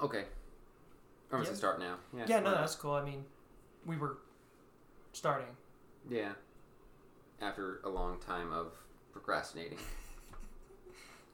Okay. 0.00 0.24
Or 1.32 1.38
was 1.38 1.48
Yeah. 1.48 1.54
start 1.54 1.78
now? 1.78 1.96
Yeah. 2.12 2.24
Yeah, 2.28 2.40
no, 2.40 2.52
that's 2.52 2.74
cool. 2.76 2.92
I 2.92 3.04
mean, 3.04 3.24
we 3.84 3.96
were 3.96 4.18
starting. 5.12 5.56
Yeah. 6.08 6.32
After 7.40 7.80
a 7.84 7.88
long 7.88 8.18
time 8.20 8.52
of 8.52 8.72
procrastinating. 9.12 9.78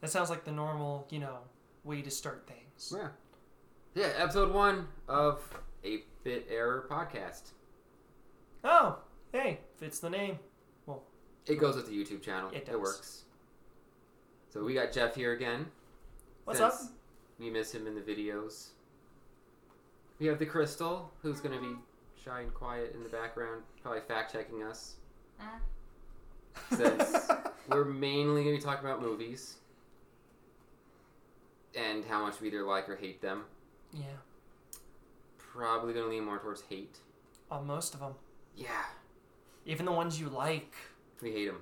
That 0.01 0.09
sounds 0.09 0.29
like 0.29 0.43
the 0.43 0.51
normal, 0.51 1.07
you 1.09 1.19
know, 1.19 1.37
way 1.85 2.01
to 2.01 2.11
start 2.11 2.45
things. 2.45 2.93
Yeah. 2.93 3.07
Yeah, 3.93 4.11
episode 4.17 4.53
one 4.53 4.89
of 5.07 5.41
8 5.81 6.05
Bit 6.25 6.47
Error 6.49 6.85
Podcast. 6.91 7.51
Oh, 8.65 8.97
hey, 9.31 9.59
fits 9.77 9.99
the 9.99 10.09
name. 10.09 10.39
Well, 10.85 11.03
it 11.45 11.55
goes 11.55 11.77
with 11.77 11.85
the 11.87 11.93
YouTube 11.93 12.21
channel. 12.21 12.49
It 12.51 12.67
It, 12.67 12.77
works. 12.77 13.23
So 14.49 14.61
we 14.65 14.73
got 14.73 14.91
Jeff 14.91 15.15
here 15.15 15.31
again. 15.31 15.67
What's 16.43 16.59
since 16.59 16.73
up? 16.73 16.89
We 17.43 17.49
miss 17.49 17.73
him 17.75 17.87
in 17.87 17.93
the 17.95 17.99
videos. 18.01 18.67
We 20.17 20.27
have 20.27 20.39
the 20.39 20.45
Crystal, 20.45 21.11
who's 21.21 21.41
going 21.41 21.53
to 21.53 21.61
be 21.61 21.75
shy 22.23 22.39
and 22.39 22.53
quiet 22.53 22.93
in 22.95 23.03
the 23.03 23.09
background, 23.09 23.63
probably 23.81 23.99
fact 23.99 24.31
checking 24.31 24.63
us. 24.63 24.93
Ah. 25.41 25.59
Since 26.73 27.17
we're 27.69 27.83
mainly 27.83 28.43
going 28.45 28.55
to 28.55 28.61
be 28.61 28.63
talking 28.65 28.85
about 28.87 29.01
movies 29.01 29.55
and 31.75 32.05
how 32.05 32.21
much 32.25 32.39
we 32.39 32.47
either 32.47 32.63
like 32.63 32.87
or 32.87 32.95
hate 32.95 33.21
them. 33.21 33.43
Yeah, 33.91 34.03
Probably 35.37 35.91
going 35.93 36.05
to 36.05 36.11
lean 36.11 36.23
more 36.23 36.39
towards 36.39 36.61
hate. 36.69 36.95
on 37.51 37.67
most 37.67 37.93
of 37.93 37.99
them. 37.99 38.13
Yeah, 38.55 38.85
Even 39.65 39.85
the 39.85 39.91
ones 39.91 40.17
you 40.17 40.29
like, 40.29 40.73
we 41.21 41.31
hate 41.33 41.47
them. 41.47 41.59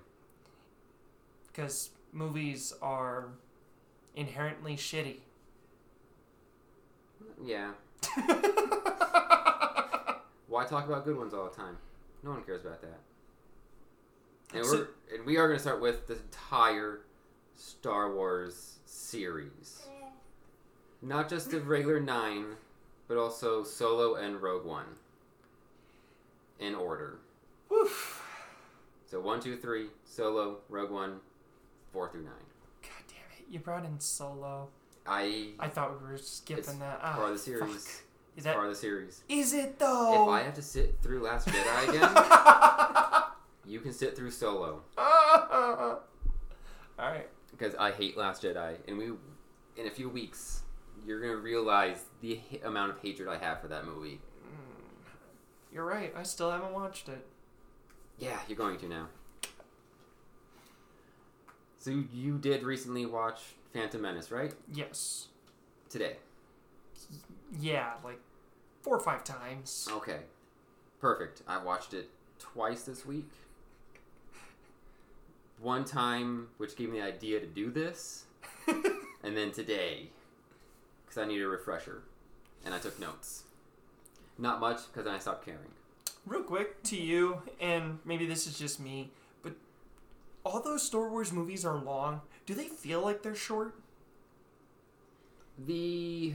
because 1.47 1.89
movies 2.13 2.71
are 2.83 3.29
inherently 4.15 4.75
shitty. 4.77 5.17
Yeah. 7.43 7.71
Why 10.47 10.65
talk 10.65 10.85
about 10.87 11.05
good 11.05 11.17
ones 11.17 11.33
all 11.33 11.45
the 11.49 11.55
time? 11.55 11.77
No 12.23 12.31
one 12.31 12.43
cares 12.43 12.61
about 12.65 12.81
that. 12.81 12.99
And, 14.53 14.65
So- 14.65 14.87
we're, 15.09 15.15
and 15.17 15.25
we 15.25 15.37
are 15.37 15.47
going 15.47 15.57
to 15.57 15.61
start 15.61 15.81
with 15.81 16.07
the 16.07 16.15
entire 16.17 17.01
Star 17.55 18.13
Wars 18.13 18.79
series. 18.85 19.83
Not 21.01 21.29
just 21.29 21.49
the 21.51 21.59
regular 21.61 21.99
nine, 21.99 22.45
but 23.07 23.17
also 23.17 23.63
Solo 23.63 24.15
and 24.15 24.41
Rogue 24.41 24.65
One. 24.65 24.85
In 26.59 26.75
order. 26.75 27.17
Woof. 27.69 28.19
So 29.07 29.19
one, 29.19 29.39
two, 29.41 29.57
three, 29.57 29.87
Solo, 30.05 30.57
Rogue 30.69 30.91
One, 30.91 31.19
four 31.91 32.09
through 32.09 32.23
nine. 32.23 32.33
God 32.83 32.91
damn 33.07 33.17
it! 33.39 33.45
You 33.51 33.59
brought 33.59 33.83
in 33.83 33.99
Solo. 33.99 34.67
I 35.11 35.49
I 35.59 35.67
thought 35.67 36.01
we 36.01 36.07
were 36.09 36.17
skipping 36.17 36.79
that. 36.79 36.99
Ah, 37.03 37.13
part 37.15 37.27
of 37.31 37.33
the 37.33 37.39
series. 37.39 37.61
fuck. 37.85 38.03
Is 38.37 38.43
that? 38.45 38.53
part 38.55 38.67
of 38.67 38.71
the 38.73 38.79
series. 38.79 39.23
Is 39.27 39.53
it 39.53 39.77
though? 39.77 40.23
If 40.23 40.29
I 40.29 40.41
have 40.43 40.53
to 40.55 40.61
sit 40.61 40.97
through 41.01 41.21
Last 41.21 41.47
Jedi 41.49 41.89
again, 41.89 43.23
you 43.65 43.81
can 43.81 43.91
sit 43.91 44.15
through 44.15 44.31
Solo. 44.31 44.81
All 44.97 45.99
right. 46.97 47.27
because 47.51 47.75
I 47.75 47.91
hate 47.91 48.15
Last 48.15 48.43
Jedi, 48.43 48.75
and 48.87 48.97
we, 48.97 49.05
in 49.75 49.87
a 49.87 49.89
few 49.89 50.07
weeks, 50.07 50.61
you're 51.05 51.19
gonna 51.19 51.35
realize 51.35 52.03
the 52.21 52.39
h- 52.51 52.61
amount 52.63 52.91
of 52.91 52.99
hatred 52.99 53.27
I 53.27 53.37
have 53.37 53.59
for 53.61 53.67
that 53.67 53.85
movie. 53.85 54.21
Mm, 54.45 55.73
You're 55.73 55.85
right. 55.85 56.13
I 56.15 56.23
still 56.23 56.51
haven't 56.51 56.73
watched 56.73 57.09
it. 57.09 57.25
Yeah, 58.17 58.39
you're 58.47 58.57
going 58.57 58.77
to 58.77 58.87
now. 58.87 59.07
So 61.79 61.89
you 62.13 62.37
did 62.37 62.61
recently 62.63 63.05
watch 63.07 63.41
Phantom 63.73 64.01
Menace, 64.01 64.31
right? 64.31 64.53
Yes. 64.71 65.27
Today. 65.89 66.17
Yeah, 67.59 67.93
like 68.03 68.19
four 68.81 68.97
or 68.97 68.99
five 68.99 69.23
times. 69.23 69.87
Okay, 69.91 70.19
perfect. 70.99 71.41
I 71.47 71.57
watched 71.57 71.93
it 71.93 72.09
twice 72.39 72.83
this 72.83 73.05
week. 73.05 73.29
One 75.59 75.85
time, 75.85 76.47
which 76.57 76.75
gave 76.75 76.89
me 76.89 76.99
the 76.99 77.05
idea 77.05 77.39
to 77.39 77.45
do 77.45 77.69
this, 77.69 78.25
and 78.67 79.37
then 79.37 79.51
today, 79.51 80.09
because 81.05 81.21
I 81.21 81.25
needed 81.25 81.43
a 81.43 81.47
refresher, 81.47 82.01
and 82.65 82.73
I 82.73 82.79
took 82.79 82.99
notes. 82.99 83.43
Not 84.37 84.59
much, 84.59 84.87
because 84.87 85.05
then 85.05 85.13
I 85.13 85.19
stopped 85.19 85.45
caring. 85.45 85.59
Real 86.25 86.41
quick 86.43 86.81
to 86.83 86.97
you, 86.97 87.41
and 87.59 87.99
maybe 88.05 88.25
this 88.25 88.47
is 88.47 88.57
just 88.57 88.79
me, 88.79 89.11
all 90.43 90.61
those 90.61 90.83
Star 90.83 91.09
Wars 91.09 91.31
movies 91.31 91.65
are 91.65 91.77
long. 91.77 92.21
Do 92.45 92.53
they 92.53 92.67
feel 92.67 93.01
like 93.01 93.21
they're 93.23 93.35
short? 93.35 93.75
The 95.65 96.33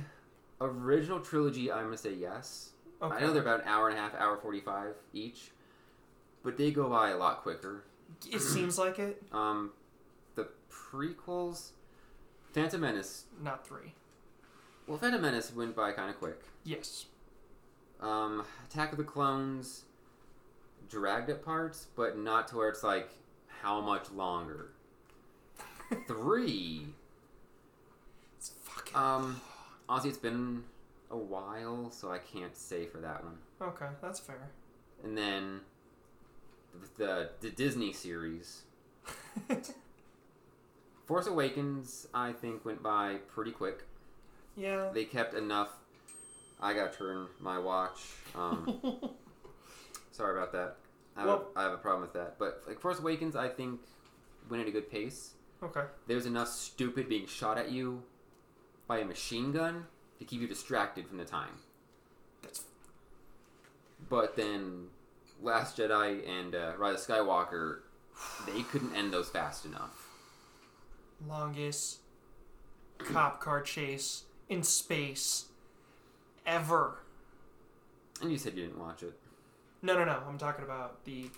original 0.60 1.20
trilogy, 1.20 1.70
I'm 1.70 1.84
gonna 1.84 1.96
say 1.96 2.14
yes. 2.14 2.70
Okay. 3.02 3.16
I 3.16 3.20
know 3.20 3.32
they're 3.32 3.42
about 3.42 3.62
an 3.62 3.68
hour 3.68 3.88
and 3.88 3.98
a 3.98 4.00
half, 4.00 4.14
hour 4.14 4.36
forty-five 4.36 4.94
each, 5.12 5.50
but 6.42 6.56
they 6.56 6.70
go 6.70 6.88
by 6.88 7.10
a 7.10 7.16
lot 7.16 7.42
quicker. 7.42 7.84
It 8.30 8.40
seems 8.40 8.78
like 8.78 8.98
it. 8.98 9.22
Um, 9.32 9.72
the 10.34 10.48
prequels, 10.70 11.70
Phantom 12.52 12.80
Menace. 12.80 13.24
Not 13.42 13.66
three. 13.66 13.94
Well, 14.86 14.98
Phantom 14.98 15.20
Menace 15.20 15.52
went 15.54 15.74
by 15.74 15.92
kind 15.92 16.08
of 16.08 16.18
quick. 16.18 16.40
Yes. 16.64 17.06
Um, 18.00 18.44
Attack 18.70 18.92
of 18.92 18.98
the 18.98 19.04
Clones 19.04 19.82
dragged 20.88 21.28
at 21.28 21.44
parts, 21.44 21.88
but 21.96 22.16
not 22.16 22.48
to 22.48 22.56
where 22.56 22.68
it's 22.68 22.84
like 22.84 23.10
how 23.66 23.80
much 23.80 24.08
longer. 24.12 24.68
Three. 26.06 26.86
It's 28.38 28.52
fucking. 28.62 28.96
Um, 28.96 29.40
honestly, 29.88 30.10
it's 30.10 30.18
been 30.20 30.62
a 31.10 31.16
while, 31.16 31.90
so 31.90 32.12
I 32.12 32.18
can't 32.18 32.56
say 32.56 32.86
for 32.86 32.98
that 32.98 33.24
one. 33.24 33.38
okay, 33.60 33.86
that's 34.00 34.20
fair. 34.20 34.50
And 35.02 35.18
then 35.18 35.62
the 36.96 37.04
the, 37.04 37.30
the 37.40 37.50
Disney 37.50 37.92
series, 37.92 38.62
Force 41.06 41.26
Awakens, 41.26 42.06
I 42.14 42.30
think 42.32 42.64
went 42.64 42.84
by 42.84 43.16
pretty 43.34 43.50
quick. 43.50 43.82
yeah. 44.56 44.90
They 44.94 45.04
kept 45.04 45.34
enough. 45.34 45.70
I 46.60 46.72
got 46.72 46.92
to 46.92 46.98
turn 46.98 47.26
my 47.40 47.58
watch. 47.58 47.98
Um, 48.36 48.80
sorry 50.12 50.36
about 50.38 50.52
that. 50.52 50.76
I 51.16 51.20
have, 51.20 51.28
Well- 51.28 51.48
a, 51.56 51.58
I 51.58 51.62
have 51.64 51.72
a 51.72 51.78
problem 51.78 52.02
with 52.02 52.12
that. 52.14 52.38
But 52.38 52.62
like 52.66 52.80
Force 52.80 52.98
Awakens, 52.98 53.36
I 53.36 53.48
think 53.48 53.80
went 54.50 54.62
at 54.62 54.68
a 54.68 54.72
good 54.72 54.90
pace. 54.90 55.32
okay. 55.62 55.84
There's 56.06 56.26
enough 56.26 56.48
stupid 56.48 57.08
being 57.08 57.26
shot 57.26 57.58
at 57.58 57.70
you 57.70 58.02
by 58.86 58.98
a 58.98 59.04
machine 59.04 59.52
gun 59.52 59.86
to 60.18 60.24
keep 60.24 60.40
you 60.40 60.46
distracted 60.46 61.06
from 61.08 61.18
the 61.18 61.24
time. 61.24 61.58
That's 62.42 62.64
But 64.08 64.36
then 64.36 64.88
Last 65.42 65.76
Jedi 65.78 66.26
and 66.28 66.54
uh, 66.54 66.72
Rise 66.78 67.06
of 67.08 67.14
Skywalker, 67.16 67.80
they 68.46 68.62
couldn't 68.62 68.94
end 68.94 69.12
those 69.12 69.28
fast 69.28 69.64
enough. 69.66 70.08
longest 71.26 71.98
cop 72.98 73.40
car 73.40 73.60
chase 73.62 74.24
in 74.48 74.62
space 74.62 75.46
ever. 76.46 76.98
And 78.22 78.30
you 78.32 78.38
said 78.38 78.54
you 78.56 78.62
didn't 78.66 78.78
watch 78.78 79.02
it. 79.02 79.18
No, 79.82 79.94
no, 79.94 80.04
no. 80.04 80.18
I'm 80.28 80.38
talking 80.38 80.64
about 80.64 81.04
the. 81.04 81.30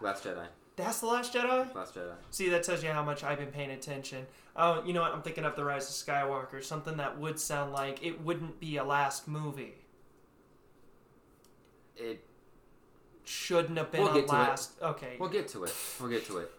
Last 0.00 0.24
Jedi. 0.24 0.46
That's 0.76 1.00
the 1.00 1.06
Last 1.06 1.32
Jedi. 1.34 1.74
Last 1.74 1.94
Jedi. 1.94 2.14
See, 2.30 2.48
that 2.50 2.62
tells 2.62 2.82
you 2.84 2.90
how 2.90 3.02
much 3.02 3.24
I've 3.24 3.38
been 3.38 3.48
paying 3.50 3.70
attention. 3.72 4.26
Oh, 4.54 4.82
you 4.84 4.92
know 4.92 5.02
what? 5.02 5.12
I'm 5.12 5.22
thinking 5.22 5.44
of 5.44 5.56
the 5.56 5.64
Rise 5.64 5.88
of 5.88 5.94
Skywalker. 6.06 6.62
Something 6.62 6.96
that 6.98 7.18
would 7.18 7.38
sound 7.40 7.72
like 7.72 8.04
it 8.04 8.20
wouldn't 8.22 8.60
be 8.60 8.76
a 8.76 8.84
last 8.84 9.26
movie. 9.26 9.74
It. 11.96 12.24
Shouldn't 13.24 13.76
have 13.76 13.90
been 13.90 14.02
We'll 14.02 14.12
a 14.12 14.14
get 14.14 14.28
to 14.28 14.34
it. 14.34 14.38
last. 14.38 14.70
Okay. 14.80 15.16
We'll 15.18 15.28
get 15.28 15.48
to 15.48 15.64
it. 15.64 15.74
We'll 16.00 16.08
get 16.10 16.24
to 16.26 16.38
it. 16.38 16.50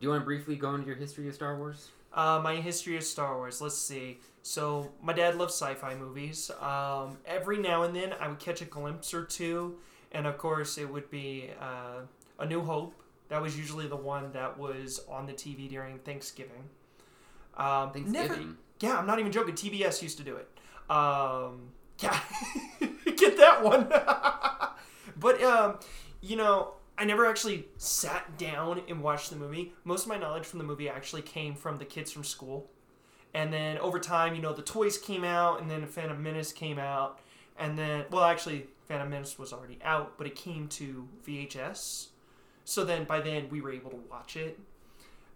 Do 0.00 0.04
you 0.04 0.10
want 0.10 0.22
to 0.22 0.24
briefly 0.24 0.56
go 0.56 0.74
into 0.74 0.86
your 0.86 0.96
history 0.96 1.28
of 1.28 1.34
Star 1.34 1.56
Wars? 1.56 1.90
Uh, 2.12 2.40
my 2.42 2.56
history 2.56 2.96
of 2.96 3.04
Star 3.04 3.36
Wars. 3.36 3.60
Let's 3.60 3.78
see. 3.78 4.18
So 4.42 4.90
my 5.02 5.12
dad 5.12 5.36
loves 5.36 5.54
sci-fi 5.54 5.94
movies. 5.94 6.50
Um, 6.60 7.18
every 7.26 7.58
now 7.58 7.82
and 7.82 7.94
then 7.94 8.14
I 8.18 8.28
would 8.28 8.38
catch 8.38 8.60
a 8.62 8.64
glimpse 8.64 9.12
or 9.14 9.24
two, 9.24 9.76
and 10.12 10.26
of 10.26 10.38
course 10.38 10.78
it 10.78 10.90
would 10.90 11.10
be 11.10 11.50
uh, 11.60 12.00
A 12.38 12.46
New 12.46 12.62
Hope. 12.62 12.94
That 13.28 13.42
was 13.42 13.58
usually 13.58 13.88
the 13.88 13.96
one 13.96 14.32
that 14.32 14.56
was 14.58 15.04
on 15.08 15.26
the 15.26 15.32
TV 15.32 15.68
during 15.68 15.98
Thanksgiving. 15.98 16.70
Um, 17.56 17.92
Thanksgiving. 17.92 18.12
Never, 18.12 18.42
yeah, 18.80 18.98
I'm 18.98 19.06
not 19.06 19.18
even 19.18 19.32
joking. 19.32 19.54
TBS 19.54 20.02
used 20.02 20.18
to 20.18 20.24
do 20.24 20.36
it. 20.36 20.48
Um, 20.88 21.70
yeah, 22.00 22.20
get 23.16 23.36
that 23.36 23.62
one. 23.62 23.88
but 25.18 25.42
um, 25.42 25.78
you 26.20 26.36
know, 26.36 26.74
I 26.98 27.04
never 27.04 27.26
actually 27.26 27.66
sat 27.76 28.38
down 28.38 28.82
and 28.88 29.02
watched 29.02 29.30
the 29.30 29.36
movie. 29.36 29.72
Most 29.84 30.04
of 30.04 30.08
my 30.08 30.18
knowledge 30.18 30.44
from 30.44 30.58
the 30.58 30.64
movie 30.64 30.88
actually 30.88 31.22
came 31.22 31.54
from 31.54 31.78
the 31.78 31.84
kids 31.84 32.12
from 32.12 32.24
school. 32.24 32.70
And 33.34 33.52
then 33.52 33.76
over 33.78 33.98
time, 33.98 34.34
you 34.34 34.40
know, 34.40 34.54
the 34.54 34.62
toys 34.62 34.96
came 34.96 35.22
out, 35.22 35.60
and 35.60 35.70
then 35.70 35.84
Phantom 35.86 36.22
Menace 36.22 36.52
came 36.52 36.78
out, 36.78 37.20
and 37.58 37.78
then, 37.78 38.06
well, 38.10 38.24
actually, 38.24 38.66
Phantom 38.88 39.08
Menace 39.08 39.38
was 39.38 39.52
already 39.52 39.78
out, 39.82 40.16
but 40.18 40.26
it 40.26 40.34
came 40.34 40.68
to 40.68 41.08
VHS. 41.26 42.08
So 42.64 42.84
then, 42.84 43.04
by 43.04 43.20
then, 43.20 43.48
we 43.50 43.60
were 43.60 43.70
able 43.72 43.90
to 43.90 44.00
watch 44.10 44.36
it. 44.36 44.58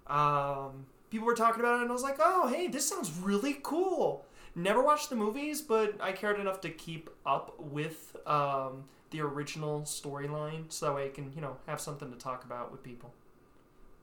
Um, 0.06 0.87
people 1.11 1.26
were 1.26 1.35
talking 1.35 1.61
about 1.61 1.79
it, 1.79 1.82
and 1.82 1.91
I 1.91 1.93
was 1.93 2.02
like, 2.02 2.17
oh, 2.19 2.49
hey, 2.49 2.67
this 2.69 2.88
sounds 2.88 3.11
really 3.20 3.58
cool. 3.62 4.25
Never 4.55 4.82
watched 4.82 5.11
the 5.11 5.17
movies, 5.17 5.62
but 5.62 5.94
I 6.00 6.12
cared 6.12 6.41
enough 6.41 6.61
to 6.62 6.70
keep 6.70 7.08
up 7.25 7.55
with 7.61 8.17
um, 8.26 8.85
the 9.11 9.20
original 9.20 9.82
storyline, 9.82 10.64
so 10.69 10.87
that 10.87 10.94
way 10.94 11.06
I 11.06 11.08
can 11.11 11.32
you 11.35 11.41
know 11.41 11.56
have 11.67 11.81
something 11.81 12.11
to 12.11 12.19
talk 12.19 12.44
about 12.44 12.73
with 12.73 12.82
people. 12.82 13.12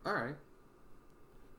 All 0.05 0.13
right. 0.13 0.35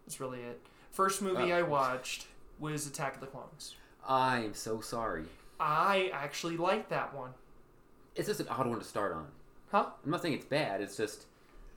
That's 0.06 0.20
really 0.20 0.40
it. 0.40 0.60
First 0.90 1.20
movie 1.20 1.52
Uh, 1.52 1.58
I 1.58 1.62
watched 1.62 2.26
was 2.58 2.86
Attack 2.86 3.16
of 3.16 3.20
the 3.20 3.26
Clones. 3.26 3.74
I'm 4.08 4.54
so 4.54 4.80
sorry. 4.80 5.24
I 5.60 6.10
actually 6.14 6.56
liked 6.56 6.88
that 6.88 7.14
one. 7.14 7.32
It's 8.14 8.28
just 8.28 8.40
an 8.40 8.48
odd 8.48 8.66
one 8.66 8.78
to 8.78 8.84
start 8.84 9.12
on. 9.12 9.26
Huh? 9.70 9.86
I'm 10.04 10.10
not 10.10 10.22
saying 10.22 10.34
it's 10.34 10.44
bad. 10.46 10.80
It's 10.80 10.96
just 10.96 11.26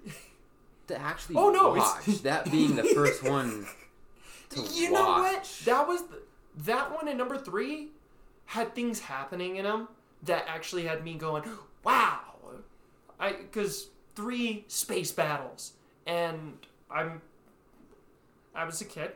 to 0.87 0.99
actually 0.99 1.35
Oh, 1.35 1.49
no, 1.49 1.75
it's- 1.75 2.07
watch 2.07 2.21
that 2.23 2.51
being 2.51 2.75
the 2.75 2.83
first 2.83 3.23
one 3.29 3.65
to 4.49 4.61
you 4.61 4.91
watch. 4.91 4.99
know 5.01 5.05
what? 5.21 5.61
That 5.65 5.87
was 5.87 6.03
the, 6.03 6.21
that 6.65 6.91
one 6.93 7.07
and 7.07 7.17
number 7.17 7.37
three 7.37 7.89
had 8.45 8.73
things 8.75 8.99
happening 8.99 9.57
in 9.57 9.63
them 9.65 9.87
that 10.23 10.45
actually 10.47 10.83
had 10.85 11.03
me 11.03 11.13
going, 11.15 11.43
wow. 11.83 12.19
I 13.19 13.33
because 13.33 13.87
three 14.15 14.65
space 14.67 15.11
battles 15.11 15.73
and 16.07 16.57
I'm 16.89 17.21
I 18.55 18.65
was 18.65 18.81
a 18.81 18.85
kid. 18.85 19.11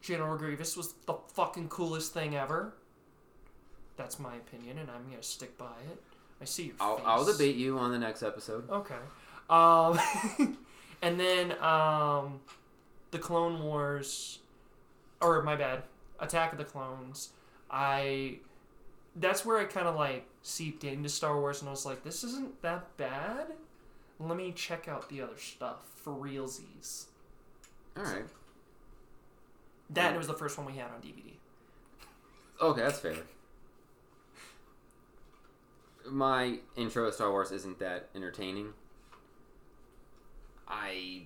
General 0.00 0.36
Grievous 0.36 0.76
was 0.76 0.94
the 1.06 1.14
fucking 1.34 1.68
coolest 1.68 2.12
thing 2.14 2.34
ever. 2.36 2.74
That's 3.96 4.18
my 4.18 4.34
opinion, 4.34 4.78
and 4.78 4.90
I'm 4.90 5.04
gonna 5.10 5.22
stick 5.22 5.56
by 5.58 5.72
it. 5.90 6.02
I 6.40 6.44
see 6.44 6.64
your 6.64 6.74
I'll, 6.80 6.96
face. 6.96 7.04
I'll 7.06 7.24
debate 7.24 7.56
you 7.56 7.78
on 7.78 7.90
the 7.92 7.98
next 7.98 8.22
episode. 8.22 8.68
Okay. 8.70 8.94
Um, 9.48 9.98
and 11.02 11.18
then 11.18 11.52
um, 11.62 12.40
the 13.10 13.18
Clone 13.18 13.62
Wars, 13.62 14.40
or 15.20 15.42
my 15.42 15.56
bad, 15.56 15.82
Attack 16.20 16.52
of 16.52 16.58
the 16.58 16.64
Clones. 16.64 17.30
I 17.70 18.38
that's 19.16 19.44
where 19.44 19.58
I 19.58 19.64
kind 19.64 19.86
of 19.86 19.94
like 19.94 20.26
seeped 20.42 20.84
into 20.84 21.08
Star 21.08 21.38
Wars, 21.38 21.60
and 21.60 21.68
I 21.68 21.72
was 21.72 21.86
like, 21.86 22.02
this 22.02 22.24
isn't 22.24 22.60
that 22.62 22.96
bad. 22.96 23.46
Let 24.18 24.36
me 24.36 24.52
check 24.52 24.88
out 24.88 25.08
the 25.08 25.22
other 25.22 25.36
stuff 25.36 25.78
for 25.96 26.12
realsies. 26.12 27.06
All 27.96 28.04
right. 28.04 28.24
That 29.90 30.14
it 30.14 30.18
was 30.18 30.26
the 30.26 30.34
first 30.34 30.56
one 30.56 30.66
we 30.66 30.74
had 30.74 30.90
on 30.90 31.00
DVD. 31.00 31.32
Okay, 32.60 32.80
that's 32.80 33.00
fair. 33.00 33.16
My 36.10 36.58
intro 36.76 37.06
to 37.06 37.12
Star 37.12 37.30
Wars 37.30 37.50
isn't 37.50 37.78
that 37.78 38.08
entertaining. 38.14 38.74
I 40.68 41.22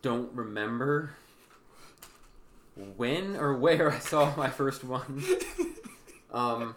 don't 0.00 0.32
remember 0.32 1.14
when 2.96 3.36
or 3.36 3.54
where 3.54 3.90
I 3.90 3.98
saw 3.98 4.34
my 4.36 4.48
first 4.48 4.84
one. 4.84 5.22
Um, 6.32 6.76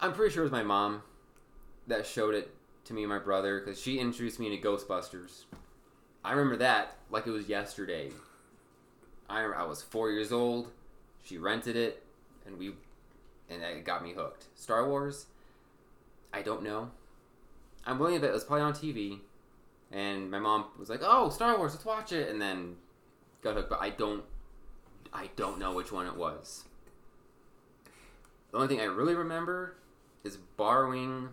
I'm 0.00 0.12
pretty 0.12 0.34
sure 0.34 0.42
it 0.42 0.46
was 0.46 0.52
my 0.52 0.64
mom 0.64 1.02
that 1.86 2.06
showed 2.06 2.34
it 2.34 2.50
to 2.86 2.92
me 2.92 3.02
and 3.02 3.08
my 3.08 3.18
brother 3.18 3.60
because 3.60 3.80
she 3.80 3.98
introduced 3.98 4.40
me 4.40 4.50
to 4.56 4.60
Ghostbusters. 4.60 5.44
I 6.24 6.32
remember 6.32 6.56
that 6.56 6.96
like 7.10 7.26
it 7.26 7.30
was 7.30 7.48
yesterday. 7.48 8.10
I 9.30 9.44
I 9.44 9.62
was 9.64 9.82
four 9.82 10.10
years 10.10 10.32
old. 10.32 10.70
She 11.22 11.38
rented 11.38 11.76
it, 11.76 12.02
and 12.44 12.58
we, 12.58 12.74
and 13.48 13.62
it 13.62 13.84
got 13.84 14.02
me 14.02 14.12
hooked. 14.12 14.46
Star 14.56 14.86
Wars. 14.86 15.26
I 16.34 16.42
don't 16.42 16.62
know. 16.62 16.90
I'm 17.86 17.98
willing 17.98 18.14
to 18.16 18.20
bet 18.20 18.30
it 18.30 18.34
was 18.34 18.44
probably 18.44 18.62
on 18.62 18.72
TV, 18.72 19.20
and 19.92 20.30
my 20.30 20.38
mom 20.38 20.64
was 20.78 20.88
like, 20.90 21.00
"Oh, 21.02 21.28
Star 21.30 21.56
Wars, 21.56 21.72
let's 21.72 21.84
watch 21.84 22.12
it," 22.12 22.28
and 22.28 22.40
then 22.42 22.76
got 23.42 23.54
hooked. 23.54 23.70
But 23.70 23.80
I 23.80 23.90
don't, 23.90 24.24
I 25.12 25.30
don't 25.36 25.58
know 25.58 25.72
which 25.74 25.92
one 25.92 26.06
it 26.06 26.16
was. 26.16 26.64
The 28.50 28.56
only 28.56 28.68
thing 28.68 28.80
I 28.80 28.84
really 28.84 29.14
remember 29.14 29.76
is 30.24 30.36
borrowing 30.36 31.28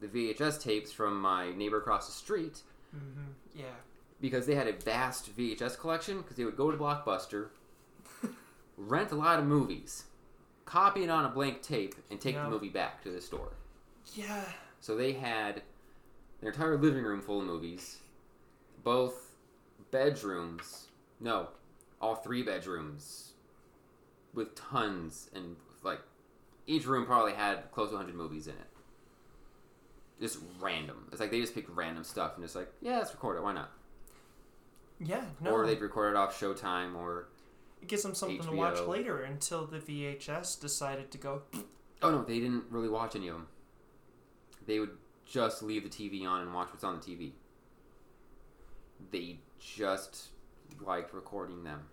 the 0.00 0.06
VHS 0.06 0.62
tapes 0.62 0.92
from 0.92 1.20
my 1.20 1.50
neighbor 1.52 1.78
across 1.78 2.06
the 2.06 2.12
street 2.12 2.62
Mm-hmm. 2.96 3.58
Yeah. 3.60 3.64
because 4.18 4.46
they 4.46 4.54
had 4.54 4.66
a 4.66 4.72
vast 4.72 5.36
VHS 5.36 5.78
collection 5.78 6.18
because 6.22 6.36
they 6.36 6.44
would 6.46 6.56
go 6.56 6.70
to 6.70 6.76
Blockbuster, 6.78 7.48
rent 8.78 9.10
a 9.12 9.14
lot 9.14 9.38
of 9.38 9.44
movies, 9.44 10.04
copy 10.64 11.02
it 11.04 11.10
on 11.10 11.26
a 11.26 11.28
blank 11.28 11.60
tape, 11.60 11.94
and 12.10 12.18
take 12.18 12.34
Yeah. 12.36 12.44
the 12.44 12.50
movie 12.50 12.70
back 12.70 13.02
to 13.02 13.10
the 13.10 13.20
store. 13.20 13.50
Yeah. 14.14 14.44
So 14.80 14.96
they 14.96 15.12
had 15.12 15.62
their 16.40 16.50
entire 16.50 16.76
living 16.76 17.04
room 17.04 17.20
full 17.20 17.40
of 17.40 17.46
movies, 17.46 17.98
both 18.84 19.36
bedrooms, 19.90 20.88
no, 21.20 21.48
all 22.00 22.14
three 22.14 22.42
bedrooms, 22.42 23.32
with 24.34 24.54
tons 24.54 25.30
and 25.34 25.56
like 25.82 26.00
each 26.66 26.86
room 26.86 27.06
probably 27.06 27.32
had 27.32 27.70
close 27.72 27.88
to 27.90 27.96
100 27.96 28.14
movies 28.14 28.46
in 28.46 28.54
it. 28.54 28.66
Just 30.20 30.38
random. 30.60 31.08
It's 31.10 31.20
like 31.20 31.30
they 31.30 31.40
just 31.40 31.54
picked 31.54 31.70
random 31.70 32.04
stuff 32.04 32.32
and 32.36 32.44
just 32.44 32.56
like, 32.56 32.70
yeah, 32.80 32.98
let's 32.98 33.12
record 33.12 33.36
it. 33.36 33.42
Why 33.42 33.52
not? 33.52 33.70
Yeah. 35.00 35.24
No. 35.40 35.52
Or 35.52 35.66
they'd 35.66 35.80
record 35.80 36.14
it 36.14 36.16
off 36.16 36.38
Showtime 36.38 36.96
or 36.96 37.28
it 37.80 37.88
gives 37.88 38.02
them 38.02 38.14
something 38.14 38.40
to 38.40 38.52
watch 38.52 38.80
later 38.80 39.22
until 39.22 39.64
the 39.66 39.78
VHS 39.78 40.60
decided 40.60 41.10
to 41.12 41.18
go. 41.18 41.42
oh 42.02 42.10
no, 42.10 42.24
they 42.24 42.40
didn't 42.40 42.64
really 42.70 42.88
watch 42.88 43.14
any 43.14 43.28
of 43.28 43.34
them. 43.36 43.46
They 44.68 44.78
would 44.78 44.98
just 45.24 45.62
leave 45.62 45.82
the 45.82 45.88
TV 45.88 46.28
on 46.28 46.42
and 46.42 46.54
watch 46.54 46.68
what's 46.70 46.84
on 46.84 47.00
the 47.00 47.04
TV. 47.04 47.32
They 49.10 49.38
just 49.58 50.28
liked 50.84 51.14
recording 51.14 51.64
them. 51.64 51.86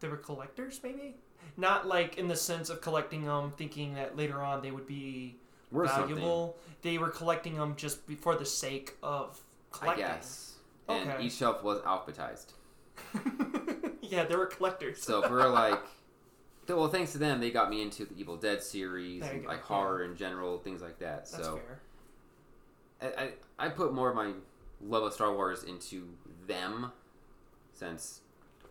they 0.00 0.08
were 0.08 0.18
collectors 0.18 0.80
maybe 0.82 1.14
not 1.56 1.86
like 1.88 2.18
in 2.18 2.28
the 2.28 2.36
sense 2.36 2.68
of 2.68 2.82
collecting 2.82 3.24
them 3.24 3.52
thinking 3.56 3.94
that 3.94 4.14
later 4.16 4.42
on 4.42 4.60
they 4.62 4.70
would 4.70 4.86
be 4.86 5.36
Worth 5.72 5.90
valuable 5.90 6.56
they 6.82 6.98
were 6.98 7.08
collecting 7.08 7.56
them 7.56 7.74
just 7.76 8.00
for 8.20 8.36
the 8.36 8.44
sake 8.44 8.96
of 9.02 9.40
something, 9.72 9.88
I 9.88 9.94
collecting 9.94 10.04
guess. 10.04 10.54
And 10.88 11.10
Okay. 11.10 11.24
each 11.24 11.32
shelf 11.34 11.62
was 11.62 11.80
alphabetized. 11.82 12.52
yeah 14.02 14.24
they 14.24 14.36
were 14.36 14.46
collectors 14.46 15.02
So 15.02 15.22
if 15.24 15.30
we're 15.30 15.48
like, 15.48 15.80
well, 16.76 16.88
thanks 16.88 17.12
to 17.12 17.18
them, 17.18 17.40
they 17.40 17.50
got 17.50 17.70
me 17.70 17.82
into 17.82 18.04
the 18.04 18.14
Evil 18.18 18.36
Dead 18.36 18.62
series, 18.62 19.22
and, 19.22 19.44
like 19.44 19.62
horror 19.62 20.04
in 20.04 20.16
general, 20.16 20.58
things 20.58 20.82
like 20.82 20.98
that. 20.98 21.30
that's 21.30 21.44
so 21.44 21.56
fair 21.56 21.80
I, 23.00 23.06
I, 23.06 23.66
I 23.66 23.68
put 23.68 23.92
more 23.92 24.10
of 24.10 24.16
my 24.16 24.32
love 24.82 25.04
of 25.04 25.12
Star 25.12 25.32
Wars 25.32 25.64
into 25.64 26.08
them, 26.46 26.92
since 27.72 28.20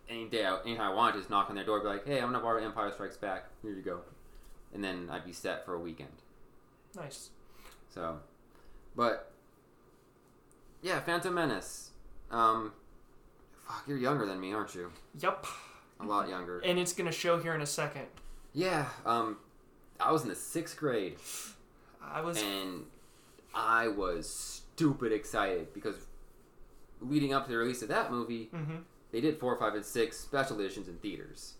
any 0.08 0.26
day, 0.26 0.44
I, 0.44 0.60
anytime 0.60 0.92
I 0.92 0.94
wanted 0.94 1.12
to 1.12 1.18
just 1.18 1.30
knock 1.30 1.50
on 1.50 1.56
their 1.56 1.64
door, 1.64 1.80
be 1.80 1.86
like, 1.86 2.06
hey, 2.06 2.18
I'm 2.18 2.26
gonna 2.26 2.40
borrow 2.40 2.62
Empire 2.62 2.90
Strikes 2.92 3.16
Back. 3.16 3.46
Here 3.62 3.72
you 3.72 3.82
go, 3.82 4.00
and 4.74 4.82
then 4.82 5.08
I'd 5.10 5.24
be 5.24 5.32
set 5.32 5.64
for 5.64 5.74
a 5.74 5.80
weekend. 5.80 6.10
nice 6.94 7.30
So, 7.88 8.18
but 8.94 9.32
yeah, 10.82 11.00
Phantom 11.00 11.34
Menace. 11.34 11.90
Um, 12.30 12.72
fuck, 13.66 13.82
you're 13.86 13.98
younger 13.98 14.26
than 14.26 14.40
me, 14.40 14.52
aren't 14.52 14.74
you? 14.74 14.92
yep 15.18 15.44
A 16.02 16.06
lot 16.06 16.28
younger. 16.28 16.60
and 16.60 16.78
it's 16.78 16.92
gonna 16.92 17.12
show 17.12 17.38
here 17.38 17.54
in 17.54 17.60
a 17.60 17.66
second 17.66 18.06
Yeah. 18.52 18.86
Um, 19.04 19.36
I 20.00 20.10
was 20.12 20.22
in 20.22 20.28
the 20.28 20.34
sixth 20.34 20.76
grade. 20.76 21.16
i 22.02 22.20
was 22.20 22.40
and 22.42 22.84
I 23.54 23.88
was 23.88 24.28
stupid 24.28 25.12
excited 25.12 25.74
because 25.74 26.06
leading 27.00 27.32
up 27.34 27.44
to 27.46 27.50
the 27.52 27.58
release 27.58 27.82
of 27.82 27.88
that 27.88 28.10
movie, 28.10 28.48
hmm 28.52 28.76
they 29.12 29.20
did 29.20 29.40
four, 29.40 29.56
five, 29.58 29.74
and 29.74 29.84
six 29.84 30.18
special 30.20 30.60
editions 30.60 30.86
in 30.86 30.94
theaters. 30.98 31.54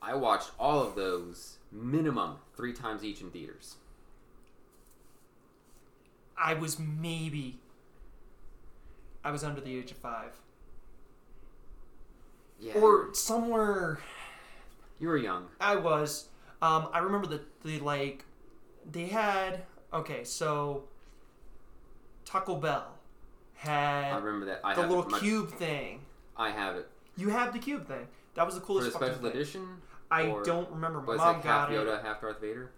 I 0.00 0.14
watched 0.14 0.52
all 0.60 0.80
of 0.80 0.94
those 0.94 1.58
minimum 1.72 2.36
three 2.56 2.72
times 2.72 3.02
each 3.02 3.20
in 3.20 3.30
theaters. 3.32 3.76
i 6.38 6.54
was 6.54 6.78
maybe 6.78 7.58
i 9.24 9.30
was 9.30 9.42
under 9.42 9.60
the 9.60 9.76
age 9.76 9.90
of 9.90 9.96
five 9.96 10.32
Yeah, 12.58 12.74
or 12.74 13.12
somewhere 13.14 13.98
you 14.98 15.08
were 15.08 15.16
young. 15.18 15.46
I 15.60 15.76
was. 15.76 16.28
Um, 16.62 16.88
I 16.92 16.98
remember 17.00 17.26
the 17.26 17.40
the 17.64 17.78
like 17.80 18.24
they 18.90 19.06
had 19.06 19.62
okay, 19.92 20.24
so 20.24 20.84
Taco 22.24 22.56
Bell 22.56 22.94
had 23.54 24.12
I 24.12 24.16
remember 24.18 24.46
that. 24.46 24.60
I 24.64 24.74
the 24.74 24.82
little. 24.86 25.08
My- 25.08 25.18
cube 25.18 25.50
thing. 25.52 26.00
I 26.36 26.50
have 26.50 26.76
it 26.76 26.88
You 27.16 27.30
have 27.30 27.52
the 27.52 27.58
cube 27.58 27.86
thing. 27.86 28.06
That 28.34 28.44
was 28.44 28.54
the 28.54 28.60
for 28.60 28.66
coolest 28.66 28.92
the 28.92 28.98
special 28.98 29.22
thing. 29.22 29.30
edition. 29.30 29.66
I 30.10 30.22
don't 30.44 30.70
remember. 30.70 31.00
My 31.00 31.06
Was 31.08 31.18
mom 31.18 31.34
like 31.36 31.44
got 31.44 31.68
half 31.68 31.70
it. 31.70 31.86
Yoda, 31.86 32.02
half 32.02 32.20
Darth 32.20 32.40
Vader? 32.40 32.70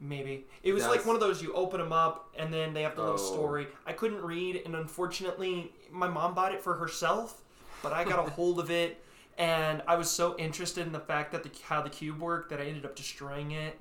Maybe 0.00 0.46
it 0.64 0.72
was 0.72 0.82
That 0.82 0.90
like 0.90 1.06
one 1.06 1.14
of 1.14 1.20
those 1.20 1.40
you 1.42 1.52
open 1.52 1.78
them 1.78 1.92
up 1.92 2.30
and 2.36 2.52
then 2.52 2.72
they 2.74 2.82
have 2.82 2.96
the 2.96 3.02
little 3.02 3.14
Oh. 3.20 3.32
story. 3.34 3.68
I 3.86 3.92
couldn't 3.92 4.22
read, 4.22 4.62
and 4.64 4.74
unfortunately, 4.74 5.72
my 5.92 6.08
mom 6.08 6.34
bought 6.34 6.52
it 6.52 6.60
for 6.62 6.74
herself, 6.74 7.41
but 7.82 7.92
I 7.92 8.04
got 8.04 8.18
a 8.26 8.30
hold 8.30 8.58
of 8.60 8.70
it, 8.70 9.02
and 9.38 9.82
I 9.86 9.96
was 9.96 10.10
so 10.10 10.36
interested 10.38 10.86
in 10.86 10.92
the 10.92 11.00
fact 11.00 11.32
that 11.32 11.42
the 11.42 11.50
how 11.64 11.82
the 11.82 11.90
cube 11.90 12.20
worked 12.20 12.50
that 12.50 12.60
I 12.60 12.64
ended 12.64 12.84
up 12.84 12.94
destroying 12.96 13.50
it. 13.52 13.78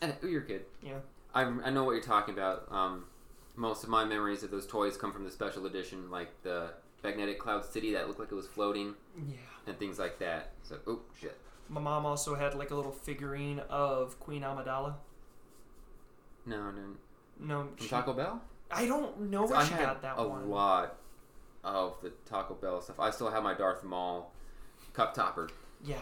And 0.00 0.14
oh, 0.22 0.26
you're 0.26 0.40
good. 0.40 0.64
Yeah. 0.82 0.98
I, 1.34 1.42
I 1.42 1.70
know 1.70 1.84
what 1.84 1.92
you're 1.92 2.02
talking 2.02 2.34
about. 2.34 2.66
Um, 2.70 3.04
most 3.56 3.84
of 3.84 3.88
my 3.88 4.04
memories 4.04 4.42
of 4.42 4.50
those 4.50 4.66
toys 4.66 4.96
come 4.96 5.12
from 5.12 5.24
the 5.24 5.30
special 5.30 5.66
edition, 5.66 6.10
like 6.10 6.30
the 6.42 6.70
magnetic 7.04 7.38
cloud 7.38 7.64
city 7.64 7.92
that 7.92 8.06
looked 8.08 8.20
like 8.20 8.30
it 8.32 8.34
was 8.34 8.46
floating 8.46 8.94
Yeah. 9.28 9.36
and 9.66 9.78
things 9.78 9.98
like 9.98 10.18
that. 10.18 10.52
So, 10.62 10.76
oh 10.86 11.00
shit. 11.20 11.36
my 11.68 11.80
mom 11.80 12.04
also 12.06 12.34
had 12.34 12.54
like 12.54 12.70
a 12.70 12.74
little 12.74 12.92
figurine 12.92 13.60
of 13.70 14.18
Queen 14.20 14.42
Amidala. 14.42 14.94
No, 16.46 16.70
no. 16.70 16.82
No, 17.40 17.60
From 17.76 17.76
she- 17.78 17.88
Taco 17.88 18.12
Bell? 18.12 18.40
I 18.70 18.86
don't 18.86 19.30
know 19.30 19.44
where 19.46 19.56
I 19.56 19.64
she 19.64 19.74
got 19.74 20.00
that 20.02 20.14
a 20.16 20.26
one. 20.26 20.48
lot 20.48 20.96
of 21.64 21.94
the 22.02 22.10
Taco 22.28 22.54
Bell 22.54 22.80
stuff. 22.80 22.98
I 23.00 23.10
still 23.10 23.30
have 23.30 23.42
my 23.42 23.54
Darth 23.54 23.84
Maul 23.84 24.32
cup 24.94 25.14
topper, 25.14 25.48
Yeah. 25.84 25.96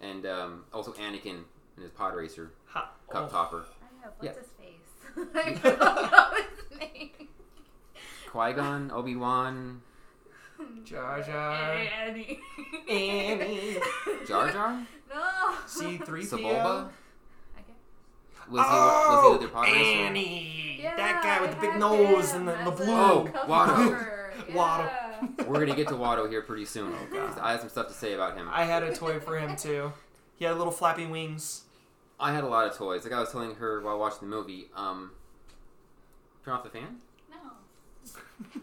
and 0.00 0.24
um, 0.26 0.64
also 0.72 0.92
Anakin 0.92 1.42
and 1.76 1.82
his 1.82 1.90
pod 1.90 2.14
racer 2.14 2.52
Ha- 2.66 2.90
cup 3.10 3.26
oh. 3.28 3.32
topper. 3.32 3.64
I 3.82 4.04
have 4.04 4.12
Yeah. 4.22 4.32
what's 4.32 4.38
his 4.38 4.48
face? 4.58 4.74
I 5.64 5.74
don't 5.74 6.10
know 6.12 6.46
his 6.70 6.78
name. 6.78 7.10
Qui 8.30 8.52
Gon, 8.52 8.90
Obi 8.92 9.16
Wan, 9.16 9.80
Jar 10.84 11.22
Jar. 11.22 11.54
Annie. 11.54 12.38
Annie. 12.88 13.78
Jar 14.26 14.50
Jar, 14.52 14.86
No. 15.08 15.54
C3PO. 15.66 16.28
Sebulba. 16.28 16.88
Okay. 17.56 17.74
Was 18.50 18.60
he 18.60 18.66
oh, 18.70 19.30
was 19.32 19.40
he 19.40 19.46
the 19.46 19.52
pod 19.52 19.64
racer? 19.68 19.76
Annie. 19.78 20.78
Yeah, 20.82 20.96
that 20.96 21.22
guy 21.22 21.40
with 21.40 21.50
I 21.50 21.54
the 21.54 21.60
big 21.60 21.76
nose 21.80 22.32
him 22.32 22.48
and 22.48 22.66
the, 22.66 22.70
the 22.70 22.76
blue. 22.84 22.92
a 22.94 23.12
Oh, 23.12 23.24
cup 23.32 23.48
Watto. 24.48 24.88
holder. 24.88 25.32
Watto. 25.38 25.46
We're 25.46 25.60
gonna 25.66 25.76
get 25.76 25.88
to 25.88 25.94
Watto 25.94 26.28
here 26.28 26.42
pretty 26.42 26.64
soon. 26.64 26.92
Oh, 26.94 27.06
God. 27.14 27.38
I 27.40 27.52
have 27.52 27.60
some 27.60 27.68
stuff 27.68 27.88
to 27.88 27.94
say 27.94 28.14
about 28.14 28.36
him. 28.36 28.48
I 28.50 28.64
had 28.64 28.82
a 28.82 28.94
toy 28.94 29.18
for 29.20 29.38
him 29.38 29.56
too. 29.56 29.92
He 30.36 30.44
had 30.44 30.56
little 30.56 30.72
flappy 30.72 31.06
wings. 31.06 31.62
I 32.20 32.32
had 32.32 32.44
a 32.44 32.48
lot 32.48 32.66
of 32.66 32.76
toys. 32.76 33.04
Like 33.04 33.12
I 33.12 33.20
was 33.20 33.30
telling 33.30 33.54
her 33.56 33.80
while 33.80 33.98
watching 33.98 34.28
the 34.28 34.34
movie, 34.36 34.66
um, 34.74 35.12
turn 36.44 36.54
off 36.54 36.64
the 36.64 36.70
fan, 36.70 36.96
No. 37.30 37.36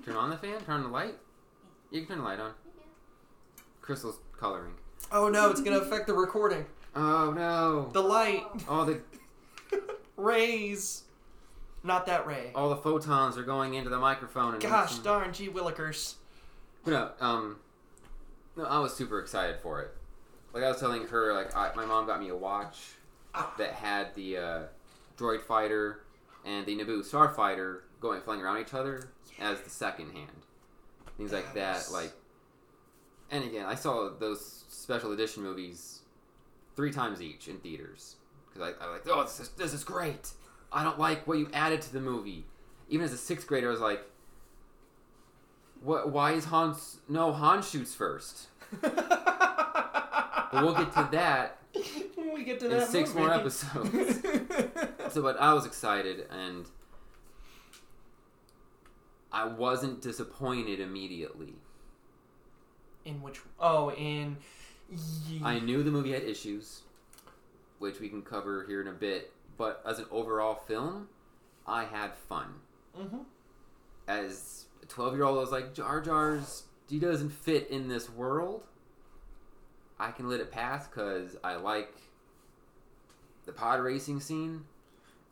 turn 0.05 0.15
on 0.15 0.29
the 0.29 0.37
fan, 0.37 0.59
turn 0.61 0.75
on 0.75 0.83
the 0.83 0.89
light. 0.89 1.15
You 1.91 2.01
can 2.01 2.09
turn 2.09 2.17
the 2.19 2.23
light 2.23 2.39
on. 2.39 2.51
Crystal's 3.81 4.17
coloring. 4.37 4.73
Oh 5.11 5.29
no, 5.29 5.49
it's 5.51 5.61
gonna 5.61 5.77
affect 5.79 6.07
the 6.07 6.13
recording. 6.13 6.65
Oh 6.95 7.31
no! 7.31 7.89
The 7.93 8.01
light, 8.01 8.43
Oh, 8.67 8.85
the 8.85 8.99
rays. 10.17 11.03
Not 11.85 12.07
that 12.07 12.25
ray. 12.25 12.51
all 12.55 12.69
the 12.69 12.77
photons 12.77 13.37
are 13.37 13.43
going 13.43 13.75
into 13.75 13.91
the 13.91 13.99
microphone. 13.99 14.53
And 14.53 14.61
Gosh 14.61 14.97
darn, 14.99 15.31
gee 15.31 15.49
willikers. 15.49 16.15
No, 16.85 17.11
um, 17.19 17.57
no, 18.57 18.63
I 18.63 18.79
was 18.79 18.95
super 18.95 19.19
excited 19.19 19.57
for 19.61 19.81
it. 19.81 19.91
Like 20.51 20.63
I 20.63 20.69
was 20.69 20.79
telling 20.79 21.07
her, 21.07 21.33
like 21.33 21.55
I, 21.55 21.71
my 21.75 21.85
mom 21.85 22.07
got 22.07 22.19
me 22.19 22.29
a 22.29 22.35
watch 22.35 22.77
that 23.57 23.73
had 23.73 24.15
the 24.15 24.37
uh, 24.37 24.59
droid 25.17 25.41
fighter 25.41 26.01
and 26.43 26.65
the 26.65 26.75
Naboo 26.75 27.07
starfighter 27.07 27.81
going 27.99 28.21
flying 28.21 28.41
around 28.41 28.61
each 28.61 28.73
other 28.73 29.09
as 29.39 29.61
the 29.61 29.69
second 29.69 30.11
hand. 30.11 30.27
Things 31.17 31.31
like 31.31 31.53
that, 31.53 31.89
like. 31.91 32.13
And 33.31 33.43
again, 33.43 33.65
I 33.65 33.75
saw 33.75 34.09
those 34.19 34.65
special 34.69 35.11
edition 35.11 35.43
movies 35.43 35.99
three 36.75 36.91
times 36.91 37.21
each 37.21 37.47
in 37.47 37.57
theaters 37.57 38.15
because 38.47 38.73
I, 38.79 38.83
I 38.83 38.89
was 38.89 39.05
like, 39.05 39.15
oh, 39.15 39.23
this 39.23 39.39
is, 39.39 39.49
this 39.49 39.73
is 39.73 39.83
great. 39.83 40.31
I 40.75 40.83
don't 40.83 40.99
like 40.99 41.25
what 41.25 41.37
you 41.37 41.49
added 41.53 41.81
to 41.83 41.93
the 41.93 42.01
movie. 42.01 42.45
Even 42.89 43.05
as 43.05 43.13
a 43.13 43.17
sixth 43.17 43.47
grader, 43.47 43.69
I 43.69 43.71
was 43.71 43.79
like, 43.79 44.01
what? 45.81 46.11
Why 46.11 46.33
is 46.33 46.45
Han? 46.45 46.75
No, 47.07 47.31
Han 47.31 47.63
shoots 47.63 47.95
first. 47.95 48.47
But 48.81 50.63
we'll 50.63 50.75
get 50.75 50.91
to 50.93 51.07
that 51.11 51.57
when 52.15 52.33
we 52.33 52.43
get 52.43 52.59
to 52.59 52.65
in 52.65 52.71
that 52.71 52.87
six 52.89 53.13
movie. 53.13 53.25
more 53.25 53.33
episodes. 53.33 54.21
so, 55.13 55.21
but 55.21 55.39
I 55.39 55.53
was 55.53 55.65
excited 55.65 56.27
and 56.29 56.65
I 59.31 59.45
wasn't 59.45 60.01
disappointed 60.01 60.79
immediately. 60.79 61.55
in 63.05 63.21
which? 63.21 63.39
Oh, 63.59 63.91
in. 63.91 64.37
I 65.43 65.59
knew 65.59 65.83
the 65.83 65.91
movie 65.91 66.11
had 66.11 66.23
issues, 66.23 66.81
which 67.79 67.99
we 67.99 68.07
can 68.07 68.21
cover 68.21 68.65
here 68.67 68.81
in 68.81 68.87
a 68.87 68.93
bit. 68.93 69.31
But 69.57 69.81
as 69.85 69.99
an 69.99 70.05
overall 70.11 70.55
film, 70.55 71.09
I 71.65 71.85
had 71.85 72.13
fun. 72.15 72.61
Mhm. 72.97 73.25
As 74.07 74.65
a 74.83 74.85
twelve-year-old, 74.85 75.37
I 75.37 75.41
was 75.41 75.51
like, 75.51 75.73
Jar 75.73 76.01
Jar's 76.01 76.63
he 76.87 76.99
doesn't 76.99 77.29
fit 77.31 77.69
in 77.69 77.87
this 77.87 78.09
world. 78.09 78.63
I 79.99 80.11
can 80.11 80.29
let 80.29 80.39
it 80.39 80.51
pass 80.51 80.87
because 80.87 81.35
I 81.43 81.55
like 81.55 81.93
the 83.45 83.51
pod 83.53 83.79
racing 83.79 84.19
scene. 84.19 84.65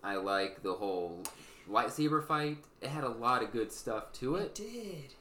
I 0.03 0.15
like 0.15 0.63
the 0.63 0.73
whole 0.73 1.21
lightsaber 1.69 2.25
fight. 2.25 2.57
It 2.81 2.89
had 2.89 3.03
a 3.03 3.09
lot 3.09 3.43
of 3.43 3.51
good 3.51 3.71
stuff 3.71 4.11
to 4.13 4.35
It 4.37 4.43
it, 4.45 4.55
did. 4.55 5.13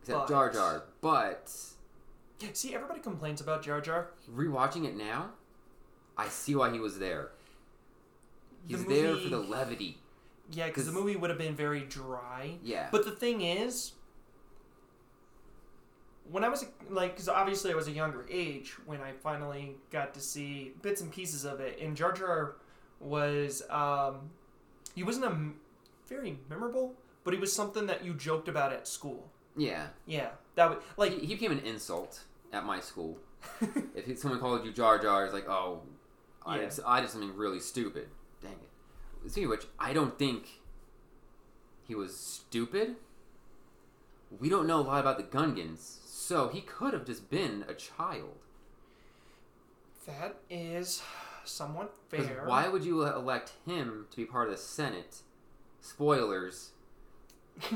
except 0.00 0.20
But- 0.20 0.28
Jar 0.28 0.50
Jar. 0.50 0.82
But 1.00 1.48
See, 2.52 2.74
everybody 2.74 3.00
complains 3.00 3.40
about 3.40 3.62
Jar 3.62 3.80
Jar. 3.80 4.10
rewatching 4.30 4.84
it 4.84 4.96
now, 4.96 5.32
I 6.16 6.28
see 6.28 6.54
why 6.54 6.70
he 6.70 6.78
was 6.80 6.98
there. 6.98 7.30
The 8.68 8.76
He's 8.78 8.86
there 8.86 9.16
for 9.16 9.28
the 9.28 9.38
levity. 9.38 9.98
Yeah, 10.50 10.66
because 10.68 10.86
the 10.86 10.92
movie 10.92 11.16
would 11.16 11.30
have 11.30 11.38
been 11.38 11.54
very 11.54 11.80
dry. 11.80 12.56
Yeah. 12.62 12.88
But 12.90 13.04
the 13.04 13.10
thing 13.12 13.40
is, 13.42 13.92
when 16.30 16.44
I 16.44 16.48
was 16.48 16.64
like, 16.88 17.12
because 17.14 17.28
obviously 17.28 17.70
I 17.72 17.74
was 17.74 17.88
a 17.88 17.92
younger 17.92 18.26
age 18.30 18.72
when 18.86 19.00
I 19.00 19.12
finally 19.12 19.76
got 19.90 20.14
to 20.14 20.20
see 20.20 20.72
bits 20.82 21.00
and 21.00 21.12
pieces 21.12 21.44
of 21.44 21.60
it, 21.60 21.78
and 21.80 21.96
Jar 21.96 22.12
Jar 22.12 22.56
was, 23.00 23.62
um, 23.70 24.30
he 24.94 25.02
wasn't 25.02 25.26
a 25.26 25.28
m- 25.28 25.56
very 26.08 26.38
memorable, 26.48 26.94
but 27.24 27.34
he 27.34 27.40
was 27.40 27.52
something 27.52 27.86
that 27.86 28.04
you 28.04 28.14
joked 28.14 28.48
about 28.48 28.72
at 28.72 28.88
school. 28.88 29.30
yeah. 29.56 29.88
Yeah, 30.06 30.30
that 30.54 30.68
would 30.70 30.78
like 30.96 31.12
he, 31.12 31.26
he 31.26 31.34
became 31.34 31.52
an 31.52 31.60
insult 31.60 32.24
at 32.52 32.64
my 32.64 32.80
school. 32.80 33.18
if 33.94 34.18
someone 34.18 34.40
called 34.40 34.64
you 34.64 34.72
Jar 34.72 34.98
Jar, 34.98 35.24
it's 35.24 35.34
like, 35.34 35.48
oh, 35.48 35.82
I, 36.46 36.60
Yeah. 36.60 36.68
did, 36.70 36.80
I 36.86 37.00
did 37.02 37.10
something 37.10 37.36
really 37.36 37.60
stupid. 37.60 38.08
Dang 38.44 38.52
it. 38.52 39.30
Speaking 39.30 39.44
of 39.44 39.50
which, 39.50 39.66
I 39.80 39.92
don't 39.92 40.16
think 40.18 40.60
he 41.88 41.94
was 41.96 42.16
stupid. 42.16 42.96
We 44.40 44.48
don't 44.48 44.66
know 44.66 44.80
a 44.80 44.82
lot 44.82 45.00
about 45.00 45.16
the 45.16 45.22
Gungans, 45.24 45.98
so 46.06 46.48
he 46.48 46.60
could 46.60 46.92
have 46.92 47.04
just 47.06 47.30
been 47.30 47.64
a 47.68 47.74
child. 47.74 48.36
that 50.06 50.36
is 50.50 51.02
somewhat 51.44 51.94
fair. 52.08 52.42
Why 52.46 52.68
would 52.68 52.84
you 52.84 53.04
elect 53.06 53.52
him 53.66 54.06
to 54.10 54.16
be 54.16 54.24
part 54.24 54.48
of 54.48 54.56
the 54.56 54.60
Senate? 54.60 55.18
Spoilers. 55.80 56.70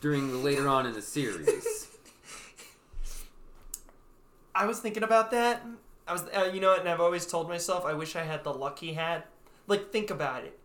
During 0.00 0.30
the 0.30 0.36
later 0.38 0.68
on 0.68 0.86
in 0.86 0.92
the 0.92 1.02
series. 1.02 1.88
I 4.54 4.66
was 4.66 4.78
thinking 4.80 5.02
about 5.02 5.30
that. 5.32 5.64
I 6.08 6.12
was, 6.12 6.22
uh, 6.34 6.50
you 6.52 6.60
know, 6.60 6.70
what, 6.70 6.80
and 6.80 6.88
I've 6.88 7.00
always 7.00 7.26
told 7.26 7.48
myself, 7.48 7.84
I 7.84 7.92
wish 7.94 8.14
I 8.16 8.22
had 8.22 8.44
the 8.44 8.52
luck 8.52 8.78
he 8.78 8.94
had. 8.94 9.24
Like, 9.66 9.90
think 9.90 10.10
about 10.10 10.44
it. 10.44 10.58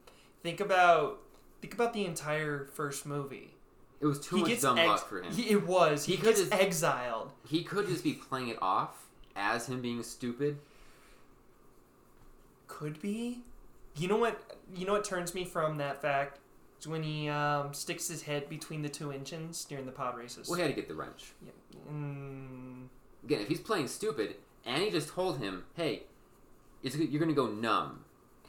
Think 0.44 0.60
about, 0.60 1.20
think 1.62 1.74
about 1.74 1.94
the 1.94 2.06
entire 2.06 2.66
first 2.74 3.06
movie. 3.06 3.56
It 4.00 4.06
was 4.06 4.20
too 4.20 4.36
he 4.38 4.42
much 4.42 4.50
gets 4.52 4.62
dumb 4.64 4.78
ex- 4.78 4.88
luck 4.88 5.08
for 5.10 5.22
him. 5.22 5.32
he- 5.34 5.50
it 5.50 5.66
was. 5.68 6.06
He, 6.06 6.16
He 6.16 6.22
gets 6.22 6.40
could've- 6.42 6.54
exiled. 6.54 7.32
He 7.48 7.64
could 7.64 7.88
just 7.88 8.04
be 8.04 8.14
playing 8.14 8.50
it 8.50 8.58
off 8.62 9.08
as 9.36 9.68
him 9.68 9.82
being 9.82 10.02
stupid. 10.04 10.58
Could 12.68 13.02
be. 13.02 13.44
You 13.96 14.08
know 14.08 14.18
what? 14.18 14.40
You 14.76 14.86
know 14.86 14.94
what 14.94 15.04
turns 15.04 15.34
me 15.36 15.44
from 15.46 15.78
that 15.78 16.02
fact 16.02 16.40
is 16.80 16.88
when 16.88 17.04
he 17.04 17.30
um, 17.30 17.74
sticks 17.74 18.08
his 18.08 18.24
head 18.24 18.48
between 18.50 18.82
the 18.82 18.90
two 18.90 19.12
engines 19.12 19.66
during 19.66 19.86
the 19.86 19.92
pod 19.92 20.18
races. 20.18 20.48
Well, 20.48 20.56
he 20.58 20.62
had 20.64 20.70
to 20.70 20.76
get 20.76 20.88
the 20.88 20.96
wrench. 20.96 21.34
Yeah. 21.46 21.52
Mm, 21.92 22.88
Again, 23.24 23.42
if 23.42 23.48
he's 23.50 23.60
playing 23.60 23.88
stupid, 23.88 24.36
and 24.66 24.82
he 24.84 24.90
just 24.92 25.10
told 25.10 25.40
him, 25.40 25.66
"Hey, 25.76 26.04
it's, 26.84 26.96
you're 26.96 27.20
going 27.20 27.30
to 27.30 27.36
go 27.36 27.48
numb," 27.48 28.06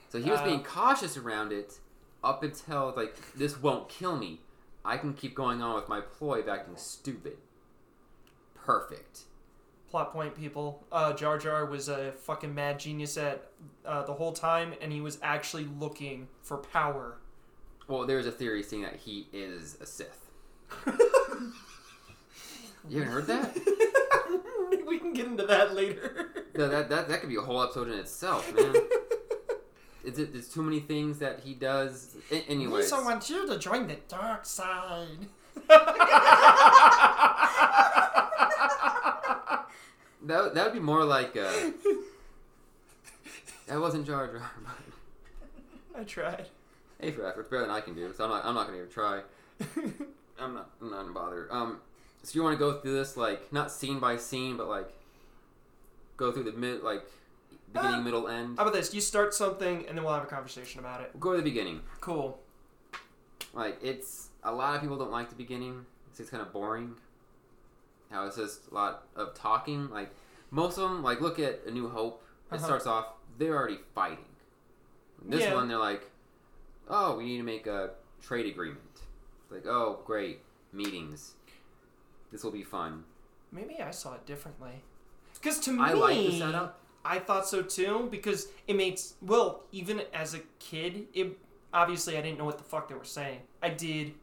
so 0.08 0.18
he 0.20 0.30
was 0.30 0.40
Uh, 0.40 0.44
being 0.44 0.62
cautious 0.62 1.16
around 1.16 1.52
it 1.52 1.78
up 2.24 2.42
until 2.42 2.92
like 2.96 3.16
this 3.34 3.60
won't 3.60 3.88
kill 3.88 4.16
me. 4.16 4.40
I 4.84 4.96
can 4.96 5.14
keep 5.14 5.34
going 5.34 5.62
on 5.62 5.74
with 5.76 5.88
my 5.88 6.00
ploy 6.00 6.40
of 6.40 6.48
acting 6.48 6.76
stupid. 6.76 7.36
Perfect. 8.54 9.22
plot 9.90 10.12
point, 10.12 10.34
people. 10.34 10.82
Uh, 10.90 11.12
Jar 11.12 11.36
Jar 11.36 11.66
was 11.66 11.88
a 11.88 12.12
fucking 12.12 12.54
mad 12.54 12.78
genius 12.80 13.18
at 13.18 13.50
uh, 13.84 14.02
the 14.04 14.14
whole 14.14 14.32
time, 14.32 14.72
and 14.80 14.90
he 14.90 15.00
was 15.02 15.18
actually 15.22 15.64
looking 15.78 16.28
for 16.42 16.56
power. 16.58 17.18
Well, 17.88 18.06
there's 18.06 18.26
a 18.26 18.32
theory 18.32 18.62
saying 18.62 18.82
that 18.82 18.96
he 18.96 19.26
is 19.32 19.76
a 19.80 19.86
Sith. 19.86 20.30
You 22.88 22.98
haven't 22.98 23.12
heard 23.12 23.26
that? 23.28 23.56
we 24.86 24.98
can 24.98 25.12
get 25.12 25.26
into 25.26 25.46
that 25.46 25.74
later. 25.74 26.30
No, 26.54 26.68
that, 26.68 26.88
that 26.90 27.08
that 27.08 27.20
could 27.20 27.28
be 27.28 27.36
a 27.36 27.40
whole 27.40 27.62
episode 27.62 27.88
in 27.88 27.98
itself, 27.98 28.54
man. 28.54 28.74
It's, 30.04 30.18
it, 30.18 30.32
there's 30.32 30.48
too 30.48 30.64
many 30.64 30.80
things 30.80 31.20
that 31.20 31.38
he 31.44 31.54
does. 31.54 32.16
A- 32.32 32.42
anyways, 32.50 32.90
Lisa 32.90 33.04
wants 33.04 33.30
you 33.30 33.46
to 33.46 33.56
join 33.56 33.86
the 33.86 33.98
dark 34.08 34.44
side. 34.44 35.28
that, 40.24 40.54
that 40.54 40.64
would 40.64 40.72
be 40.72 40.80
more 40.80 41.04
like 41.04 41.36
uh, 41.36 41.52
that 43.66 43.78
wasn't 43.80 44.06
Jar 44.06 44.26
Jar. 44.26 44.50
But 45.92 46.00
I 46.00 46.04
tried. 46.04 46.46
hey, 47.00 47.12
for 47.12 47.26
effort, 47.26 47.50
better 47.50 47.62
than 47.62 47.70
I 47.70 47.80
can 47.80 47.94
do. 47.94 48.12
So 48.12 48.24
I'm 48.24 48.30
not 48.30 48.44
I'm 48.44 48.54
not 48.54 48.66
gonna 48.66 48.78
even 48.78 48.90
try. 48.90 49.20
I'm 50.38 50.54
not 50.54 50.70
I'm 50.80 50.90
not 50.90 51.00
gonna 51.02 51.12
bother. 51.12 51.48
Um, 51.50 51.78
So 52.22 52.36
you 52.36 52.42
want 52.42 52.54
to 52.54 52.58
go 52.58 52.78
through 52.80 52.94
this 52.94 53.16
like 53.16 53.52
not 53.52 53.70
scene 53.72 53.98
by 53.98 54.16
scene, 54.16 54.56
but 54.56 54.68
like 54.68 54.90
go 56.16 56.30
through 56.32 56.44
the 56.44 56.52
mid 56.52 56.82
like 56.82 57.04
beginning, 57.72 57.94
Uh, 57.96 58.00
middle, 58.02 58.28
end. 58.28 58.56
How 58.58 58.62
about 58.64 58.74
this? 58.74 58.92
You 58.94 59.00
start 59.00 59.34
something, 59.34 59.86
and 59.88 59.96
then 59.96 60.04
we'll 60.04 60.14
have 60.14 60.22
a 60.22 60.26
conversation 60.26 60.78
about 60.80 61.00
it. 61.00 61.18
Go 61.18 61.32
to 61.32 61.38
the 61.38 61.42
beginning. 61.42 61.80
Cool. 62.00 62.38
Like 63.54 63.78
it's 63.82 64.28
a 64.44 64.52
lot 64.52 64.74
of 64.76 64.80
people 64.82 64.96
don't 64.96 65.10
like 65.10 65.28
the 65.30 65.34
beginning. 65.34 65.84
It's, 66.10 66.20
it's 66.20 66.30
kind 66.30 66.42
of 66.42 66.52
boring. 66.52 66.94
How 68.10 68.26
it's 68.26 68.36
just 68.36 68.70
a 68.70 68.74
lot 68.74 69.04
of 69.16 69.34
talking. 69.34 69.90
Like 69.90 70.10
most 70.50 70.76
of 70.78 70.84
them, 70.90 71.02
like 71.02 71.20
look 71.20 71.38
at 71.38 71.60
A 71.66 71.70
New 71.70 71.88
Hope. 71.88 72.22
It 72.50 72.56
Uh-huh. 72.56 72.64
starts 72.66 72.86
off 72.86 73.06
they're 73.38 73.56
already 73.56 73.78
fighting. 73.94 74.24
This 75.24 75.40
Yeah. 75.42 75.54
one 75.54 75.68
they're 75.68 75.78
like, 75.78 76.10
oh, 76.88 77.16
we 77.16 77.24
need 77.24 77.38
to 77.38 77.42
make 77.42 77.66
a 77.66 77.90
trade 78.22 78.46
agreement. 78.46 78.80
It's 79.42 79.50
like 79.52 79.66
oh 79.66 80.00
great 80.04 80.40
meetings. 80.72 81.34
This 82.32 82.42
will 82.42 82.50
be 82.50 82.62
fun. 82.64 83.04
Maybe 83.52 83.80
I 83.80 83.90
saw 83.90 84.14
it 84.14 84.24
differently. 84.26 84.82
Because 85.34 85.58
to 85.60 85.72
me, 85.72 85.82
I 85.82 85.92
like 85.92 86.16
the 86.16 86.38
setup. 86.38 86.80
I 87.04 87.18
thought 87.18 87.46
so 87.48 87.62
too 87.62 88.08
because 88.12 88.48
it 88.68 88.76
made 88.76 89.00
well 89.20 89.64
even 89.72 90.02
as 90.14 90.34
a 90.34 90.38
kid 90.60 91.08
it 91.12 91.36
obviously 91.74 92.16
I 92.16 92.20
didn't 92.22 92.38
know 92.38 92.44
what 92.44 92.58
the 92.58 92.64
fuck 92.64 92.88
they 92.88 92.94
were 92.94 93.02
saying 93.02 93.40
I 93.60 93.70
did 93.70 94.14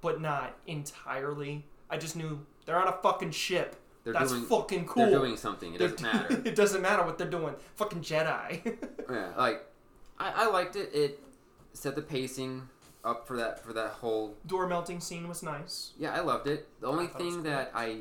but 0.00 0.18
not 0.22 0.56
entirely 0.66 1.66
I 1.90 1.98
just 1.98 2.16
knew 2.16 2.40
they're 2.64 2.80
on 2.80 2.88
a 2.88 2.96
fucking 3.02 3.32
ship 3.32 3.76
They're 4.02 4.14
that's 4.14 4.30
doing 4.32 4.44
fucking 4.44 4.86
cool 4.86 5.10
they're 5.10 5.18
doing 5.18 5.36
something. 5.36 5.74
It 5.74 5.78
They're- 5.78 5.88
doesn't 5.88 6.02
matter. 6.10 6.42
it 6.46 6.54
doesn't 6.54 6.80
matter 6.80 7.02
what 7.04 7.18
they're 7.18 7.28
doing 7.28 7.54
fucking 7.76 8.00
Jedi 8.00 8.78
Yeah, 9.10 9.32
like 9.36 9.66
I, 10.18 10.44
I 10.44 10.48
liked 10.48 10.76
it. 10.76 10.90
It 10.94 11.20
set 11.74 11.94
the 11.96 12.02
pacing 12.02 12.66
up 13.04 13.26
for 13.26 13.36
that 13.36 13.64
for 13.64 13.72
that 13.72 13.90
whole. 13.92 14.36
door 14.46 14.66
melting 14.66 15.00
scene 15.00 15.28
was 15.28 15.42
nice 15.42 15.92
Yeah, 15.98 16.14
I 16.14 16.20
loved 16.20 16.46
it. 16.46 16.68
The 16.80 16.86
only 16.86 17.04
I 17.04 17.06
thought 17.08 17.20
it 17.20 17.24
was 17.24 17.34
thing 17.34 17.42
cool. 17.44 17.52
that 17.52 17.70
I 17.74 17.96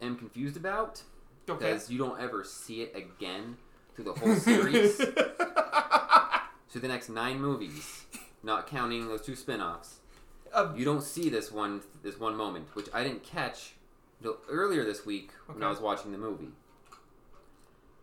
am 0.00 0.16
confused 0.16 0.56
about 0.56 1.02
okay 1.48 1.78
you 1.88 1.98
don't 1.98 2.20
ever 2.20 2.44
see 2.44 2.82
it 2.82 2.94
again 2.94 3.56
through 3.94 4.04
the 4.04 4.12
whole 4.12 4.34
series. 4.36 4.96
so 6.68 6.78
the 6.78 6.88
next 6.88 7.08
nine 7.08 7.40
movies, 7.40 8.04
not 8.42 8.66
counting 8.66 9.08
those 9.08 9.22
two 9.22 9.34
spin-offs, 9.34 9.98
Um, 10.54 10.76
you 10.76 10.84
don't 10.84 11.02
see 11.02 11.28
this 11.28 11.50
one 11.50 11.80
this 12.02 12.18
one 12.18 12.36
moment, 12.36 12.68
which 12.74 12.88
I 12.94 13.02
didn't 13.02 13.24
catch 13.24 13.74
until 14.20 14.38
earlier 14.48 14.84
this 14.84 15.04
week 15.04 15.30
when 15.46 15.62
I 15.62 15.70
was 15.70 15.80
watching 15.80 16.12
the 16.12 16.18
movie. 16.18 16.50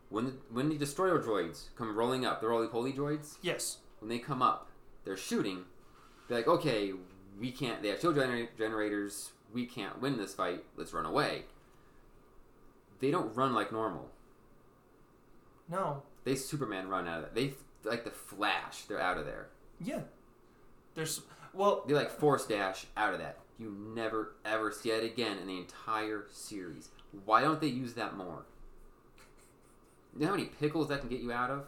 When 0.10 0.26
the, 0.26 0.34
when 0.52 0.70
the 0.70 0.78
destroyer 0.78 1.22
droids 1.22 1.66
come 1.78 1.96
rolling 1.96 2.26
up, 2.26 2.40
the 2.42 2.48
roly-poly 2.48 2.94
droids, 2.94 3.38
yes 3.42 3.78
when 4.00 4.10
they 4.10 4.20
come 4.20 4.42
up, 4.42 4.70
they're 5.06 5.18
shooting. 5.18 5.66
They're 6.28 6.38
like, 6.40 6.48
okay, 6.48 6.94
we 7.40 7.52
can't. 7.52 7.82
They 7.82 7.90
have 7.90 8.00
shield 8.02 8.16
gener- 8.16 8.50
generators. 8.58 9.32
We 9.54 9.66
can't 9.66 10.02
win 10.02 10.18
this 10.18 10.34
fight. 10.34 10.64
Let's 10.76 10.94
run 10.94 11.06
away. 11.06 11.44
They 13.00 13.12
don't 13.12 13.36
run 13.36 13.54
like 13.54 13.72
normal. 13.72 14.10
no 15.70 16.02
They 16.24 16.36
Superman 16.36 16.88
run 16.90 17.08
out 17.08 17.20
of 17.20 17.24
that. 17.24 17.36
They 17.36 17.54
like 17.84 18.04
the 18.04 18.12
Flash. 18.12 18.84
They're 18.84 19.00
out 19.00 19.18
of 19.18 19.26
there. 19.26 19.48
yeah 19.80 20.02
there's 20.96 21.22
well 21.54 21.84
They 21.88 21.94
like 21.94 22.10
force 22.10 22.46
dash 22.48 22.88
out 22.98 23.14
of 23.14 23.20
that. 23.20 23.38
You 23.60 23.72
never 23.96 24.34
ever 24.44 24.72
see 24.72 24.90
it 24.92 25.04
again 25.04 25.38
in 25.38 25.48
the 25.48 25.58
entire 25.58 26.26
series. 26.32 26.90
Why 27.26 27.42
don't 27.42 27.62
they 27.62 27.68
use 27.68 27.94
that 27.94 28.18
more? 28.18 28.46
You 30.16 30.22
know 30.22 30.28
how 30.28 30.36
many 30.36 30.50
pickles 30.60 30.88
that 30.90 31.02
can 31.02 31.10
get 31.10 31.22
you 31.22 31.32
out 31.32 31.52
of? 31.52 31.66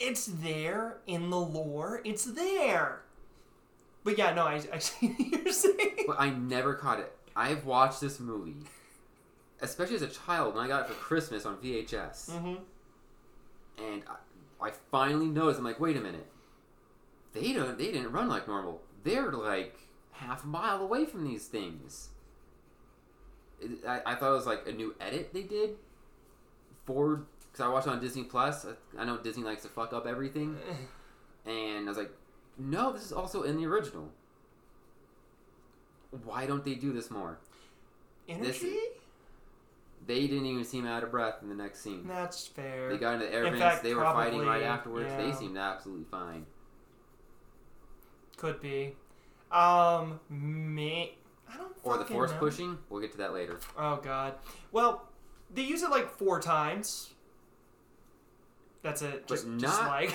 It's 0.00 0.26
there 0.26 0.98
in 1.06 1.30
the 1.30 1.38
lore 1.38 2.00
it's 2.04 2.24
there 2.24 3.02
but 4.04 4.16
yeah 4.16 4.32
no 4.32 4.44
I, 4.44 4.62
I 4.72 4.78
see 4.78 5.08
what 5.08 5.44
you're 5.44 5.52
saying 5.52 6.04
But 6.08 6.18
I 6.18 6.30
never 6.30 6.74
caught 6.74 7.00
it. 7.00 7.12
I've 7.36 7.66
watched 7.66 8.00
this 8.00 8.18
movie, 8.18 8.56
especially 9.60 9.96
as 9.96 10.02
a 10.02 10.08
child, 10.08 10.54
when 10.54 10.64
I 10.64 10.68
got 10.68 10.82
it 10.82 10.88
for 10.88 10.94
Christmas 10.94 11.44
on 11.44 11.58
VHS, 11.58 12.30
mm-hmm. 12.30 12.54
and 13.84 14.02
I, 14.08 14.68
I 14.68 14.72
finally 14.90 15.26
noticed. 15.26 15.58
I'm 15.58 15.64
like, 15.64 15.78
wait 15.78 15.96
a 15.96 16.00
minute, 16.00 16.26
they 17.34 17.52
don't. 17.52 17.76
They 17.78 17.92
didn't 17.92 18.10
run 18.10 18.28
like 18.28 18.48
normal. 18.48 18.80
They're 19.04 19.30
like 19.30 19.76
half 20.12 20.44
a 20.44 20.46
mile 20.46 20.80
away 20.80 21.04
from 21.04 21.24
these 21.24 21.46
things. 21.46 22.08
I, 23.86 24.00
I 24.06 24.14
thought 24.14 24.30
it 24.30 24.36
was 24.36 24.46
like 24.46 24.66
a 24.66 24.72
new 24.72 24.94
edit 25.00 25.32
they 25.32 25.42
did 25.42 25.76
for 26.86 27.26
because 27.50 27.64
I 27.64 27.68
watched 27.68 27.86
it 27.86 27.90
on 27.90 28.00
Disney 28.00 28.24
Plus. 28.24 28.66
I, 28.66 29.02
I 29.02 29.04
know 29.04 29.18
Disney 29.18 29.44
likes 29.44 29.62
to 29.62 29.68
fuck 29.68 29.92
up 29.92 30.06
everything, 30.06 30.56
and 31.46 31.86
I 31.86 31.88
was 31.88 31.98
like, 31.98 32.10
no, 32.58 32.92
this 32.92 33.04
is 33.04 33.12
also 33.12 33.42
in 33.42 33.56
the 33.56 33.66
original. 33.66 34.10
Why 36.24 36.46
don't 36.46 36.64
they 36.64 36.74
do 36.74 36.92
this 36.92 37.10
more? 37.10 37.38
energy 38.28 38.76
They 40.06 40.26
didn't 40.26 40.46
even 40.46 40.64
seem 40.64 40.86
out 40.86 41.02
of 41.02 41.10
breath 41.10 41.36
in 41.42 41.48
the 41.48 41.54
next 41.54 41.80
scene. 41.80 42.06
That's 42.06 42.46
fair. 42.46 42.90
They 42.90 42.98
got 42.98 43.14
into 43.14 43.26
the 43.26 43.34
air 43.34 43.44
vents. 43.44 43.58
fact, 43.58 43.82
they 43.82 43.94
were 43.94 44.04
fighting 44.04 44.40
right 44.40 44.62
afterwards. 44.62 45.12
They 45.16 45.32
seemed 45.32 45.56
absolutely 45.56 46.06
fine. 46.10 46.46
Could 48.36 48.60
be. 48.60 48.94
Um, 49.50 50.20
me. 50.30 51.18
I 51.52 51.56
don't. 51.56 51.72
Or 51.82 51.98
the 51.98 52.04
force 52.04 52.30
know. 52.30 52.38
pushing. 52.38 52.78
We'll 52.88 53.00
get 53.00 53.12
to 53.12 53.18
that 53.18 53.32
later. 53.32 53.58
Oh 53.76 53.96
god. 53.96 54.34
Well, 54.70 55.08
they 55.52 55.62
use 55.62 55.82
it 55.82 55.90
like 55.90 56.08
four 56.10 56.40
times. 56.40 57.10
That's 58.82 59.02
it. 59.02 59.26
Just, 59.26 59.46
just 59.58 59.80
not- 59.82 59.88
like 59.88 60.14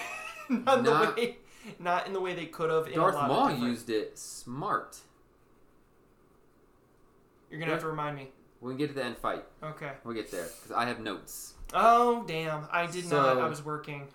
not, 0.50 0.78
in 0.80 0.84
not- 0.86 1.16
the 1.16 1.22
way, 1.22 1.38
not 1.80 2.08
in 2.08 2.14
the 2.14 2.20
way 2.20 2.34
they 2.34 2.46
could 2.46 2.70
have. 2.70 2.88
in 2.88 2.94
a 2.94 2.96
Darth 2.96 3.16
Maul 3.16 3.48
different- 3.50 3.64
used 3.70 3.90
it 3.90 4.18
smart. 4.18 4.98
You're 7.50 7.60
gonna 7.60 7.72
have 7.74 7.82
to 7.82 7.88
remind 7.88 8.16
me. 8.18 8.30
We 8.62 8.72
can 8.72 8.78
get 8.78 8.88
to 8.90 8.94
the 8.96 9.04
end 9.04 9.18
fight. 9.18 9.44
Okay. 9.62 9.92
We'll 10.04 10.16
get 10.16 10.32
there 10.32 10.46
because 10.46 10.72
I 10.72 10.86
have 10.86 11.00
notes. 11.02 11.54
Oh 11.74 12.24
damn! 12.28 12.66
I 12.72 12.88
did 12.88 13.10
not. 13.10 13.38
I 13.38 13.48
was 13.48 13.64
working. 13.64 14.08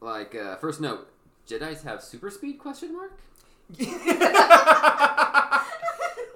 Like 0.00 0.34
uh, 0.34 0.56
first 0.56 0.80
note: 0.80 1.08
Jedi's 1.48 1.82
have 1.82 2.02
super 2.02 2.30
speed? 2.30 2.58
Question 2.58 2.92
mark. 2.92 3.18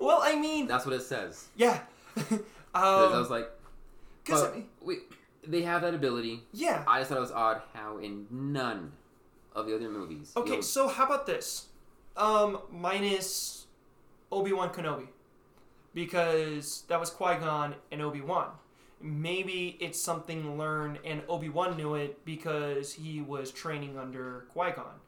well, 0.00 0.20
I 0.22 0.38
mean, 0.40 0.66
That's 0.66 0.86
what 0.86 0.94
it 0.94 1.02
says. 1.02 1.48
yeah. 1.56 1.80
'Cause 2.16 2.40
I 2.74 3.04
um, 3.06 3.12
was 3.20 3.30
like, 3.30 3.50
'cause, 4.24 4.42
but 4.42 4.56
we, 4.82 4.98
they 5.48 5.62
have 5.62 5.82
that 5.82 5.94
ability. 5.94 6.42
yeah. 6.52 6.84
I 6.86 6.98
just 7.00 7.08
thought 7.08 7.18
it 7.18 7.22
was 7.22 7.32
odd 7.32 7.62
how 7.74 7.98
in 7.98 8.26
none 8.30 8.92
of 9.54 9.66
the 9.66 9.74
other 9.74 9.88
movies. 9.88 10.32
Okay, 10.36 10.60
so 10.60 10.86
how 10.88 11.06
about 11.06 11.26
this? 11.26 11.66
Um, 12.16 12.58
minus 12.70 13.66
Obi 14.30 14.52
Wan 14.52 14.70
Kenobi, 14.70 15.08
because 15.94 16.84
that 16.88 17.00
was 17.00 17.10
Qui 17.10 17.36
Gon 17.36 17.74
and 17.90 18.02
Obi 18.02 18.20
Wan. 18.20 18.50
Maybe 19.00 19.76
it's 19.80 20.00
something 20.00 20.58
learned, 20.58 20.98
and 21.04 21.22
Obi 21.28 21.48
Wan 21.48 21.76
knew 21.76 21.94
it 21.94 22.24
because 22.24 22.92
he 22.92 23.20
was 23.20 23.50
training 23.50 23.96
under 23.98 24.44
Qui 24.52 24.72
Gon, 24.72 25.00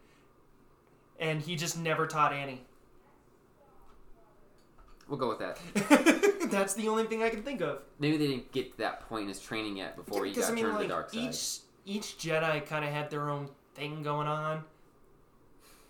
and 1.19 1.43
he 1.43 1.55
just 1.57 1.77
never 1.79 2.07
taught 2.07 2.33
Annie. 2.33 2.63
We'll 5.11 5.19
go 5.19 5.29
with 5.29 5.41
that. 5.41 5.59
That's 6.51 6.75
the 6.75 6.89
only 6.89 7.05
thing 7.05 7.23
I 7.23 7.29
can 7.29 7.43
think 7.43 7.61
of. 7.61 7.83
Maybe 7.99 8.17
they 8.17 8.29
didn't 8.29 8.51
get 8.53 8.73
to 8.73 8.79
that 8.79 9.09
point 9.09 9.23
in 9.23 9.29
his 9.29 9.41
training 9.41 9.77
yet 9.77 9.97
before 9.97 10.25
he 10.25 10.33
got 10.33 10.51
I 10.51 10.55
mean, 10.55 10.65
turned 10.65 10.79
to 10.79 10.83
the 10.85 10.89
dark 10.89 11.11
side. 11.11 11.19
each 11.19 11.59
each 11.85 12.19
Jedi 12.19 12.65
kind 12.65 12.85
of 12.85 12.93
had 12.93 13.11
their 13.11 13.29
own 13.29 13.49
thing 13.75 14.03
going 14.03 14.29
on. 14.29 14.65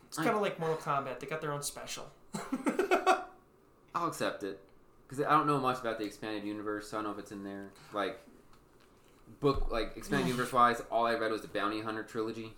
It's 0.08 0.16
kind 0.16 0.30
of 0.30 0.40
like 0.40 0.58
Mortal 0.58 0.78
Kombat; 0.78 1.20
they 1.20 1.26
got 1.26 1.40
their 1.40 1.52
own 1.52 1.62
special. 1.62 2.10
I'll 3.94 4.08
accept 4.08 4.42
it 4.42 4.60
because 5.06 5.24
I 5.24 5.30
don't 5.30 5.46
know 5.46 5.58
much 5.58 5.80
about 5.80 5.98
the 5.98 6.04
expanded 6.04 6.44
universe, 6.44 6.88
so 6.88 6.98
I 6.98 7.02
don't 7.02 7.10
know 7.10 7.18
if 7.18 7.18
it's 7.18 7.32
in 7.32 7.44
there. 7.44 7.68
Like 7.92 8.18
book, 9.40 9.68
like 9.70 9.96
expanded 9.96 10.28
universe 10.28 10.52
wise, 10.52 10.82
all 10.90 11.06
I 11.06 11.14
read 11.14 11.30
was 11.30 11.42
the 11.42 11.48
Bounty 11.48 11.80
Hunter 11.80 12.02
trilogy 12.02 12.54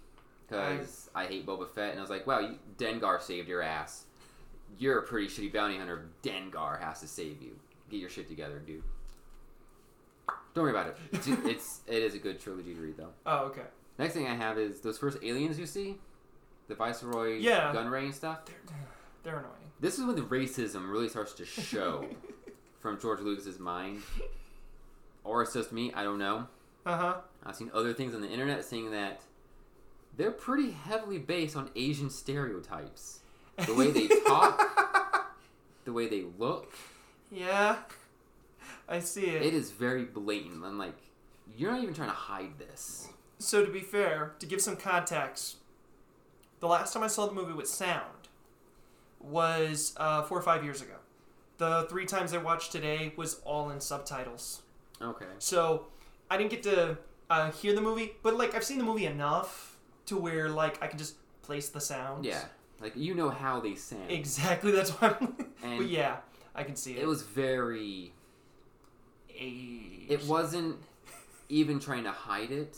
because 0.49 1.11
I, 1.15 1.27
hate 1.27 1.47
Boba 1.47 1.69
Fett, 1.69 1.91
and 1.91 1.99
I 1.99 2.03
was 2.03 2.11
like, 2.11 2.27
wow, 2.27 2.41
you, 2.41 2.59
Dengar 2.77 3.21
saved 3.21 3.49
your 3.49 3.63
ass. 3.63 4.05
You're 4.79 4.99
a 4.99 5.03
pretty 5.03 5.29
shitty 5.29 5.53
bounty 5.53 5.77
hunter. 5.79 6.07
Dengar 6.23 6.81
has 6.83 7.01
to 7.01 7.07
save 7.09 7.41
you. 7.43 7.59
Get 7.91 8.01
your 8.01 8.11
shit 8.11 8.29
together, 8.29 8.59
dude. 8.59 8.83
Don't 10.55 10.65
worry 10.65 10.71
about 10.71 10.89
it. 10.89 10.97
It's, 11.13 11.27
it's 11.47 11.81
it 11.87 12.03
is 12.03 12.15
a 12.15 12.19
good 12.19 12.41
trilogy 12.41 12.75
to 12.75 12.81
read 12.81 12.97
though. 12.97 13.13
oh, 13.27 13.39
okay. 13.47 13.63
Next 13.99 14.15
thing 14.15 14.27
I 14.27 14.35
have 14.35 14.59
is 14.59 14.81
those 14.81 14.99
first 14.99 15.19
aliens 15.23 15.59
you 15.59 15.67
see, 15.67 15.97
the 16.69 16.75
Viceroy 16.75 17.39
Yeah. 17.39 17.73
Gunray 17.75 18.05
and 18.05 18.15
stuff. 18.15 18.41
They're, 18.47 18.77
they're 19.23 19.39
annoying. 19.39 19.53
This 19.81 19.99
is 19.99 20.05
when 20.07 20.17
the 20.17 20.23
racism 20.23 20.91
really 20.91 21.09
starts 21.09 21.33
to 21.35 21.45
show 21.47 22.07
from 22.81 22.99
George 23.01 23.21
Lucas's 23.21 23.59
mind. 23.59 24.03
Or 25.25 25.43
it's 25.43 25.53
just 25.53 25.73
me, 25.73 25.93
I 25.95 26.03
don't 26.03 26.19
know. 26.19 26.47
Uh 26.85 26.97
huh. 26.97 27.15
I've 27.45 27.55
seen 27.57 27.71
other 27.75 27.93
things 27.93 28.15
on 28.15 28.21
the 28.23 28.29
internet 28.29 28.65
saying 28.65 28.91
that 28.91 29.21
they're 30.17 30.31
pretty 30.33 30.73
heavily 30.73 31.19
based 31.19 31.57
on 31.57 31.71
Asian 31.77 32.11
stereotypes. 32.11 33.21
The 33.59 33.75
way 33.75 33.91
they 33.91 34.09
talk, 34.09 35.35
the 35.85 35.93
way 35.93 36.09
they 36.09 36.25
look, 36.39 36.73
yeah, 37.31 37.77
I 38.89 39.01
see 39.01 39.27
it. 39.27 39.43
it 39.43 39.55
is 39.55 39.71
very 39.71 40.05
blatant. 40.05 40.65
I'm 40.65 40.79
like, 40.79 40.97
you're 41.57 41.71
not 41.71 41.83
even 41.83 41.95
trying 41.95 42.09
to 42.11 42.15
hide 42.15 42.59
this. 42.59 43.09
So 43.39 43.65
to 43.65 43.71
be 43.71 43.81
fair, 43.81 44.35
to 44.39 44.47
give 44.47 44.61
some 44.61 44.77
context, 44.77 45.57
the 46.61 46.67
last 46.69 46.93
time 46.93 47.03
I 47.03 47.09
saw 47.09 47.27
the 47.27 47.35
movie 47.35 47.53
with 47.53 47.69
sound 47.69 48.29
was 49.21 49.95
uh, 49.97 50.23
four 50.23 50.39
or 50.39 50.43
five 50.43 50.65
years 50.65 50.81
ago, 50.83 50.95
The 51.59 51.87
three 51.89 52.07
times 52.07 52.33
I 52.35 52.39
watched 52.39 52.73
today 52.73 53.13
was 53.17 53.41
all 53.45 53.71
in 53.71 53.81
subtitles. 53.81 54.63
Okay. 55.01 55.27
So 55.39 55.87
I 56.31 56.37
didn't 56.37 56.51
get 56.51 56.63
to 56.65 56.99
uh, 57.31 57.51
hear 57.53 57.75
the 57.75 57.81
movie, 57.81 58.13
but 58.23 58.37
like 58.37 58.55
I've 58.55 58.65
seen 58.65 58.79
the 58.79 58.85
movie 58.85 59.07
enough 59.07 59.77
to 60.07 60.17
where 60.17 60.49
like 60.49 60.83
I 60.83 60.87
can 60.87 60.99
just 60.99 61.17
place 61.43 61.69
the 61.69 61.81
sounds. 61.81 62.27
Yeah. 62.27 62.43
Like 62.83 62.95
you 62.97 63.15
know 63.15 63.31
how 63.31 63.61
they 63.61 63.75
sound. 63.77 64.11
Exactly. 64.11 64.73
That's 64.73 64.91
why. 64.91 65.17
But 65.63 65.89
yeah, 65.89 66.17
I 66.57 66.65
can 66.65 66.75
see 66.75 66.95
it. 66.95 66.99
It 67.03 67.07
was 67.07 67.23
very. 67.23 68.13
Age. 69.39 70.07
It 70.09 70.25
wasn't 70.27 70.77
even 71.49 71.79
trying 71.79 72.05
to 72.05 72.11
hide 72.11 72.51
it. 72.51 72.77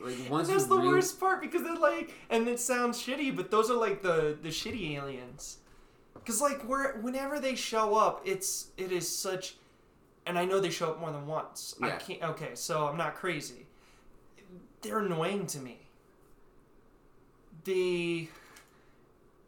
Like 0.00 0.14
And 0.18 0.28
once 0.30 0.48
that's 0.48 0.66
the 0.66 0.76
real- 0.76 0.92
worst 0.92 1.18
part 1.18 1.40
because 1.40 1.62
they're 1.62 1.74
like, 1.74 2.12
and 2.30 2.46
it 2.48 2.60
sounds 2.60 3.02
shitty, 3.02 3.34
but 3.34 3.50
those 3.50 3.70
are 3.70 3.76
like 3.76 4.02
the 4.02 4.36
the 4.40 4.50
shitty 4.50 4.96
aliens. 4.96 5.58
Because 6.14 6.40
like 6.40 6.62
where 6.68 6.98
whenever 7.00 7.40
they 7.40 7.54
show 7.54 7.96
up, 7.96 8.22
it's 8.24 8.68
it 8.76 8.92
is 8.92 9.08
such, 9.08 9.56
and 10.26 10.38
I 10.38 10.44
know 10.44 10.60
they 10.60 10.70
show 10.70 10.90
up 10.90 11.00
more 11.00 11.10
than 11.12 11.26
once. 11.26 11.74
Yeah. 11.80 11.86
I 11.88 11.90
can't. 11.92 12.22
Okay, 12.22 12.50
so 12.54 12.86
I'm 12.86 12.96
not 12.96 13.14
crazy. 13.16 13.66
They're 14.82 15.00
annoying 15.00 15.46
to 15.48 15.58
me. 15.58 15.80
They 17.66 18.28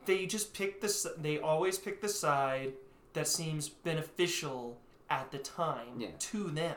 they 0.06 0.26
just 0.26 0.52
pick 0.52 0.80
the 0.80 1.14
they 1.18 1.38
always 1.38 1.78
pick 1.78 2.00
the 2.02 2.08
side 2.08 2.72
that 3.14 3.26
seems 3.28 3.68
beneficial 3.68 4.76
at 5.08 5.30
the 5.30 5.38
time 5.38 5.98
Yeah. 5.98 6.08
to 6.18 6.44
them. 6.50 6.76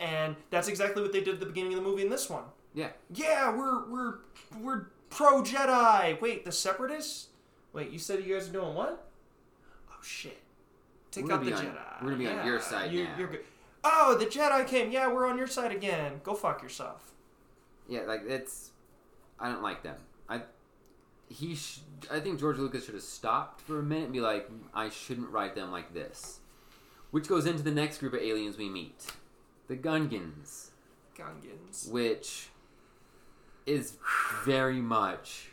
And 0.00 0.36
that's 0.50 0.68
exactly 0.68 1.02
what 1.02 1.12
they 1.12 1.20
did 1.20 1.34
at 1.34 1.40
the 1.40 1.46
beginning 1.46 1.72
of 1.74 1.82
the 1.82 1.88
movie 1.88 2.02
in 2.02 2.10
this 2.10 2.28
one. 2.30 2.44
Yeah. 2.74 2.90
Yeah, 3.12 3.54
we're 3.54 3.84
we're 3.88 4.14
we're 4.60 4.86
pro 5.10 5.42
Jedi. 5.42 6.20
Wait, 6.20 6.44
the 6.44 6.52
separatists? 6.52 7.28
Wait, 7.72 7.90
you 7.90 7.98
said 7.98 8.24
you 8.24 8.34
guys 8.34 8.48
are 8.48 8.52
doing 8.52 8.74
what? 8.74 9.06
Oh 9.90 9.94
shit. 10.02 10.38
Take 11.10 11.26
We're 11.26 11.34
out 11.34 11.44
the 11.44 11.52
on- 11.54 11.64
Jedi. 11.64 12.02
we're 12.02 12.10
gonna 12.10 12.18
be 12.18 12.26
on 12.28 12.46
your 12.46 12.60
side 12.60 12.92
you, 12.92 13.04
now. 13.04 13.18
You're 13.18 13.28
good. 13.28 13.44
Oh, 13.82 14.16
the 14.18 14.26
Jedi 14.26 14.66
came. 14.66 14.90
Yeah, 14.90 15.08
we're 15.10 15.26
on 15.26 15.38
your 15.38 15.46
side 15.46 15.72
again. 15.72 16.20
Go 16.22 16.34
fuck 16.34 16.62
yourself. 16.62 17.12
Yeah, 17.88 18.02
like 18.02 18.22
it's. 18.26 18.70
I 19.40 19.50
don't 19.50 19.62
like 19.62 19.82
them. 19.82 19.96
I. 20.28 20.42
He. 21.28 21.54
Sh- 21.54 21.80
I 22.10 22.20
think 22.20 22.38
George 22.38 22.58
Lucas 22.58 22.84
should 22.84 22.94
have 22.94 23.02
stopped 23.02 23.60
for 23.62 23.78
a 23.78 23.82
minute 23.82 24.04
and 24.04 24.12
be 24.12 24.20
like, 24.20 24.48
I 24.74 24.88
shouldn't 24.90 25.30
write 25.30 25.54
them 25.54 25.70
like 25.72 25.92
this. 25.94 26.40
Which 27.10 27.28
goes 27.28 27.46
into 27.46 27.62
the 27.62 27.70
next 27.70 27.98
group 27.98 28.12
of 28.12 28.20
aliens 28.20 28.58
we 28.58 28.68
meet, 28.68 29.06
the 29.68 29.76
Gungans, 29.76 30.70
Gungans. 31.16 31.90
which 31.90 32.48
is 33.64 33.96
very 34.44 34.80
much 34.80 35.48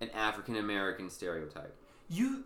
an 0.00 0.10
African 0.10 0.56
American 0.56 1.10
stereotype. 1.10 1.74
You. 2.08 2.44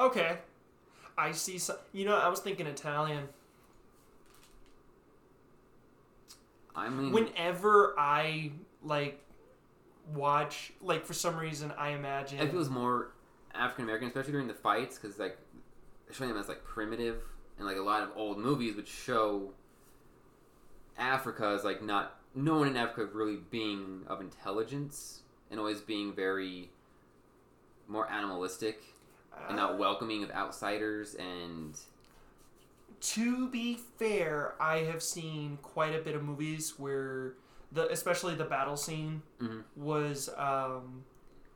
Okay. 0.00 0.38
I 1.16 1.32
see 1.32 1.58
some. 1.58 1.76
You 1.92 2.04
know, 2.04 2.16
I 2.16 2.28
was 2.28 2.40
thinking 2.40 2.66
Italian. 2.66 3.28
I 6.76 6.88
mean, 6.88 7.12
Whenever 7.12 7.94
I, 7.98 8.52
like, 8.82 9.20
watch, 10.12 10.72
like, 10.80 11.04
for 11.06 11.14
some 11.14 11.36
reason, 11.36 11.72
I 11.78 11.90
imagine. 11.90 12.40
it 12.40 12.50
feels 12.50 12.68
more 12.68 13.12
African 13.54 13.84
American, 13.84 14.08
especially 14.08 14.32
during 14.32 14.48
the 14.48 14.54
fights, 14.54 14.98
because 14.98 15.18
like 15.18 15.38
showing 16.10 16.30
them 16.30 16.38
as 16.38 16.48
like 16.48 16.64
primitive, 16.64 17.22
and 17.58 17.66
like 17.66 17.76
a 17.76 17.82
lot 17.82 18.02
of 18.02 18.10
old 18.16 18.38
movies 18.38 18.74
would 18.76 18.88
show 18.88 19.52
Africa 20.98 21.46
as 21.56 21.64
like 21.64 21.82
not 21.82 22.16
no 22.34 22.58
one 22.58 22.68
in 22.68 22.76
Africa 22.76 23.08
really 23.12 23.38
being 23.50 24.02
of 24.08 24.20
intelligence 24.20 25.22
and 25.50 25.60
always 25.60 25.80
being 25.80 26.12
very 26.12 26.70
more 27.86 28.10
animalistic 28.10 28.82
and 29.48 29.58
Uh, 29.58 29.62
not 29.62 29.78
welcoming 29.78 30.22
of 30.24 30.30
outsiders 30.30 31.14
and 31.16 31.78
To 33.12 33.48
be 33.48 33.78
fair, 33.98 34.54
I 34.58 34.78
have 34.78 35.02
seen 35.02 35.58
quite 35.62 35.94
a 35.94 35.98
bit 35.98 36.14
of 36.14 36.22
movies 36.22 36.78
where 36.78 37.34
the 37.70 37.88
especially 37.90 38.34
the 38.34 38.44
battle 38.44 38.76
scene 38.76 39.22
Mhm. 39.40 39.64
was 39.76 40.30
um, 40.38 41.04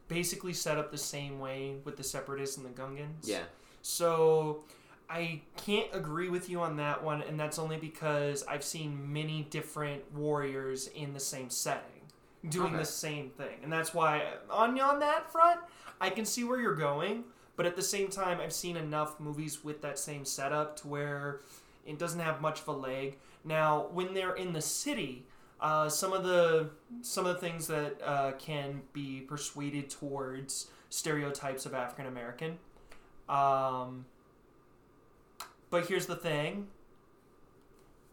basically 0.08 0.52
set 0.52 0.76
up 0.78 0.90
the 0.90 0.98
same 0.98 1.38
way 1.40 1.76
with 1.84 1.96
the 1.96 2.02
separatists 2.04 2.56
and 2.58 2.66
the 2.66 2.70
Gungans. 2.70 3.22
yeah 3.24 3.44
So 3.82 4.64
I 5.08 5.40
can't 5.56 5.88
agree 5.94 6.28
with 6.28 6.50
you 6.50 6.60
on 6.60 6.76
that 6.76 7.02
one, 7.02 7.22
and 7.22 7.40
that's 7.40 7.58
only 7.58 7.78
because 7.78 8.44
I've 8.46 8.64
seen 8.64 9.10
many 9.12 9.44
different 9.44 10.12
warriors 10.12 10.88
in 10.88 11.14
the 11.14 11.20
same 11.20 11.48
setting 11.48 12.02
doing 12.50 12.68
Okay. 12.68 12.76
the 12.78 12.84
same 12.84 13.30
thing, 13.30 13.60
and 13.62 13.72
that's 13.72 13.94
why 13.94 14.34
on 14.50 14.78
on 14.80 14.98
that 15.00 15.32
front, 15.32 15.60
I 16.00 16.10
can 16.10 16.24
see 16.26 16.44
where 16.44 16.60
you're 16.60 16.74
going. 16.74 17.24
But 17.58 17.66
at 17.66 17.74
the 17.74 17.82
same 17.82 18.06
time, 18.06 18.40
I've 18.40 18.52
seen 18.52 18.76
enough 18.76 19.18
movies 19.18 19.64
with 19.64 19.82
that 19.82 19.98
same 19.98 20.24
setup 20.24 20.76
to 20.76 20.86
where 20.86 21.40
it 21.84 21.98
doesn't 21.98 22.20
have 22.20 22.40
much 22.40 22.60
of 22.60 22.68
a 22.68 22.72
leg. 22.72 23.18
Now, 23.44 23.88
when 23.92 24.14
they're 24.14 24.36
in 24.36 24.52
the 24.52 24.60
city, 24.62 25.26
uh, 25.60 25.88
some 25.88 26.12
of 26.12 26.22
the 26.22 26.70
some 27.02 27.26
of 27.26 27.34
the 27.34 27.40
things 27.40 27.66
that 27.66 28.00
uh, 28.04 28.32
can 28.38 28.82
be 28.92 29.22
persuaded 29.22 29.90
towards 29.90 30.68
stereotypes 30.88 31.66
of 31.66 31.74
African 31.74 32.06
American. 32.06 32.58
Um, 33.28 34.04
but 35.68 35.86
here's 35.86 36.06
the 36.06 36.14
thing. 36.16 36.68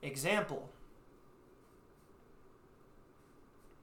Example. 0.02 0.70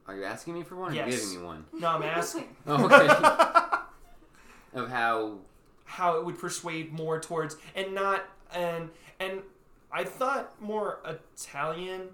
are 0.08 0.16
you 0.16 0.24
asking 0.24 0.54
me 0.54 0.64
for 0.64 0.74
one 0.74 0.90
or 0.90 0.94
Yes. 0.96 1.20
giving 1.20 1.40
me 1.40 1.46
one 1.46 1.64
No, 1.72 1.86
I'm 1.86 2.02
asking 2.02 2.56
oh, 2.66 2.84
okay 2.86 3.06
of 4.80 4.90
how 4.90 5.38
how 5.84 6.16
it 6.18 6.24
would 6.24 6.38
persuade 6.38 6.92
more 6.92 7.20
towards 7.20 7.56
and 7.74 7.94
not 7.94 8.24
and 8.54 8.90
and 9.20 9.42
I 9.90 10.04
thought 10.04 10.60
more 10.60 11.00
Italian, 11.04 12.08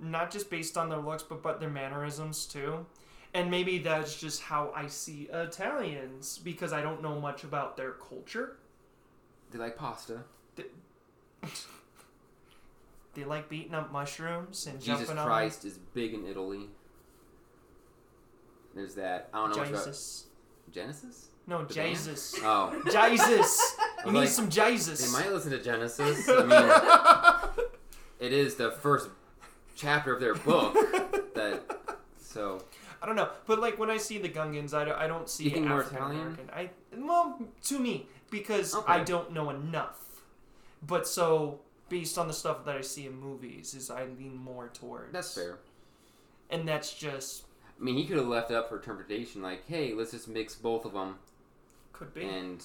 not 0.00 0.30
just 0.32 0.50
based 0.50 0.76
on 0.76 0.88
their 0.88 0.98
looks, 0.98 1.22
but 1.22 1.42
but 1.42 1.60
their 1.60 1.70
mannerisms 1.70 2.46
too. 2.46 2.86
And 3.32 3.48
maybe 3.50 3.78
that's 3.78 4.18
just 4.18 4.42
how 4.42 4.72
I 4.74 4.88
see 4.88 5.28
Italians 5.32 6.38
because 6.42 6.72
I 6.72 6.82
don't 6.82 7.00
know 7.00 7.20
much 7.20 7.44
about 7.44 7.76
their 7.76 7.92
culture. 7.92 8.56
they 9.52 9.58
like 9.58 9.76
pasta 9.76 10.24
They 13.14 13.24
like 13.24 13.48
beating 13.48 13.74
up 13.74 13.92
mushrooms 13.92 14.66
and 14.66 14.80
Jesus 14.80 15.06
jumping 15.06 15.24
Christ 15.24 15.64
is 15.64 15.78
big 15.94 16.14
in 16.14 16.26
Italy 16.26 16.68
there's 18.74 18.94
that 18.96 19.28
I 19.32 19.38
don't 19.38 19.50
on 19.50 19.56
know 19.56 19.62
about 19.62 19.72
Genesis 20.72 21.29
No, 21.50 21.64
The 21.64 21.74
band? 21.74 21.88
Jesus. 21.90 22.34
oh 22.42 22.80
Jesus. 22.90 23.76
You 24.06 24.12
need 24.12 24.18
like, 24.20 24.28
some 24.28 24.48
Jesus. 24.48 25.04
They 25.12 25.18
might 25.20 25.32
listen 25.32 25.50
to 25.50 25.60
Genesis. 25.62 26.26
I 26.28 26.44
mean, 27.58 27.66
it 28.20 28.32
is 28.32 28.54
the 28.54 28.70
first 28.70 29.10
chapter 29.76 30.14
of 30.14 30.20
their 30.20 30.34
book 30.34 30.74
that. 31.34 31.62
So 32.20 32.62
I 33.02 33.06
don't 33.06 33.16
know, 33.16 33.28
but 33.46 33.58
like 33.58 33.78
when 33.80 33.90
I 33.90 33.96
see 33.96 34.18
the 34.18 34.28
Gungans, 34.28 34.72
I 34.72 34.84
don't, 34.84 34.96
I 34.96 35.06
don't 35.08 35.28
see 35.28 35.44
You 35.44 35.50
think 35.50 35.66
more 35.66 35.80
African 35.80 35.96
Italian? 35.98 36.20
American. 36.20 36.50
I 36.54 36.70
well, 36.96 37.42
to 37.64 37.78
me, 37.78 38.06
because 38.30 38.74
Okay. 38.74 38.92
I 38.92 39.02
don't 39.02 39.32
know 39.32 39.50
enough. 39.50 39.96
But 40.86 41.08
so 41.08 41.60
based 41.88 42.16
on 42.16 42.28
the 42.28 42.32
stuff 42.32 42.64
that 42.64 42.76
I 42.76 42.80
see 42.82 43.06
in 43.06 43.18
movies, 43.18 43.74
is 43.74 43.90
I 43.90 44.04
lean 44.04 44.36
more 44.36 44.68
towards. 44.72 45.12
that's 45.12 45.34
fair. 45.34 45.58
And 46.48 46.66
that's 46.68 46.94
just 46.94 47.42
I 47.80 47.82
mean, 47.82 47.96
he 47.96 48.06
could 48.06 48.18
have 48.18 48.26
left 48.28 48.50
it 48.52 48.56
up 48.56 48.68
for 48.68 48.76
interpretation, 48.76 49.42
like, 49.42 49.66
"Hey, 49.66 49.92
let's 49.94 50.12
just 50.12 50.28
mix 50.28 50.54
both 50.54 50.84
of 50.84 50.92
them," 50.92 51.16
could 52.00 52.14
be. 52.14 52.24
and 52.24 52.64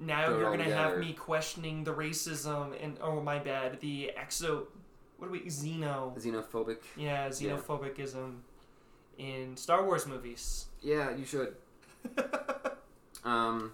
now 0.00 0.28
you're 0.28 0.50
gonna 0.50 0.64
have 0.64 0.98
me 0.98 1.12
questioning 1.12 1.84
the 1.84 1.94
racism 1.94 2.72
and 2.82 2.98
oh 3.00 3.20
my 3.20 3.38
bad, 3.38 3.80
the 3.80 4.10
exo. 4.18 4.66
What 5.18 5.28
do 5.28 5.32
we 5.32 5.40
xeno? 5.40 6.16
xenophobic. 6.18 6.78
Yeah, 6.96 7.28
xenophobicism 7.28 8.38
in 9.18 9.56
Star 9.56 9.84
Wars 9.84 10.06
movies. 10.06 10.66
Yeah, 10.82 11.16
you 11.16 11.24
should. 11.24 11.54
Um, 13.24 13.72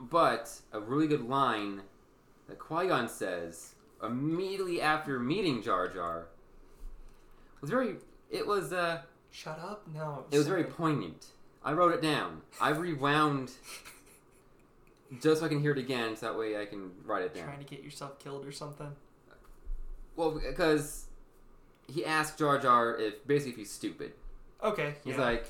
but 0.00 0.50
a 0.72 0.80
really 0.80 1.06
good 1.06 1.28
line 1.28 1.82
that 2.48 2.58
Qui 2.58 2.88
Gon 2.88 3.08
says 3.08 3.74
immediately 4.02 4.80
after 4.80 5.20
meeting 5.20 5.62
Jar 5.62 5.86
Jar 5.86 6.28
was 7.60 7.68
very. 7.68 7.96
It 8.30 8.46
was 8.46 8.72
uh, 8.72 9.02
Shut 9.30 9.58
up! 9.60 9.86
No. 9.94 10.24
it 10.30 10.38
was 10.38 10.46
very 10.48 10.64
poignant. 10.64 11.26
I 11.64 11.72
wrote 11.72 11.92
it 11.92 12.02
down. 12.02 12.42
I 12.60 12.70
rewound 12.70 13.50
just 15.20 15.40
so 15.40 15.46
I 15.46 15.48
can 15.48 15.60
hear 15.60 15.72
it 15.72 15.78
again, 15.78 16.16
so 16.16 16.26
that 16.26 16.38
way 16.38 16.60
I 16.60 16.66
can 16.66 16.90
write 17.04 17.22
it 17.22 17.34
down. 17.34 17.44
Trying 17.44 17.58
to 17.58 17.64
get 17.64 17.82
yourself 17.82 18.18
killed 18.18 18.46
or 18.46 18.52
something. 18.52 18.92
Well, 20.16 20.32
because 20.32 21.06
he 21.86 22.04
asked 22.04 22.38
Jar 22.38 22.58
Jar 22.58 22.96
if 22.96 23.26
basically 23.26 23.52
if 23.52 23.58
he's 23.58 23.70
stupid. 23.70 24.12
Okay. 24.62 24.94
He's 25.04 25.16
yeah. 25.16 25.22
like, 25.22 25.46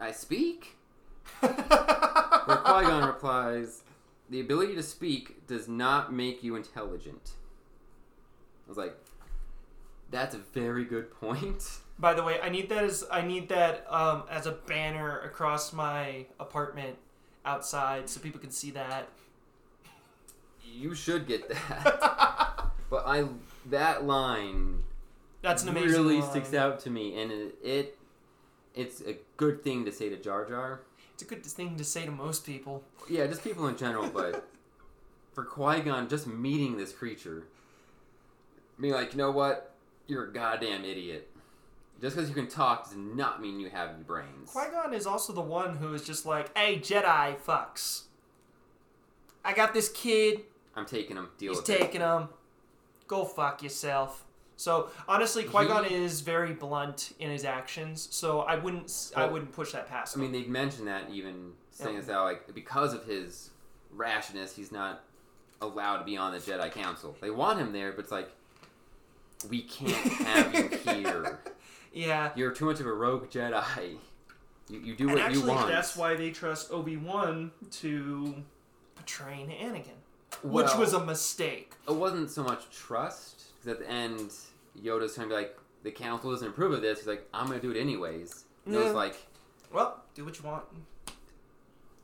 "I 0.00 0.12
speak." 0.12 0.76
Where 1.40 1.52
Qui 1.52 2.82
Gon 2.82 3.06
replies, 3.06 3.82
"The 4.28 4.40
ability 4.40 4.74
to 4.74 4.82
speak 4.82 5.46
does 5.46 5.68
not 5.68 6.12
make 6.12 6.42
you 6.42 6.56
intelligent." 6.56 7.32
I 8.66 8.68
was 8.68 8.78
like, 8.78 8.96
That's 10.14 10.36
a 10.36 10.38
very 10.38 10.84
good 10.84 11.10
point. 11.10 11.78
By 11.98 12.14
the 12.14 12.22
way, 12.22 12.40
I 12.40 12.48
need 12.48 12.68
that 12.68 12.84
as 12.84 13.04
I 13.10 13.22
need 13.22 13.48
that 13.48 13.84
um, 13.92 14.22
as 14.30 14.46
a 14.46 14.52
banner 14.52 15.18
across 15.20 15.72
my 15.72 16.26
apartment 16.38 16.98
outside 17.44 18.08
so 18.08 18.20
people 18.20 18.40
can 18.40 18.52
see 18.52 18.70
that. 18.70 19.08
You 20.64 20.94
should 20.94 21.26
get 21.26 21.48
that. 21.48 22.68
but 22.90 23.04
I 23.04 23.24
that 23.70 24.04
line 24.04 24.84
That's 25.42 25.64
an 25.64 25.70
amazing. 25.70 25.90
really 25.90 26.20
line. 26.20 26.30
sticks 26.30 26.54
out 26.54 26.78
to 26.80 26.90
me, 26.90 27.20
and 27.20 27.32
it, 27.32 27.54
it 27.64 27.98
it's 28.72 29.00
a 29.00 29.16
good 29.36 29.64
thing 29.64 29.84
to 29.84 29.90
say 29.90 30.08
to 30.10 30.16
Jar 30.16 30.44
Jar. 30.44 30.82
It's 31.12 31.24
a 31.24 31.26
good 31.26 31.44
thing 31.44 31.76
to 31.76 31.84
say 31.84 32.04
to 32.06 32.12
most 32.12 32.46
people. 32.46 32.84
Yeah, 33.10 33.26
just 33.26 33.42
people 33.42 33.66
in 33.66 33.76
general, 33.76 34.08
but 34.08 34.48
for 35.32 35.44
Qui 35.44 35.80
Gon, 35.80 36.08
just 36.08 36.28
meeting 36.28 36.76
this 36.76 36.92
creature, 36.92 37.48
being 38.80 38.94
like, 38.94 39.12
you 39.12 39.18
know 39.18 39.32
what, 39.32 39.73
you're 40.06 40.24
a 40.24 40.32
goddamn 40.32 40.84
idiot. 40.84 41.30
Just 42.00 42.16
because 42.16 42.28
you 42.28 42.34
can 42.34 42.48
talk 42.48 42.84
does 42.88 42.96
not 42.96 43.40
mean 43.40 43.60
you 43.60 43.70
have 43.70 43.90
any 43.90 44.02
brains. 44.02 44.50
Qui 44.50 44.64
Gon 44.70 44.92
is 44.92 45.06
also 45.06 45.32
the 45.32 45.40
one 45.40 45.76
who 45.76 45.94
is 45.94 46.04
just 46.04 46.26
like, 46.26 46.56
"Hey, 46.56 46.78
Jedi 46.78 47.38
fucks. 47.38 48.02
I 49.44 49.52
got 49.52 49.72
this 49.74 49.88
kid. 49.88 50.42
I'm 50.74 50.86
taking 50.86 51.16
him. 51.16 51.28
Deal 51.38 51.52
He's 51.52 51.60
with 51.60 51.70
it. 51.70 51.78
taking 51.80 52.00
him. 52.00 52.28
Go 53.06 53.24
fuck 53.24 53.62
yourself." 53.62 54.24
So 54.56 54.90
honestly, 55.08 55.44
Qui 55.44 55.66
Gon 55.66 55.84
is 55.84 56.20
very 56.20 56.52
blunt 56.52 57.12
in 57.18 57.30
his 57.30 57.44
actions. 57.44 58.08
So 58.10 58.40
I 58.40 58.56
wouldn't, 58.56 58.84
s 58.84 59.12
I 59.16 59.24
Well, 59.24 59.32
wouldn't 59.34 59.52
push 59.52 59.72
that 59.72 59.88
past 59.88 60.16
I 60.16 60.20
him. 60.20 60.22
mean, 60.22 60.32
they've 60.32 60.48
mentioned 60.50 60.86
that 60.88 61.10
even 61.10 61.54
saying 61.70 61.94
Yeah. 61.94 62.00
this 62.00 62.10
out, 62.10 62.24
like 62.24 62.54
because 62.54 62.92
of 62.94 63.04
his 63.04 63.50
rashness, 63.92 64.54
he's 64.54 64.70
not 64.72 65.02
allowed 65.60 65.98
to 65.98 66.04
be 66.04 66.16
on 66.16 66.32
the 66.32 66.38
Jedi 66.38 66.70
Council. 66.70 67.16
They 67.20 67.30
want 67.30 67.58
him 67.58 67.72
there, 67.72 67.92
but 67.92 68.00
it's 68.00 68.12
like 68.12 68.30
we 69.48 69.62
can't 69.62 69.92
have 69.94 70.54
you 70.54 70.68
here. 70.92 71.40
yeah. 71.92 72.30
You're 72.36 72.52
too 72.52 72.64
much 72.66 72.80
of 72.80 72.86
a 72.86 72.92
rogue 72.92 73.30
Jedi. 73.30 73.96
You, 74.68 74.80
you 74.80 74.94
do 74.96 75.04
And 75.08 75.12
what 75.18 75.22
actually, 75.22 75.42
you 75.42 75.48
want. 75.48 75.68
that's 75.68 75.96
why 75.96 76.14
they 76.14 76.30
trust 76.30 76.70
Obi 76.72 76.96
Wan 76.96 77.50
to 77.72 78.34
train 79.06 79.50
Anakin, 79.50 79.92
which 80.42 80.66
Well, 80.66 80.78
was 80.78 80.92
a 80.94 81.04
mistake. 81.04 81.72
it 81.86 81.94
wasn't 81.94 82.30
so 82.30 82.42
much 82.42 82.70
trust 82.70 83.42
because 83.60 83.78
at 83.78 83.86
the 83.86 83.90
end, 83.92 84.30
Yoda's 84.82 85.14
trying 85.14 85.28
to 85.28 85.34
be 85.34 85.40
like, 85.40 85.58
the 85.82 85.90
Council 85.90 86.30
doesn't 86.30 86.48
approve 86.48 86.72
of 86.72 86.80
this. 86.80 87.00
He's 87.00 87.06
like, 87.08 87.28
I'm 87.34 87.46
gonna 87.48 87.60
do 87.60 87.70
it 87.70 87.78
anyways. 87.78 88.44
And 88.64 88.74
it 88.74 88.78
was 88.78 88.94
like, 88.94 89.16
Well, 89.72 90.02
do 90.14 90.24
what 90.24 90.38
you 90.38 90.44
want. 90.46 90.64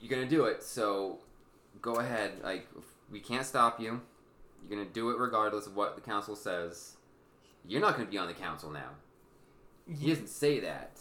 you're 0.00 0.10
gonna 0.10 0.28
do 0.28 0.44
it, 0.44 0.62
so 0.62 1.18
go 1.80 1.94
ahead. 1.94 2.32
Like, 2.44 2.68
we 3.10 3.20
can't 3.20 3.46
stop 3.46 3.80
you. 3.80 4.02
You're 4.62 4.78
gonna 4.78 4.90
do 4.90 5.08
it 5.10 5.18
regardless 5.18 5.66
of 5.66 5.74
what 5.76 5.94
the 5.94 6.02
council 6.02 6.36
says. 6.36 6.96
You're 7.66 7.80
not 7.80 7.96
gonna 7.96 8.08
be 8.08 8.18
on 8.18 8.26
the 8.26 8.34
council 8.34 8.70
now. 8.70 8.90
He 9.88 10.08
doesn't 10.08 10.28
say 10.28 10.60
that, 10.60 10.98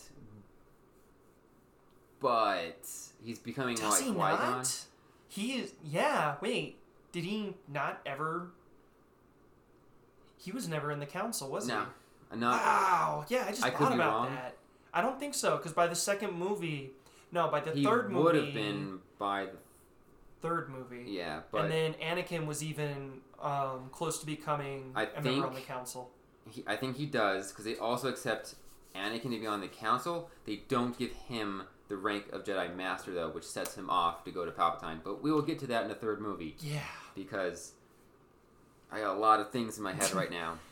but 2.20 2.88
he's 3.24 3.40
becoming 3.40 3.76
Does 3.76 3.92
like 3.92 4.04
he 4.04 4.12
Qui-Gon. 4.12 4.52
not? 4.58 4.86
He 5.28 5.54
is. 5.54 5.74
Yeah. 5.84 6.36
Wait. 6.42 6.78
Did 7.12 7.24
he 7.24 7.56
not 7.68 8.02
ever? 8.06 8.52
He 10.38 10.52
was 10.52 10.68
never 10.68 10.92
in 10.92 11.00
the 11.00 11.06
council, 11.06 11.50
was 11.50 11.68
No, 11.68 11.86
he? 12.32 12.38
No. 12.40 12.50
Wow. 12.52 13.26
Yeah, 13.30 13.46
I 13.48 13.50
just 13.50 13.64
I 13.64 13.72
thought 13.72 13.94
about 13.94 14.14
wrong. 14.14 14.36
that. 14.36 14.56
I 14.94 15.02
don't 15.02 15.20
think 15.20 15.34
so, 15.34 15.58
because 15.58 15.74
by 15.74 15.88
the 15.88 15.96
second 15.96 16.34
movie, 16.34 16.92
no, 17.32 17.48
by 17.50 17.60
the 17.60 17.72
he 17.72 17.84
third 17.84 18.14
would 18.14 18.36
have 18.36 18.54
been 18.54 19.00
by 19.20 19.46
the 19.46 19.58
third 20.42 20.70
movie, 20.70 21.06
yeah, 21.12 21.42
but 21.52 21.66
and 21.66 21.72
then 21.72 21.94
Anakin 21.96 22.46
was 22.46 22.64
even 22.64 23.22
um, 23.42 23.90
close 23.92 24.20
to 24.20 24.26
becoming 24.26 24.92
I 24.96 25.08
a 25.16 25.22
member 25.22 25.46
on 25.46 25.54
the 25.54 25.62
council. 25.62 26.10
He, 26.50 26.64
I 26.68 26.76
think 26.76 26.98
he 26.98 27.06
does 27.06 27.50
because 27.50 27.66
they 27.66 27.76
also 27.78 28.08
accept 28.10 28.56
Anakin 28.96 29.24
to 29.32 29.40
be 29.40 29.48
on 29.48 29.62
the 29.62 29.68
council. 29.68 30.30
They 30.46 30.62
don't 30.68 30.98
give 30.98 31.12
him 31.12 31.64
the 31.88 31.98
rank 31.98 32.26
of 32.32 32.44
Jedi 32.44 32.76
Master 32.76 33.12
though, 33.14 33.30
which 33.30 33.44
sets 33.46 33.76
him 33.76 33.90
off 33.90 34.24
to 34.26 34.32
go 34.32 34.46
to 34.46 34.52
Palpatine. 34.52 35.00
But 35.04 35.22
we 35.24 35.32
will 35.32 35.42
get 35.42 35.60
to 35.60 35.68
that 35.68 35.84
in 35.84 35.90
the 35.90 35.96
third 35.96 36.22
movie. 36.22 36.56
Yeah. 36.60 36.80
because 37.16 37.74
I 38.92 39.00
got 39.00 39.16
a 39.16 39.20
lot 39.20 39.40
of 39.40 39.52
things 39.52 39.78
in 39.78 39.84
my 39.84 39.94
head 39.94 40.14
right 40.14 40.32
now. 40.32 40.56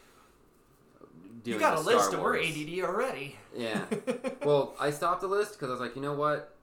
You 1.44 1.58
got 1.60 1.78
a 1.78 1.82
Star 1.82 1.96
list, 1.96 2.14
and 2.14 2.22
we're 2.22 2.38
ADD 2.40 2.80
already. 2.84 3.38
Yeah. 3.56 3.86
Well, 4.44 4.76
I 4.80 4.90
stopped 4.92 5.22
the 5.22 5.28
list 5.28 5.54
because 5.54 5.70
I 5.70 5.72
was 5.72 5.80
like, 5.80 5.96
you 5.96 6.02
know 6.02 6.14
what? 6.14 6.54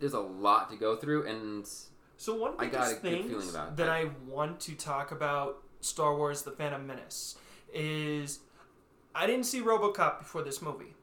There's 0.00 0.14
a 0.14 0.20
lot 0.20 0.70
to 0.70 0.76
go 0.76 0.96
through, 0.96 1.26
and 1.26 1.64
So 2.16 2.34
one 2.34 2.54
I 2.58 2.64
biggest 2.66 2.72
got 2.72 2.90
a 2.90 2.94
good 2.94 3.02
things 3.02 3.30
feeling 3.30 3.48
about 3.50 3.76
that 3.76 3.84
that. 3.84 3.88
I 3.88 4.10
want 4.26 4.58
to 4.60 4.74
talk 4.74 5.12
about 5.12 5.62
Star 5.80 6.16
Wars: 6.16 6.42
The 6.42 6.50
Phantom 6.50 6.84
Menace 6.84 7.36
is 7.72 8.40
I 9.14 9.26
didn't 9.26 9.44
see 9.44 9.60
RoboCop 9.60 10.18
before 10.18 10.42
this 10.42 10.62
movie. 10.62 10.94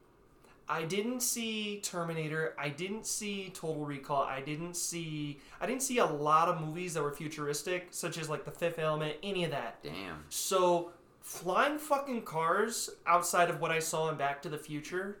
I 0.70 0.84
didn't 0.84 1.20
see 1.20 1.80
Terminator. 1.82 2.54
I 2.58 2.68
didn't 2.68 3.06
see 3.06 3.50
Total 3.54 3.84
Recall. 3.84 4.24
I 4.24 4.42
didn't 4.42 4.74
see 4.76 5.38
I 5.60 5.66
didn't 5.66 5.82
see 5.82 5.98
a 5.98 6.04
lot 6.06 6.48
of 6.48 6.60
movies 6.60 6.94
that 6.94 7.02
were 7.02 7.12
futuristic, 7.12 7.88
such 7.90 8.18
as 8.18 8.28
like 8.28 8.44
The 8.44 8.50
Fifth 8.50 8.78
Element, 8.78 9.16
any 9.22 9.44
of 9.44 9.50
that. 9.50 9.82
damn, 9.82 10.24
So 10.28 10.90
flying 11.22 11.78
fucking 11.78 12.22
cars 12.22 12.90
outside 13.06 13.48
of 13.50 13.60
what 13.60 13.70
I 13.70 13.78
saw 13.78 14.10
in 14.10 14.16
Back 14.16 14.42
to 14.42 14.48
the 14.48 14.58
Future, 14.58 15.18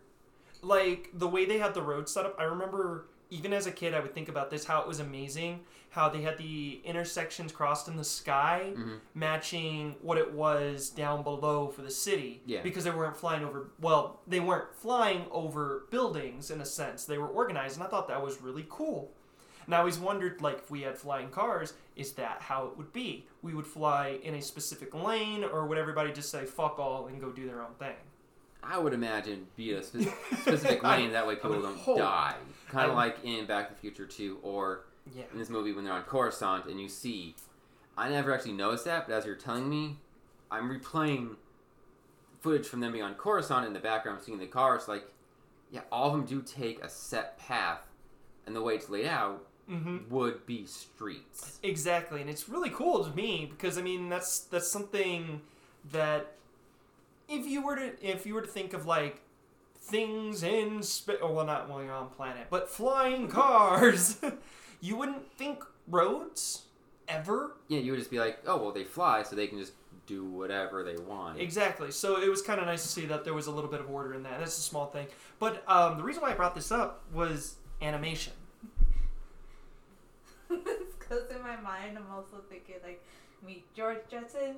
like 0.62 1.10
the 1.14 1.28
way 1.28 1.46
they 1.46 1.58
had 1.58 1.72
the 1.74 1.82
road 1.82 2.08
set 2.08 2.26
up, 2.26 2.36
I 2.38 2.44
remember 2.44 3.06
even 3.30 3.52
as 3.52 3.66
a 3.66 3.72
kid 3.72 3.94
I 3.94 4.00
would 4.00 4.14
think 4.14 4.28
about 4.28 4.50
this 4.50 4.64
how 4.64 4.80
it 4.82 4.88
was 4.88 5.00
amazing 5.00 5.60
how 5.90 6.08
they 6.08 6.20
had 6.22 6.36
the 6.38 6.80
intersections 6.84 7.50
crossed 7.50 7.88
in 7.88 7.96
the 7.96 8.04
sky 8.04 8.72
Mhm. 8.76 9.00
matching 9.14 9.96
what 10.02 10.18
it 10.18 10.32
was 10.32 10.90
down 10.90 11.22
below 11.22 11.68
for 11.68 11.82
the 11.82 11.90
city 11.90 12.42
Yeah. 12.46 12.62
because 12.62 12.84
they 12.84 12.90
weren't 12.90 13.16
flying 13.16 13.44
over 13.44 13.70
well 13.80 14.20
they 14.26 14.40
weren't 14.40 14.74
flying 14.74 15.26
over 15.30 15.86
buildings 15.90 16.50
in 16.50 16.60
a 16.60 16.66
sense 16.66 17.04
they 17.04 17.18
were 17.18 17.28
organized 17.28 17.76
and 17.76 17.84
I 17.86 17.88
thought 17.90 18.08
that 18.08 18.22
was 18.22 18.40
really 18.42 18.66
cool 18.68 19.12
and 19.66 19.74
I 19.74 19.80
always 19.80 19.98
wondered, 19.98 20.40
like, 20.40 20.56
if 20.60 20.70
we 20.70 20.80
had 20.80 20.96
flying 20.96 21.28
cars, 21.28 21.74
is 21.94 22.12
that 22.14 22.40
how 22.40 22.68
it 22.68 22.78
would 22.78 22.90
be? 22.90 23.26
We 23.42 23.52
would 23.52 23.66
fly 23.66 24.18
in 24.22 24.34
a 24.34 24.40
specific 24.40 24.94
lane, 24.94 25.44
or 25.44 25.66
would 25.66 25.76
everybody 25.76 26.10
just 26.10 26.30
say 26.30 26.46
"fuck 26.46 26.78
all" 26.78 27.06
and 27.08 27.20
go 27.20 27.30
do 27.30 27.46
their 27.46 27.60
own 27.62 27.74
thing? 27.74 27.94
I 28.62 28.78
would 28.78 28.92
imagine 28.92 29.46
be 29.56 29.72
a 29.72 29.82
spe- 29.82 30.08
specific 30.40 30.82
lane 30.82 31.12
that 31.12 31.26
way 31.26 31.34
people 31.36 31.60
don't 31.62 31.78
hope. 31.78 31.98
die, 31.98 32.34
kind 32.68 32.90
of 32.90 32.96
like 32.96 33.16
in 33.24 33.46
Back 33.46 33.68
to 33.68 33.74
the 33.74 33.80
Future 33.80 34.06
2 34.06 34.38
or 34.42 34.84
Yeah. 35.14 35.24
in 35.32 35.38
this 35.38 35.48
movie 35.48 35.72
when 35.72 35.84
they're 35.84 35.94
on 35.94 36.02
Coruscant 36.02 36.66
and 36.66 36.80
you 36.80 36.88
see. 36.88 37.34
I 37.96 38.08
never 38.08 38.32
actually 38.32 38.52
noticed 38.52 38.84
that, 38.84 39.08
but 39.08 39.14
as 39.14 39.24
you're 39.26 39.34
telling 39.34 39.68
me, 39.68 39.96
I'm 40.50 40.68
replaying 40.70 41.36
footage 42.40 42.66
from 42.66 42.80
them 42.80 42.92
being 42.92 43.04
on 43.04 43.14
Coruscant 43.14 43.66
in 43.66 43.72
the 43.72 43.80
background, 43.80 44.20
seeing 44.22 44.38
the 44.38 44.46
cars. 44.46 44.86
Like, 44.86 45.04
yeah, 45.72 45.80
all 45.90 46.06
of 46.06 46.12
them 46.12 46.24
do 46.24 46.40
take 46.42 46.82
a 46.82 46.88
set 46.88 47.38
path, 47.38 47.80
and 48.46 48.54
the 48.54 48.62
way 48.62 48.74
it's 48.74 48.88
laid 48.88 49.06
out 49.06 49.44
Mm-hmm. 49.70 50.08
would 50.08 50.46
be 50.46 50.64
streets. 50.64 51.58
Exactly, 51.62 52.22
and 52.22 52.30
it's 52.30 52.48
really 52.48 52.70
cool 52.70 53.04
to 53.04 53.14
me 53.14 53.44
because 53.50 53.76
I 53.76 53.82
mean 53.82 54.08
that's 54.08 54.40
that's 54.40 54.72
something 54.72 55.42
that 55.92 56.32
if 57.28 57.46
you 57.46 57.64
were 57.64 57.76
to 57.76 57.92
if 58.00 58.26
you 58.26 58.34
were 58.34 58.42
to 58.42 58.48
think 58.48 58.72
of 58.72 58.86
like 58.86 59.20
things 59.76 60.42
in 60.42 60.82
space, 60.82 61.16
oh 61.22 61.32
well 61.32 61.46
not 61.46 61.68
while 61.68 61.88
on 61.90 62.08
planet, 62.08 62.46
but 62.50 62.68
flying 62.68 63.28
cars, 63.40 64.18
you 64.80 64.96
wouldn't 64.96 65.30
think 65.32 65.64
roads 65.86 66.62
ever. 67.06 67.56
Yeah, 67.68 67.80
you 67.80 67.92
would 67.92 67.98
just 67.98 68.10
be 68.10 68.18
like, 68.18 68.38
oh 68.46 68.56
well, 68.56 68.72
they 68.72 68.84
fly, 68.84 69.22
so 69.22 69.36
they 69.36 69.46
can 69.46 69.58
just 69.58 69.72
do 70.06 70.24
whatever 70.24 70.82
they 70.82 70.96
want. 70.96 71.38
Exactly. 71.38 71.90
So 71.90 72.20
it 72.20 72.28
was 72.28 72.40
kind 72.40 72.60
of 72.60 72.66
nice 72.66 72.82
to 72.82 72.88
see 72.88 73.06
that 73.06 73.24
there 73.24 73.34
was 73.34 73.46
a 73.46 73.50
little 73.50 73.70
bit 73.70 73.80
of 73.80 73.90
order 73.90 74.14
in 74.14 74.22
that. 74.22 74.38
That's 74.38 74.56
a 74.56 74.62
small 74.62 74.86
thing, 74.86 75.06
but 75.38 75.62
um, 75.68 75.98
the 75.98 76.02
reason 76.02 76.22
why 76.22 76.30
I 76.30 76.34
brought 76.34 76.54
this 76.54 76.72
up 76.72 77.04
was 77.12 77.56
animation. 77.82 78.32
Because 80.98 81.30
in 81.34 81.40
my 81.42 81.56
mind, 81.56 81.96
I'm 81.96 82.04
also 82.14 82.36
thinking 82.50 82.74
like, 82.84 83.02
meet 83.44 83.64
George 83.74 83.98
Jetson. 84.10 84.56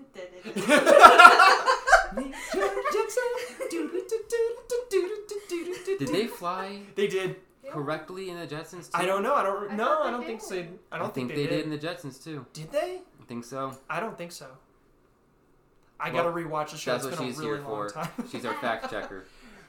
Meet 2.16 2.34
George 2.52 2.84
Jetson. 2.92 3.30
Did 5.98 6.08
they 6.08 6.26
fly 6.26 6.80
They 6.94 7.06
did. 7.06 7.36
correctly 7.70 8.30
in 8.30 8.38
the 8.38 8.46
Jetsons 8.46 8.86
too? 8.90 8.98
I 8.98 9.06
don't 9.06 9.22
know. 9.22 9.34
I 9.34 9.42
don't. 9.42 9.70
I 9.72 9.76
no, 9.76 10.02
I 10.02 10.10
don't 10.10 10.24
think 10.24 10.40
so. 10.40 10.56
I 10.90 10.98
don't 10.98 11.08
I 11.08 11.10
think, 11.10 11.28
think, 11.28 11.28
they, 11.30 11.46
they, 11.46 11.56
did 11.56 11.64
in 11.66 11.70
the 11.70 11.78
Jetsons 11.78 12.22
too. 12.22 12.46
Did 12.52 12.72
they? 12.72 13.00
I 13.20 13.24
think 13.28 13.44
so. 13.44 13.76
I 13.88 14.00
don't 14.00 14.16
think 14.18 14.32
so. 14.32 14.46
I 16.00 16.10
Well, 16.10 16.24
gotta 16.24 16.34
rewatch 16.34 16.70
the 16.70 16.78
show. 16.78 16.92
That's 16.92 17.04
It's 17.06 17.12
what 17.16 17.20
been 17.20 17.28
she's 17.28 17.38
a 17.38 17.42
really 17.42 17.56
here 17.58 17.64
for. 17.66 17.90
time. 17.90 18.08
She's 18.32 18.44
our 18.44 18.54
fact 18.54 18.90
checker. 18.90 19.24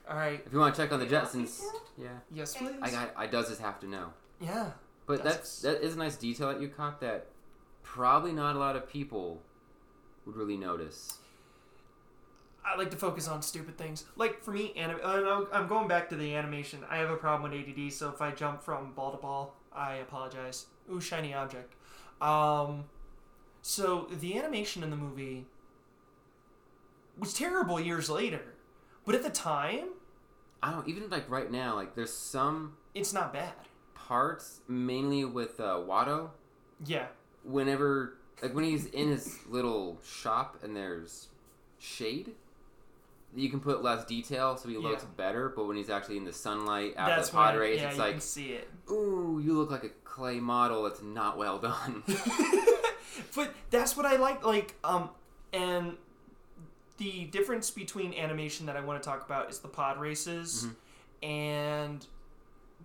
All 0.10 0.16
right. 0.18 0.42
If 0.46 0.52
you 0.54 0.60
want 0.60 0.74
to 0.74 0.82
check 0.82 0.92
on 0.92 1.00
the 1.00 1.06
You 1.06 1.12
want 1.14 1.36
me 1.36 1.44
Jetsons, 1.44 1.62
yeah, 1.98 2.08
Yes, 2.34 2.56
please. 2.56 2.74
I 2.82 2.90
got. 2.90 3.12
I 3.16 3.28
does 3.28 3.50
just 3.50 3.62
have 3.62 3.80
to 3.82 3.88
know. 3.88 4.08
Yeah. 4.40 4.72
But 5.06 5.24
Does 5.24 5.34
that's 5.34 5.62
that 5.64 5.82
is 5.84 5.96
a 5.96 5.98
nice 6.00 6.16
detail 6.16 6.48
that 6.48 6.62
you 6.62 6.70
caught 6.70 7.02
that 7.02 7.28
probably 7.84 8.32
not 8.32 8.56
a 8.56 8.60
lot 8.60 8.76
of 8.76 8.90
people 8.90 9.42
would 10.26 10.36
really 10.36 10.58
notice. 10.58 11.18
I 12.64 12.78
like 12.78 12.92
to 12.92 12.98
focus 12.98 13.28
on 13.28 13.42
stupid 13.42 13.78
things. 13.78 14.06
Like 14.16 14.44
for 14.44 14.52
me, 14.52 14.74
uh, 14.80 15.46
I'm 15.52 15.68
going 15.68 15.88
back 15.88 16.10
to 16.10 16.16
the 16.16 16.36
animation. 16.36 16.86
I 16.90 16.98
have 16.98 17.10
a 17.10 17.18
problem 17.18 17.52
with 17.52 17.60
ADD, 17.60 17.92
so 17.92 18.10
if 18.10 18.22
I 18.22 18.32
jump 18.32 18.62
from 18.62 18.94
ball 18.94 19.12
to 19.12 19.18
ball, 19.18 19.56
I 19.74 19.96
apologize. 19.96 20.68
Ooh, 20.92 21.02
shiny 21.02 21.34
object. 21.34 21.74
Um, 22.22 22.86
so 23.64 24.08
the 24.20 24.38
animation 24.38 24.84
in 24.84 24.92
the 24.92 24.96
movie 24.96 25.46
was 27.18 27.34
terrible 27.34 27.80
years 27.80 28.10
later. 28.10 28.54
But 29.06 29.16
at 29.16 29.24
the 29.24 29.30
time, 29.32 29.90
I 30.62 30.72
don't 30.72 30.88
even 30.88 31.10
like 31.10 31.30
right 31.30 31.52
now. 31.52 31.76
Like 31.76 31.96
there's 31.96 32.14
some 32.14 32.78
it's 32.94 33.12
not 33.14 33.34
bad. 33.34 33.54
parts, 33.96 34.60
mainly 34.68 35.26
with 35.26 35.60
uh, 35.60 35.80
Watto. 35.88 36.30
Yeah. 36.86 37.08
Whenever 37.44 38.18
like 38.42 38.54
when 38.56 38.64
he's 38.64 38.86
in 38.88 39.10
his 39.10 39.38
little 39.48 40.00
shop 40.04 40.58
and 40.64 40.76
there's 40.76 41.28
shade, 41.80 42.32
you 43.36 43.50
can 43.50 43.60
put 43.60 43.82
less 43.84 44.04
detail 44.06 44.58
so 44.58 44.68
he 44.70 44.78
looks 44.78 45.04
Yeah. 45.04 45.10
better. 45.18 45.50
But 45.50 45.66
when 45.68 45.78
he's 45.78 45.90
actually 45.90 46.18
in 46.18 46.26
the 46.26 46.34
sunlight 46.34 46.94
after 46.98 47.16
That's 47.16 47.30
the 47.30 47.36
pod 47.38 47.56
race, 47.58 47.80
yeah, 47.80 47.88
it's 47.88 47.98
you 47.98 48.02
like, 48.04 48.12
can 48.14 48.22
see 48.22 48.52
it. 48.54 48.68
ooh, 48.90 49.42
you 49.44 49.54
look 49.54 49.72
like 49.72 49.84
a 49.84 49.90
clay 50.04 50.40
model 50.40 50.84
that's 50.84 51.02
not 51.02 51.38
well 51.38 51.58
done. 51.60 52.04
but 53.36 53.54
that's 53.70 53.96
what 53.96 54.06
I 54.06 54.18
like. 54.18 54.46
Like, 54.46 54.76
um, 54.84 55.10
and 55.54 55.98
the 56.98 57.26
difference 57.26 57.72
between 57.72 58.14
animation 58.14 58.66
that 58.68 58.76
I 58.76 58.82
want 58.82 59.02
to 59.02 59.08
talk 59.08 59.26
about 59.26 59.50
is 59.50 59.60
the 59.60 59.68
pod 59.68 60.00
races, 60.00 60.68
and 61.24 62.06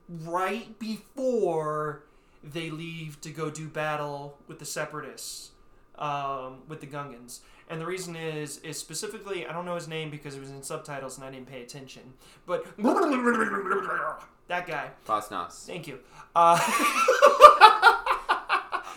right 0.08 0.78
before 0.78 2.04
they 2.52 2.70
leave 2.70 3.20
to 3.22 3.30
go 3.30 3.50
do 3.50 3.68
battle 3.68 4.38
with 4.48 4.58
the 4.58 4.64
separatists, 4.64 5.50
um, 5.98 6.58
with 6.68 6.80
the 6.80 6.86
Gungans. 6.86 7.40
And 7.68 7.80
the 7.80 7.86
reason 7.86 8.14
is, 8.14 8.58
is 8.58 8.78
specifically, 8.78 9.44
I 9.46 9.52
don't 9.52 9.64
know 9.64 9.74
his 9.74 9.88
name 9.88 10.08
because 10.10 10.36
it 10.36 10.40
was 10.40 10.50
in 10.50 10.62
subtitles 10.62 11.16
and 11.16 11.26
I 11.26 11.30
didn't 11.32 11.48
pay 11.48 11.62
attention. 11.62 12.02
But 12.46 12.64
that 14.48 14.66
guy. 14.66 14.90
Boss 15.04 15.30
Nass. 15.32 15.64
Thank 15.66 15.88
you. 15.88 15.98
Uh, 16.34 16.58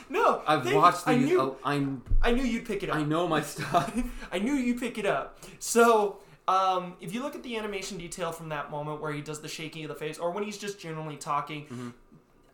no, 0.09 0.41
I've 0.47 0.63
thank- 0.63 0.75
watched 0.75 1.07
I 1.07 1.15
knew, 1.15 1.41
oh, 1.41 1.57
I'm. 1.63 2.01
I 2.21 2.31
knew 2.31 2.43
you'd 2.43 2.65
pick 2.65 2.83
it 2.83 2.89
up. 2.89 2.95
I 2.97 3.03
know 3.03 3.27
my 3.27 3.41
stuff. 3.41 3.91
I 4.31 4.39
knew 4.39 4.53
you'd 4.53 4.79
pick 4.79 4.97
it 4.97 5.05
up. 5.05 5.39
So, 5.59 6.17
um, 6.47 6.95
if 6.99 7.13
you 7.13 7.21
look 7.21 7.35
at 7.35 7.43
the 7.43 7.57
animation 7.57 7.97
detail 7.97 8.31
from 8.31 8.49
that 8.49 8.71
moment 8.71 9.01
where 9.01 9.11
he 9.11 9.21
does 9.21 9.41
the 9.41 9.47
shaking 9.47 9.83
of 9.83 9.89
the 9.89 9.95
face, 9.95 10.17
or 10.17 10.31
when 10.31 10.43
he's 10.43 10.57
just 10.57 10.79
generally 10.79 11.15
talking, 11.17 11.65
Mhm. 11.67 11.93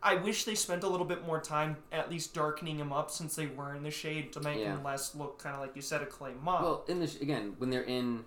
I 0.02 0.14
wish 0.16 0.44
they 0.44 0.54
spent 0.54 0.82
a 0.84 0.88
little 0.88 1.06
bit 1.06 1.26
more 1.26 1.40
time 1.40 1.76
at 1.92 2.10
least 2.10 2.34
darkening 2.34 2.78
him 2.78 2.92
up 2.92 3.10
since 3.10 3.34
they 3.36 3.46
were 3.46 3.74
in 3.74 3.82
the 3.82 3.90
shade 3.90 4.32
to 4.34 4.40
make 4.40 4.58
Yeah. 4.58 4.74
him 4.76 4.84
less 4.84 5.14
look 5.14 5.38
kind 5.38 5.54
of 5.54 5.60
like 5.60 5.74
you 5.74 5.82
said 5.82 6.02
a 6.02 6.06
clay 6.06 6.32
model. 6.42 6.68
Well, 6.68 6.84
in 6.88 7.00
the 7.00 7.06
sh- 7.08 7.20
again, 7.20 7.54
when 7.58 7.70
they're 7.70 7.82
in 7.82 8.24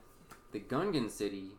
the 0.52 0.60
Gungan 0.60 1.10
city, 1.10 1.52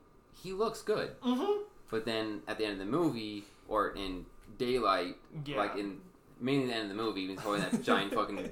he 0.42 0.52
looks 0.52 0.82
good. 0.82 1.20
mm-hmm. 1.20 1.62
But 1.90 2.04
then 2.04 2.42
at 2.46 2.58
the 2.58 2.64
end 2.64 2.74
of 2.74 2.78
the 2.78 2.84
movie, 2.92 3.44
or 3.68 3.90
in 3.90 4.26
daylight, 4.58 5.16
Yeah. 5.44 5.56
like 5.56 5.76
in 5.76 6.00
mainly 6.40 6.66
the 6.68 6.74
end 6.74 6.90
of 6.90 6.96
the 6.96 7.02
movie, 7.02 7.26
he's 7.28 7.40
holding 7.40 7.62
that 7.62 7.82
giant 7.82 8.12
fucking 8.14 8.50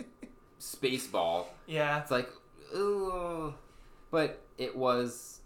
space 0.58 1.06
ball, 1.06 1.48
yeah. 1.66 2.00
it's 2.00 2.10
like, 2.10 2.28
ugh. 2.74 3.54
But 4.10 4.40
it 4.58 4.76
was 4.76 5.40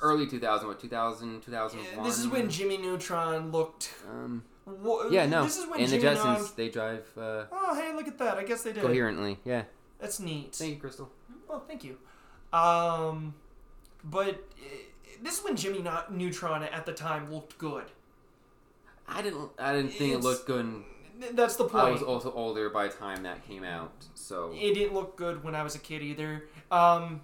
early 0.00 0.26
2000, 0.26 0.68
what 0.68 0.80
2000, 0.80 1.40
2001. 1.42 2.04
This 2.06 2.18
is 2.18 2.28
when 2.28 2.48
Jimmy 2.50 2.78
Neutron 2.78 3.50
looked. 3.52 3.94
Um, 4.08 4.44
Wha- 4.66 5.08
yeah, 5.10 5.26
no. 5.26 5.44
This 5.44 5.58
is 5.58 5.66
when 5.68 5.80
and 5.80 5.88
the 5.90 5.98
Jimmy 5.98 6.16
Jetsons, 6.16 6.24
Neutron. 6.38 6.50
they 6.56 6.68
drive 6.68 7.08
uh, 7.16 7.44
Oh, 7.52 7.74
hey, 7.74 7.94
look 7.94 8.06
at 8.08 8.18
that! 8.18 8.36
I 8.38 8.44
guess 8.44 8.62
they 8.62 8.72
did. 8.72 8.82
coherently. 8.82 9.38
Yeah. 9.44 9.62
That's 9.98 10.20
neat. 10.20 10.54
Thank 10.54 10.74
you, 10.74 10.80
Crystal. 10.80 11.10
Well, 11.48 11.60
thank 11.66 11.82
you. 11.84 11.96
Um, 12.52 13.34
but 14.04 14.34
uh, 14.58 14.64
this 15.22 15.38
is 15.38 15.44
when 15.44 15.56
Jimmy 15.56 15.80
Not- 15.80 16.12
Neutron 16.14 16.62
at 16.62 16.86
the 16.86 16.92
time 16.92 17.32
looked 17.32 17.58
good. 17.58 17.84
I 19.08 19.22
didn't. 19.22 19.50
I 19.58 19.72
didn't 19.74 19.90
think 19.92 20.12
It's- 20.12 20.24
it 20.24 20.28
looked 20.28 20.46
good. 20.46 20.84
Th- 21.20 21.32
That's 21.32 21.56
the 21.56 21.64
point. 21.64 21.84
I 21.84 21.90
was 21.90 22.02
also 22.02 22.32
older 22.32 22.70
by 22.70 22.86
the 22.86 22.92
time 22.94 23.24
that 23.24 23.44
came 23.44 23.64
out, 23.64 23.90
so 24.14 24.52
It 24.54 24.74
didn't 24.74 24.94
look 24.94 25.16
good 25.16 25.42
when 25.42 25.54
I 25.56 25.62
was 25.64 25.74
a 25.74 25.78
kid 25.80 26.00
either. 26.02 26.44
Um, 26.70 27.22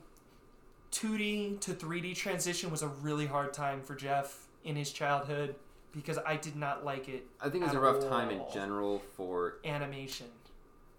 2D 0.94 1.61
to 1.61 1.74
3D 1.74 2.14
transition 2.16 2.70
was 2.70 2.83
a 2.83 2.88
really 2.88 3.26
hard 3.26 3.52
time 3.52 3.83
for 3.83 3.94
Jeff 3.94 4.46
in 4.64 4.76
his 4.76 4.92
childhood 4.92 5.57
because 5.92 6.18
I 6.24 6.37
did 6.37 6.57
not 6.57 6.85
like 6.85 7.09
it. 7.09 7.26
I 7.40 7.48
think 7.48 7.62
it 7.64 7.66
was 7.66 7.74
a 7.74 7.80
rough 7.80 8.00
time 8.09 8.30
in 8.30 8.42
general 8.52 9.02
for 9.16 9.59
Animation. 9.64 10.26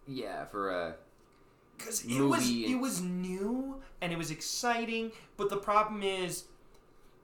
yeah 0.07 0.45
for 0.45 0.71
uh 0.71 0.91
because 1.77 2.05
it 2.05 2.21
was 2.21 2.49
it 2.49 2.75
was 2.79 3.01
new 3.01 3.81
and 4.01 4.11
it 4.13 4.17
was 4.17 4.31
exciting 4.31 5.11
but 5.35 5.49
the 5.49 5.57
problem 5.57 6.03
is 6.03 6.45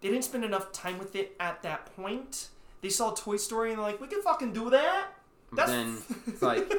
they 0.02 0.10
didn't 0.10 0.24
spend 0.26 0.44
enough 0.44 0.72
time 0.72 0.98
with 0.98 1.16
it 1.16 1.36
at 1.40 1.62
that 1.64 1.96
point 1.96 2.50
they 2.82 2.90
saw 2.90 3.12
toy 3.12 3.38
story 3.38 3.70
and 3.70 3.78
they're 3.80 3.86
like 3.86 4.02
we 4.02 4.08
can 4.08 4.22
fucking 4.22 4.52
do 4.52 4.70
that 4.70 5.08
That's 5.54 5.72
then 5.72 5.98
it's 6.28 6.42
like, 6.42 6.72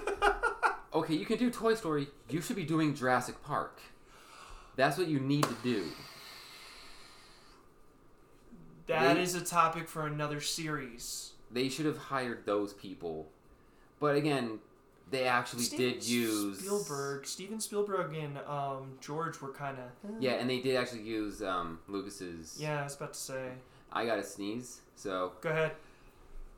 okay, 0.95 1.15
you 1.15 1.25
can 1.27 1.39
do 1.39 1.51
Toy 1.51 1.75
Story. 1.75 2.09
You 2.31 2.41
should 2.41 2.57
be 2.57 2.65
doing 2.65 2.95
Jurassic 2.95 3.43
Park. 3.43 3.81
That's 4.77 4.97
what 4.99 5.07
you 5.09 5.21
need 5.21 5.45
to 5.45 5.55
do. 5.63 5.85
That 8.87 9.15
They- 9.15 9.23
is 9.23 9.35
a 9.35 9.45
topic 9.45 9.89
for 9.89 10.07
another 10.07 10.41
series 10.41 11.33
They 11.51 11.69
should 11.69 11.85
have 11.87 11.99
hired 11.99 12.47
those 12.47 12.73
people. 12.73 13.31
But 14.01 14.17
again, 14.17 14.61
they 15.11 15.25
actually 15.25 15.63
Steven 15.65 15.93
did 15.99 16.05
use 16.07 16.61
spielberg 16.61 17.27
steven 17.27 17.61
spielberg 17.61 18.15
and 18.15 18.39
um, 18.39 18.97
george 19.03 19.39
were 19.43 19.53
kind 19.53 19.77
of 19.79 20.23
Yeah, 20.23 20.33
and 20.33 20.49
they 20.49 20.61
did 20.61 20.75
actually 20.77 21.03
use 21.03 21.43
um, 21.43 21.81
Lucas's. 21.87 22.57
yeah 22.59 22.81
i 22.81 22.85
was 22.85 22.97
about 22.97 23.13
to 23.13 23.19
say 23.21 23.51
I 23.95 24.07
got 24.07 24.19
a 24.19 24.23
sneeze. 24.25 24.81
So 24.97 25.33
go 25.43 25.51
ahead 25.51 25.73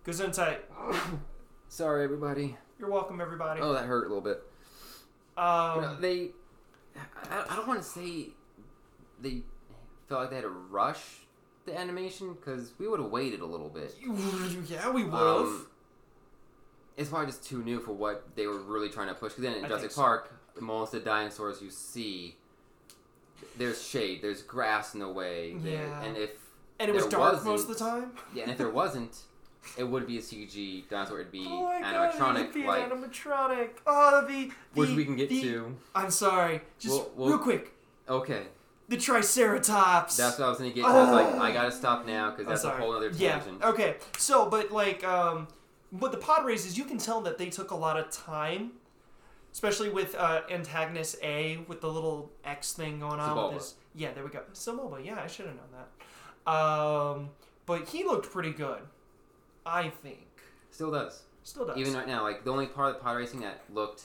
gesundheit 0.07 0.59
sorry, 1.69 2.05
everybody. 2.05 2.57
you're 2.79 2.91
welcome 2.91 3.21
everybody 3.21 3.61
Oh, 3.61 3.73
that 3.73 3.87
hurt 3.87 4.05
a 4.07 4.09
little 4.09 4.21
bit. 4.23 4.41
um, 5.37 5.81
No, 5.83 5.97
they, 6.01 6.31
I, 7.31 7.45
I 7.51 7.57
don't 7.57 7.67
want 7.67 7.81
to 7.83 7.89
say 7.89 8.29
they 9.21 9.43
felt 10.09 10.23
like 10.23 10.31
they 10.31 10.37
had 10.37 10.43
to 10.43 10.49
rush 10.49 11.01
the 11.67 11.79
animation 11.79 12.35
because 12.35 12.73
we 12.79 12.87
would 12.89 13.01
have 13.01 13.11
waited 13.11 13.41
a 13.41 13.47
little 13.47 13.69
bit. 13.71 13.95
yeah 14.69 14.91
we 14.91 15.05
would 15.05 15.13
have 15.13 15.47
Um, 15.47 15.67
it's 16.97 17.09
probably 17.09 17.27
just 17.27 17.45
too 17.45 17.63
new 17.63 17.81
for 17.81 17.93
what 17.93 18.37
they 18.37 18.47
were 18.47 18.59
really 18.61 18.89
trying 18.89 19.09
to 19.09 19.15
push. 19.15 19.33
Because 19.33 19.45
then 19.45 19.55
in 19.55 19.65
I 19.65 19.69
Jurassic 19.69 19.91
so. 19.93 20.01
Park, 20.03 20.33
most 20.61 20.95
of 20.95 21.03
the 21.03 21.11
dinosaurs 21.11 21.61
you 21.61 21.71
see, 21.71 22.37
there's 23.59 23.83
shade, 23.85 24.21
there's 24.23 24.43
grass 24.43 24.95
in 24.95 25.01
the 25.01 25.09
way, 25.09 25.55
there, 25.55 25.87
Yeah. 25.87 26.03
and 26.03 26.17
if 26.17 26.31
and 26.79 26.89
it 26.91 26.95
was 26.95 27.07
dark 27.07 27.45
most 27.45 27.63
of 27.63 27.69
the 27.69 27.75
time 27.85 28.13
yeah, 28.35 28.43
and 28.45 28.53
if 28.53 28.59
there 28.59 28.69
wasn't, 28.71 29.17
it 29.77 29.85
would 29.85 30.07
be 30.07 30.19
a 30.19 30.21
CG 30.21 30.89
dinosaur. 30.89 31.21
It'd 31.21 31.33
be 31.33 31.47
Oh 31.49 31.65
my 31.65 31.81
animatronic, 31.83 32.19
god, 32.19 32.53
be 32.55 32.65
like 32.67 32.93
an 32.93 32.99
animatronic. 32.99 33.69
Oh, 33.87 34.25
the, 34.27 34.33
the 34.47 34.53
which 34.81 34.91
we 34.91 35.05
can 35.05 35.17
get 35.17 35.29
the- 35.29 35.43
to. 35.43 35.77
I'm 35.95 36.11
sorry, 36.11 36.61
just 36.79 36.95
We'll- 36.95 37.11
we'll- 37.17 37.29
real 37.31 37.39
quick. 37.39 37.73
Okay, 38.09 38.43
The 38.89 38.97
Triceratops. 38.99 40.17
that's 40.17 40.39
what 40.39 40.45
I 40.47 40.49
was 40.51 40.59
gonna 40.59 40.71
get. 40.71 40.83
to. 40.83 40.87
I 40.89 41.01
was 41.01 41.11
like, 41.11 41.35
Oh. 41.35 41.39
I 41.43 41.53
gotta 41.53 41.73
stop 41.73 42.07
now 42.07 42.31
because 42.31 42.47
that's 42.47 42.65
a 42.65 42.71
whole 42.71 42.93
other 42.93 43.11
tangent. 43.11 43.59
yeah. 43.61 43.69
Okay. 43.69 43.97
So, 44.19 44.49
but 44.51 44.71
like, 44.73 45.03
um, 45.05 45.49
but 45.93 46.13
the 46.13 46.19
pod 46.19 46.45
races, 46.45 46.77
you 46.77 46.85
can 46.85 46.99
tell 46.99 47.21
that 47.23 47.39
they 47.39 47.49
took 47.51 47.71
a 47.71 47.75
lot 47.77 47.99
of 47.99 48.11
time, 48.11 48.73
especially 49.53 49.89
with 49.89 50.15
uh, 50.17 50.43
antagonist 50.51 51.17
A 51.23 51.59
with 51.69 51.81
the 51.81 51.89
little 51.91 52.31
X 52.45 52.73
thing 52.75 53.01
going 53.01 53.21
on 53.21 53.47
with 53.47 53.55
his. 53.63 53.75
Yeah, 53.95 54.13
there 54.13 54.25
we 54.25 54.31
go. 54.31 54.41
Sebulba. 54.53 55.03
Yeah, 55.05 55.21
I 55.23 55.29
should 55.29 55.47
have 55.47 55.55
known 55.55 55.69
that. 55.73 56.53
Um, 56.53 57.31
but 57.65 57.89
he 57.89 58.05
looked 58.05 58.31
pretty 58.31 58.51
good, 58.51 58.81
I 59.67 59.89
think. 59.89 60.27
Still 60.71 60.91
does. 60.91 61.23
Still 61.43 61.67
does. 61.67 61.77
Even 61.77 61.95
right 61.95 62.07
now, 62.07 62.23
like 62.23 62.45
the 62.45 62.51
only 62.51 62.67
part 62.67 62.91
of 62.91 62.95
the 62.97 63.01
pod 63.05 63.17
racing 63.17 63.41
that 63.41 63.61
looked 63.73 64.03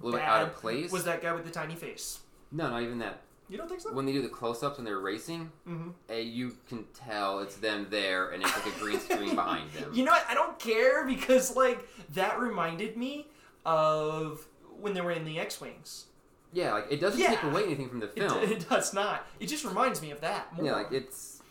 a 0.00 0.04
little 0.04 0.18
bit 0.20 0.26
out 0.26 0.42
of 0.42 0.54
place. 0.56 0.90
was 0.92 1.04
that 1.04 1.22
guy 1.22 1.32
with 1.32 1.44
the 1.44 1.50
tiny 1.50 1.74
face. 1.74 2.20
no, 2.52 2.68
not 2.70 2.82
even 2.82 2.98
that. 2.98 3.20
You 3.48 3.56
don't 3.58 3.68
think 3.68 3.80
so? 3.80 3.92
When 3.92 4.06
they 4.06 4.12
do 4.12 4.22
the 4.22 4.28
close-ups 4.28 4.76
when 4.78 4.84
they're 4.84 5.00
racing, 5.00 5.50
Mm-hmm. 5.68 5.88
eh, 6.08 6.18
you 6.18 6.56
can 6.68 6.84
tell 6.94 7.40
it's 7.40 7.56
them 7.56 7.88
there, 7.90 8.30
and 8.30 8.42
it's 8.44 8.54
like 8.64 8.74
a 8.74 8.78
green 8.78 9.00
screen 9.00 9.34
behind 9.34 9.68
them. 9.72 9.90
You 9.92 10.04
know 10.04 10.12
what? 10.12 10.24
I 10.28 10.34
don't 10.34 10.56
care 10.60 11.04
because 11.04 11.56
like 11.56 11.80
that 12.14 12.38
reminded 12.38 12.96
me 12.96 13.26
of 13.66 14.46
when 14.80 14.94
they 14.94 15.00
were 15.00 15.10
in 15.10 15.24
the 15.24 15.38
X-wings. 15.40 16.04
Yeah, 16.52 16.72
like 16.74 16.86
it 16.90 17.00
doesn't 17.00 17.20
Yeah. 17.20 17.30
take 17.30 17.42
away 17.42 17.64
anything 17.64 17.88
from 17.88 17.98
the 18.00 18.06
It, 18.06 18.18
film. 18.28 18.38
it 18.42 18.68
does 18.68 18.94
not. 18.94 19.26
It 19.40 19.46
just 19.46 19.64
reminds 19.64 20.00
me 20.00 20.10
of 20.12 20.20
that 20.20 20.54
more. 20.54 20.66
yeah, 20.66 20.72
like 20.72 20.92
it's 20.92 21.42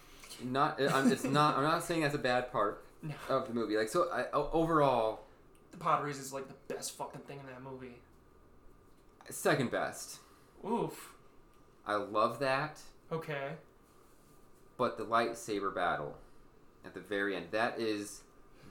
not. 0.43 0.81
I'm, 0.81 1.11
it's 1.11 1.23
not. 1.25 1.57
I'm 1.57 1.63
not 1.63 1.83
saying 1.83 2.01
that's 2.01 2.15
a 2.15 2.17
bad 2.19 2.49
part 2.51 2.83
No. 3.01 3.13
of 3.29 3.47
the 3.47 3.53
movie. 3.53 3.77
Like 3.77 3.89
so, 3.89 4.09
I, 4.11 4.25
overall, 4.31 5.21
the 5.71 5.77
pod 5.77 6.03
races 6.03 6.25
is 6.27 6.33
like 6.33 6.47
the 6.47 6.73
best 6.73 6.97
fucking 6.97 7.21
thing 7.21 7.39
in 7.39 7.45
that 7.47 7.61
movie. 7.63 7.95
second 9.29 9.71
best. 9.71 10.19
Oof. 10.67 11.13
I 11.85 11.95
love 11.95 12.39
that, 12.39 12.79
Okay. 13.11 13.53
but 14.77 14.97
the 14.97 15.05
lightsaber 15.05 15.73
battle 15.73 16.17
at 16.85 16.93
the 16.93 16.99
very 16.99 17.35
end. 17.35 17.47
That 17.51 17.79
is 17.79 18.21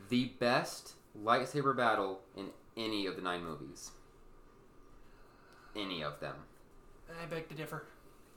the 0.09 0.26
best 0.39 0.93
lightsaber 1.20 1.76
battle 1.76 2.20
in 2.37 2.51
any 2.76 3.07
of 3.07 3.16
the 3.16 3.22
nine 3.22 3.43
movies. 3.43 3.91
Any 5.74 6.03
of 6.03 6.20
them. 6.20 6.37
I 7.22 7.26
beg 7.26 7.49
to 7.49 7.55
differ. 7.55 7.85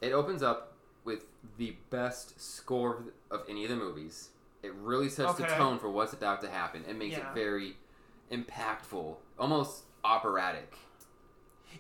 It 0.02 0.14
opens 0.14 0.42
up 0.42 0.74
with 1.04 1.26
the 1.58 1.76
best 1.90 2.40
score 2.42 3.04
of 3.30 3.42
any 3.50 3.64
of 3.64 3.70
the 3.70 3.76
movies. 3.76 4.30
It 4.64 4.74
really 4.76 5.10
sets 5.10 5.36
the 5.36 5.46
tone 5.46 5.80
for 5.80 5.90
what's 5.90 6.14
about 6.14 6.42
to 6.42 6.50
happen. 6.50 6.84
It 6.88 6.96
makes 6.96 7.18
Yeah. 7.18 7.30
it 7.30 7.34
very 7.34 7.78
impactful, 8.32 9.16
almost 9.40 9.84
operatic. 10.04 10.74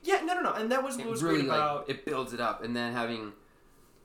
Yeah, 0.03 0.21
no, 0.21 0.33
no, 0.35 0.41
no, 0.41 0.53
and 0.53 0.71
that 0.71 0.83
was 0.83 0.97
It 0.97 1.05
was 1.05 1.21
really 1.21 1.39
great 1.41 1.49
like 1.49 1.57
about. 1.59 1.89
it 1.89 2.05
builds 2.05 2.33
it 2.33 2.39
up, 2.39 2.63
and 2.63 2.75
then 2.75 2.93
having 2.93 3.33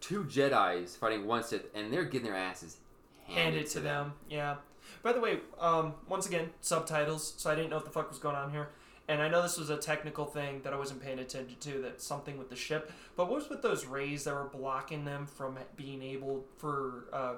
two 0.00 0.24
Jedi's 0.24 0.96
fighting 0.96 1.26
one 1.26 1.42
Sith, 1.42 1.66
and 1.74 1.92
they're 1.92 2.04
getting 2.04 2.26
their 2.26 2.36
asses 2.36 2.76
handed, 3.26 3.42
handed 3.42 3.66
to 3.70 3.80
them. 3.80 4.14
Yeah. 4.28 4.56
By 5.02 5.12
the 5.12 5.20
way, 5.20 5.40
um, 5.58 5.94
once 6.08 6.26
again, 6.26 6.50
subtitles. 6.60 7.34
So 7.36 7.50
I 7.50 7.54
didn't 7.54 7.70
know 7.70 7.76
what 7.76 7.84
the 7.84 7.90
fuck 7.90 8.08
was 8.08 8.18
going 8.18 8.36
on 8.36 8.50
here. 8.50 8.68
And 9.08 9.22
I 9.22 9.28
know 9.28 9.40
this 9.40 9.56
was 9.56 9.70
a 9.70 9.76
technical 9.76 10.24
thing 10.24 10.62
that 10.62 10.72
I 10.72 10.76
wasn't 10.76 11.00
paying 11.00 11.20
attention 11.20 11.56
to. 11.60 11.82
That 11.82 12.02
something 12.02 12.38
with 12.38 12.50
the 12.50 12.56
ship. 12.56 12.90
But 13.14 13.26
what 13.28 13.36
was 13.36 13.48
with 13.48 13.62
those 13.62 13.86
rays 13.86 14.24
that 14.24 14.34
were 14.34 14.44
blocking 14.52 15.04
them 15.04 15.26
from 15.26 15.58
being 15.76 16.02
able 16.02 16.44
for 16.58 17.04
uh, 17.12 17.34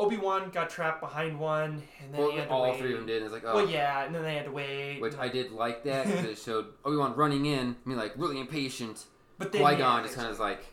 Obi 0.00 0.16
Wan 0.16 0.50
got 0.50 0.70
trapped 0.70 1.00
behind 1.00 1.38
one, 1.38 1.82
and 2.02 2.12
then 2.14 2.20
Well, 2.20 2.30
he 2.30 2.38
had 2.38 2.48
to 2.48 2.54
all 2.54 2.62
wait. 2.62 2.78
three 2.78 2.92
of 2.92 2.98
them 2.98 3.06
did. 3.06 3.22
It's 3.22 3.32
like, 3.32 3.44
oh, 3.46 3.54
Well, 3.56 3.68
yeah, 3.68 4.04
and 4.04 4.14
then 4.14 4.22
they 4.22 4.34
had 4.34 4.46
to 4.46 4.50
wait. 4.50 5.00
which 5.00 5.14
I 5.18 5.28
did 5.28 5.52
like 5.52 5.84
that 5.84 6.06
because 6.06 6.24
it 6.24 6.38
showed 6.44 6.66
Obi 6.84 6.96
Wan 6.96 7.14
running 7.14 7.44
in, 7.46 7.76
I 7.84 7.88
mean, 7.88 7.98
like 7.98 8.14
really 8.16 8.40
impatient. 8.40 9.04
but 9.38 9.52
then 9.52 9.60
Qui 9.62 9.72
yeah, 9.72 9.78
Gon 9.78 10.02
just 10.02 10.16
kind 10.16 10.28
of 10.28 10.38
like, 10.40 10.64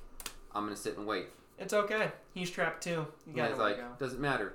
I'm 0.56 0.64
gonna 0.64 0.76
sit 0.76 0.98
and 0.98 1.06
wait. 1.06 1.28
It's 1.60 1.74
okay. 1.74 2.12
He's 2.34 2.50
trapped 2.50 2.84
too. 2.84 3.06
You 3.34 3.44
it's 3.44 3.60
like, 3.60 3.78
go. 3.78 3.88
doesn't 4.00 4.22
matter. 4.22 4.54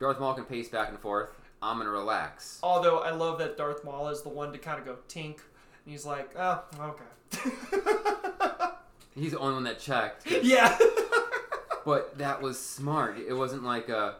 Darth 0.00 0.18
Maul 0.20 0.34
can 0.34 0.44
pace 0.44 0.68
back 0.68 0.88
and 0.88 0.98
forth. 0.98 1.30
I'm 1.62 1.78
gonna 1.78 1.90
relax. 1.90 2.58
Although 2.62 2.98
I 3.00 3.10
love 3.10 3.38
that 3.38 3.56
Darth 3.56 3.84
Maul 3.84 4.08
is 4.08 4.22
the 4.22 4.28
one 4.28 4.52
to 4.52 4.58
kind 4.58 4.78
of 4.78 4.84
go 4.86 4.96
tink, 5.08 5.36
and 5.36 5.92
he's 5.92 6.04
like, 6.06 6.30
oh, 6.36 6.62
okay. 6.80 7.50
He's 9.14 9.32
the 9.32 9.38
only 9.38 9.54
one 9.54 9.64
that 9.64 9.80
checked. 9.80 10.30
yeah. 10.30 10.78
But 11.84 12.18
that 12.18 12.42
was 12.42 12.58
smart. 12.58 13.18
It 13.18 13.32
wasn't 13.32 13.64
like 13.64 13.90
uh 13.90 14.12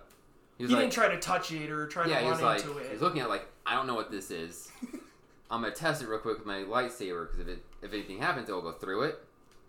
He 0.56 0.66
he 0.66 0.72
like, 0.72 0.82
didn't 0.82 0.92
try 0.92 1.08
to 1.08 1.18
touch 1.18 1.52
it 1.52 1.70
or 1.70 1.86
try 1.86 2.06
yeah, 2.06 2.20
to 2.20 2.24
run 2.24 2.32
was 2.32 2.42
like, 2.42 2.60
into 2.60 2.78
it. 2.78 2.90
he's 2.92 3.00
looking 3.00 3.20
at 3.20 3.26
it 3.26 3.30
like, 3.30 3.46
I 3.66 3.74
don't 3.74 3.86
know 3.86 3.94
what 3.94 4.10
this 4.10 4.30
is. 4.30 4.70
I'm 5.50 5.62
gonna 5.62 5.74
test 5.74 6.02
it 6.02 6.08
real 6.08 6.18
quick 6.18 6.38
with 6.38 6.46
my 6.46 6.58
lightsaber 6.58 7.26
because 7.26 7.40
if 7.40 7.48
it 7.48 7.64
if 7.82 7.92
anything 7.92 8.18
happens, 8.18 8.48
it'll 8.48 8.62
go 8.62 8.72
through 8.72 9.02
it, 9.04 9.18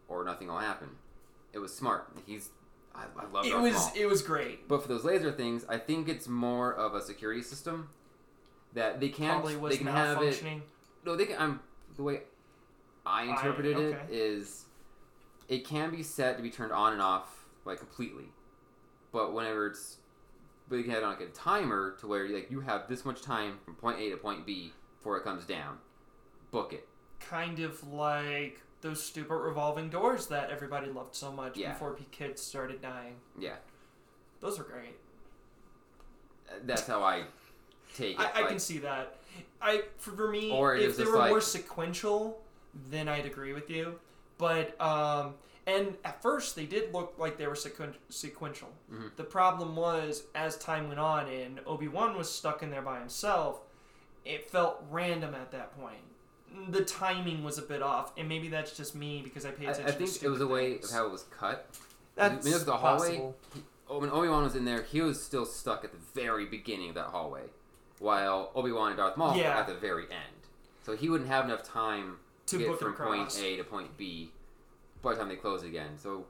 or 0.08 0.24
nothing 0.24 0.48
will 0.48 0.58
happen. 0.58 0.90
It 1.54 1.60
was 1.60 1.74
smart. 1.74 2.12
He's 2.26 2.50
I, 2.94 3.04
I 3.18 3.26
love 3.32 3.46
it 3.46 3.58
was 3.58 3.74
Maul. 3.74 3.92
it 3.96 4.06
was 4.08 4.22
great. 4.22 4.68
But 4.68 4.82
for 4.82 4.88
those 4.88 5.04
laser 5.04 5.32
things, 5.32 5.66
I 5.70 5.78
think 5.78 6.10
it's 6.10 6.28
more 6.28 6.74
of 6.74 6.96
a 6.96 7.02
security 7.02 7.42
system 7.42 7.90
that 8.74 9.00
they 9.00 9.10
can't. 9.10 9.42
Probably 9.42 9.56
was 9.56 9.72
they 9.72 9.78
can 9.78 9.88
have 9.88 10.22
it. 10.22 10.44
No, 11.06 11.16
they 11.16 11.26
can. 11.26 11.36
I'm 11.40 11.60
the 11.96 12.04
way 12.04 12.22
I 13.06 13.24
interpreted 13.24 13.78
it 13.78 13.96
okay. 13.96 14.00
is, 14.12 14.66
it 15.48 15.66
can 15.66 15.92
be 15.92 16.04
set 16.04 16.38
to 16.38 16.44
be 16.44 16.50
turned 16.50 16.72
on 16.72 16.94
and 16.94 17.02
off 17.02 17.39
like 17.66 17.80
completely, 17.80 18.26
but 19.12 19.34
whenever 19.34 19.68
it's, 19.68 19.98
but 20.70 20.78
you 20.78 20.84
can 20.84 20.94
have 20.94 21.04
on 21.04 21.10
like 21.10 21.22
a 21.22 21.28
timer 21.28 21.96
to 22.00 22.08
where 22.08 22.28
like 22.30 22.50
you 22.52 22.60
have 22.62 22.88
this 22.88 23.06
much 23.06 23.22
time 23.22 23.60
from 23.66 23.76
point 23.76 24.00
A 24.00 24.10
to 24.10 24.18
point 24.18 24.46
B 24.46 24.74
before 24.98 25.18
it 25.18 25.24
comes 25.24 25.46
down. 25.46 25.78
Book 26.52 26.74
it. 26.74 26.88
Kind 27.20 27.60
of 27.60 27.86
like 27.92 28.62
those 28.82 29.04
stupid 29.04 29.36
revolving 29.36 29.90
doors 29.90 30.28
that 30.28 30.50
everybody 30.50 30.88
loved 30.90 31.14
so 31.16 31.32
much 31.32 31.58
Yeah. 31.58 31.74
before 31.74 31.98
kids 32.12 32.42
started 32.42 32.82
dying. 32.82 33.16
Yeah, 33.38 33.56
Those 34.40 34.58
are 34.60 34.64
great. 34.64 34.96
that's 36.66 36.88
how 36.88 37.04
I 37.04 37.24
take 37.96 38.20
it. 38.20 38.20
I, 38.20 38.32
I 38.36 38.40
like, 38.42 38.50
can 38.50 38.60
see 38.60 38.78
that. 38.80 39.18
I 39.62 39.84
for, 39.98 40.12
for 40.12 40.30
me, 40.30 40.52
if 40.84 40.98
they 40.98 41.04
were 41.06 41.18
like- 41.18 41.30
more 41.30 41.42
sequential, 41.42 42.42
then 42.90 43.08
I'd 43.08 43.26
agree 43.26 43.54
with 43.54 43.70
you. 43.70 44.00
But 44.38 44.80
um, 44.82 45.36
and 45.68 45.96
at 46.04 46.22
first 46.22 46.56
they 46.56 46.66
did 46.66 46.94
look 46.94 47.14
like 47.18 47.38
they 47.38 47.48
were 47.48 47.54
sequen- 47.54 47.96
sequential. 48.10 48.70
Mhm. 48.92 49.16
The 49.16 49.24
problem 49.24 49.76
was 49.76 50.24
as 50.36 50.58
time 50.58 50.88
went 50.88 51.00
on 51.00 51.28
and 51.28 51.60
Obi 51.66 51.88
Wan 51.88 52.18
was 52.18 52.30
stuck 52.32 52.64
in 52.64 52.70
there 52.72 52.82
by 52.82 53.00
himself, 53.00 53.62
it 54.26 54.50
felt 54.50 54.84
random 54.90 55.34
at 55.36 55.52
that 55.52 55.78
point. 55.80 56.00
The 56.70 56.84
timing 56.84 57.44
was 57.44 57.58
a 57.60 57.62
bit 57.62 57.82
off, 57.84 58.12
and 58.18 58.28
maybe 58.28 58.48
that's 58.48 58.76
just 58.76 58.96
me 58.96 59.22
because 59.24 59.46
I 59.46 59.52
paid 59.52 59.70
attention. 59.70 59.86
I 59.88 59.92
think 59.92 60.12
to 60.20 60.26
it 60.26 60.30
was 60.30 60.42
a 60.42 60.48
way 60.48 60.80
of 60.80 60.90
how 60.90 61.06
it 61.06 61.12
was 61.12 61.24
cut. 61.30 61.68
That's 62.16 62.46
look 62.46 62.62
at 62.62 62.66
the 62.66 62.78
hallway. 62.78 63.34
Oh, 63.88 64.00
when 64.00 64.10
Obi 64.10 64.28
Wan 64.28 64.44
was 64.44 64.56
in 64.56 64.66
there, 64.66 64.82
he 64.84 65.02
was 65.02 65.24
still 65.24 65.46
stuck 65.46 65.84
at 65.84 65.92
the 65.92 65.98
very 66.14 66.46
beginning 66.46 66.90
of 66.90 66.96
that 66.96 67.08
hallway, 67.08 67.50
while 68.00 68.52
Obi 68.56 68.72
Wan 68.72 68.90
and 68.90 68.98
Darth 68.98 69.16
Maul 69.18 69.34
were 69.36 69.42
Yeah. 69.42 69.60
at 69.60 69.68
the 69.68 69.74
very 69.76 70.04
end. 70.06 70.48
So 70.84 70.96
he 70.96 71.08
wouldn't 71.10 71.30
have 71.30 71.46
enough 71.46 71.64
time 71.64 72.20
to, 72.48 72.58
To 72.58 72.64
get 72.66 72.80
from 72.80 72.94
point. 72.96 73.38
A 73.40 73.58
to 73.58 73.64
point 73.64 73.96
B 73.96 74.32
by 75.02 75.14
the 75.14 75.20
time 75.20 75.30
they 75.30 75.36
close 75.36 75.64
again. 75.64 75.98
So 75.98 76.26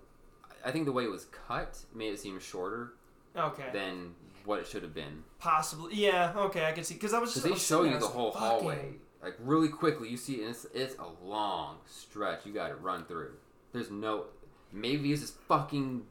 I 0.66 0.72
think 0.72 0.86
the 0.86 0.92
way 0.92 1.04
it 1.04 1.12
was 1.12 1.26
cut 1.48 1.78
made 1.94 2.14
it 2.14 2.20
seem 2.20 2.40
shorter 2.40 2.94
Okay. 3.36 3.70
than 3.74 4.14
what 4.46 4.60
it 4.60 4.68
should 4.68 4.84
have 4.84 4.94
been. 4.94 5.24
Possibly. 5.40 5.96
Yeah. 5.96 6.34
Okay. 6.36 6.66
I 6.66 6.72
can 6.72 6.84
see 6.84 6.96
because 6.96 7.14
I 7.14 7.20
was 7.20 7.34
just 7.34 7.46
they 7.46 7.56
show 7.56 7.84
you 7.84 7.98
the 8.00 8.08
whole 8.08 8.30
like, 8.32 8.38
hallway, 8.38 8.94
like 9.22 9.36
really 9.40 9.70
quickly. 9.70 10.10
You 10.10 10.18
see, 10.18 10.36
it 10.36 10.50
it's, 10.50 10.66
it's 10.74 10.96
a 11.00 11.08
long 11.26 11.78
stretch. 11.86 12.46
You 12.46 12.54
got 12.54 12.70
to 12.70 12.76
run 12.76 13.06
through. 13.06 13.32
There's 13.74 13.92
no 13.92 14.26
maybe 14.72 15.12
it's 15.12 15.22
just 15.22 15.36
fucking 15.48 16.04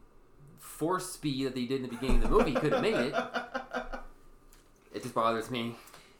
force 0.58 1.10
speed 1.12 1.46
that 1.46 1.54
they 1.54 1.64
did 1.64 1.82
in 1.82 1.82
the 1.82 1.88
beginning 1.88 2.22
of 2.22 2.30
the 2.30 2.36
movie. 2.36 2.52
Could 2.52 2.72
have 2.72 2.82
made 2.82 2.94
it. 2.94 3.14
It 4.94 5.02
just 5.02 5.14
bothers 5.14 5.50
me. 5.50 5.74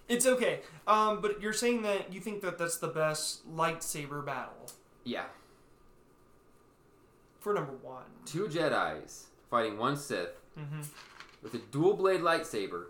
It's 0.08 0.26
okay. 0.26 0.60
Um, 0.86 1.20
but 1.20 1.40
you're 1.42 1.52
saying 1.52 1.82
that 1.82 2.12
you 2.12 2.20
think 2.20 2.40
that 2.42 2.58
that's 2.58 2.78
the 2.78 2.88
best 2.88 3.46
lightsaber 3.54 4.24
battle 4.24 4.70
Yeah, 5.04 5.24
for 7.48 7.54
number 7.54 7.72
one. 7.82 8.02
two 8.26 8.46
Jedi's 8.46 9.26
fighting 9.50 9.78
one 9.78 9.96
Sith 9.96 10.28
Mm-hmm. 10.58 10.80
with 11.42 11.54
a 11.54 11.58
dual 11.58 11.94
blade 11.94 12.20
lightsaber. 12.20 12.86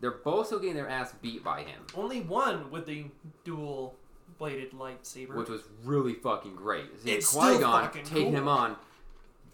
They're 0.00 0.10
both 0.12 0.46
still 0.46 0.58
getting 0.60 0.76
their 0.76 0.88
ass 0.88 1.12
beat 1.22 1.42
by 1.42 1.62
him, 1.62 1.80
Only 1.96 2.20
one 2.20 2.70
with 2.70 2.86
the 2.86 3.06
dual 3.44 3.96
bladed 4.38 4.72
lightsaber. 4.72 5.34
which 5.34 5.48
was 5.48 5.62
really 5.84 6.14
fucking 6.14 6.54
great. 6.54 6.84
It's 7.04 7.32
Qui 7.32 7.58
Gon 7.58 7.90
taking 8.04 8.32
him 8.32 8.46
on, 8.46 8.76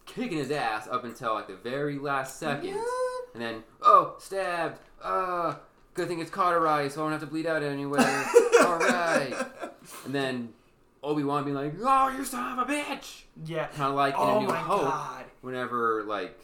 kicking 0.04 0.36
his 0.38 0.50
ass 0.50 0.86
up 0.88 1.04
until 1.04 1.32
like 1.34 1.46
the 1.46 1.54
very 1.56 1.98
last 1.98 2.38
second. 2.38 2.70
Yeah. 2.74 2.84
And 3.34 3.42
then, 3.42 3.62
oh, 3.82 4.16
stabbed. 4.18 4.78
Uh, 5.02 5.54
good 5.94 6.08
thing 6.08 6.18
it's 6.20 6.30
cauterized, 6.30 6.94
so 6.96 7.00
I 7.00 7.04
don't 7.04 7.12
have 7.12 7.20
to 7.20 7.26
bleed 7.26 7.46
out 7.46 7.62
anywhere. 7.62 8.00
All 8.62 8.78
right. 8.78 9.32
And 10.04 10.14
then 10.14 10.50
Obi 11.04 11.22
Wan 11.22 11.44
being 11.44 11.54
like, 11.56 11.74
"Oh, 11.80 12.08
you 12.08 12.24
son 12.24 12.58
of 12.58 12.68
a 12.68 12.72
bitch!" 12.72 13.22
Yeah. 13.44 13.66
Kind 13.68 13.90
of 13.90 13.94
like 13.94 14.14
in 14.14 14.20
oh 14.20 14.38
A 14.38 14.40
New 14.40 14.48
my 14.48 14.56
Hope, 14.56 14.82
god. 14.82 15.24
whenever 15.42 16.02
like 16.04 16.38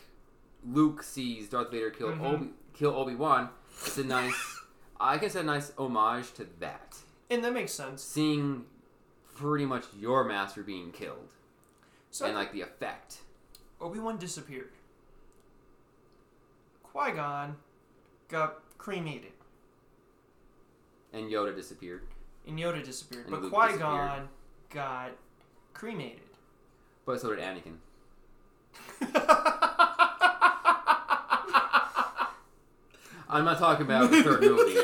Luke 0.65 1.03
sees 1.03 1.49
Darth 1.49 1.71
Vader 1.71 1.91
kill 1.91 2.09
Mhm. 2.11 2.23
Obi 2.35 2.51
kill 2.75 2.95
Obi 2.95 3.15
Wan. 3.15 3.49
It's 3.87 3.97
a 3.99 4.05
nice, 4.05 4.61
I 5.01 5.17
guess, 5.19 5.35
a 5.35 5.43
nice 5.43 5.73
homage 5.79 6.33
to 6.35 6.47
that. 6.61 6.99
And 7.31 7.43
that 7.45 7.53
makes 7.53 7.73
sense. 7.73 8.03
Seeing 8.03 8.67
pretty 9.35 9.65
much 9.65 9.85
your 9.99 10.25
master 10.25 10.63
being 10.63 10.93
killed, 10.93 11.29
So 12.11 12.27
and 12.27 12.35
like 12.35 12.53
the 12.53 12.61
effect. 12.61 13.23
Obi 13.81 13.99
Wan 13.99 14.19
disappeared. 14.19 14.73
Qui 16.83 17.13
Gon 17.13 17.57
got 18.29 18.63
cremated, 18.79 19.33
And 21.13 21.31
Yoda 21.31 21.55
disappeared, 21.55 22.03
and 22.47 22.59
Yoda 22.59 22.85
disappeared. 22.85 23.27
And 23.29 23.43
but 23.43 23.51
Qui 23.51 23.79
Gon 23.79 24.29
got 24.71 25.11
cremated. 25.73 26.21
but 27.05 27.21
so 27.21 27.35
did 27.35 27.41
Anakin. 27.45 27.77
I'm 33.29 33.45
not 33.45 33.59
talking 33.59 33.87
about 33.87 34.11
the 34.11 34.23
third 34.23 34.41
movie. 34.41 34.77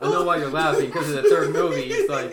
I 0.00 0.10
know 0.10 0.24
why 0.24 0.36
you're 0.38 0.50
laughing 0.50 0.86
because 0.86 1.08
of 1.10 1.22
the 1.22 1.28
third 1.28 1.52
movie. 1.52 1.82
It's 1.90 2.10
like 2.10 2.32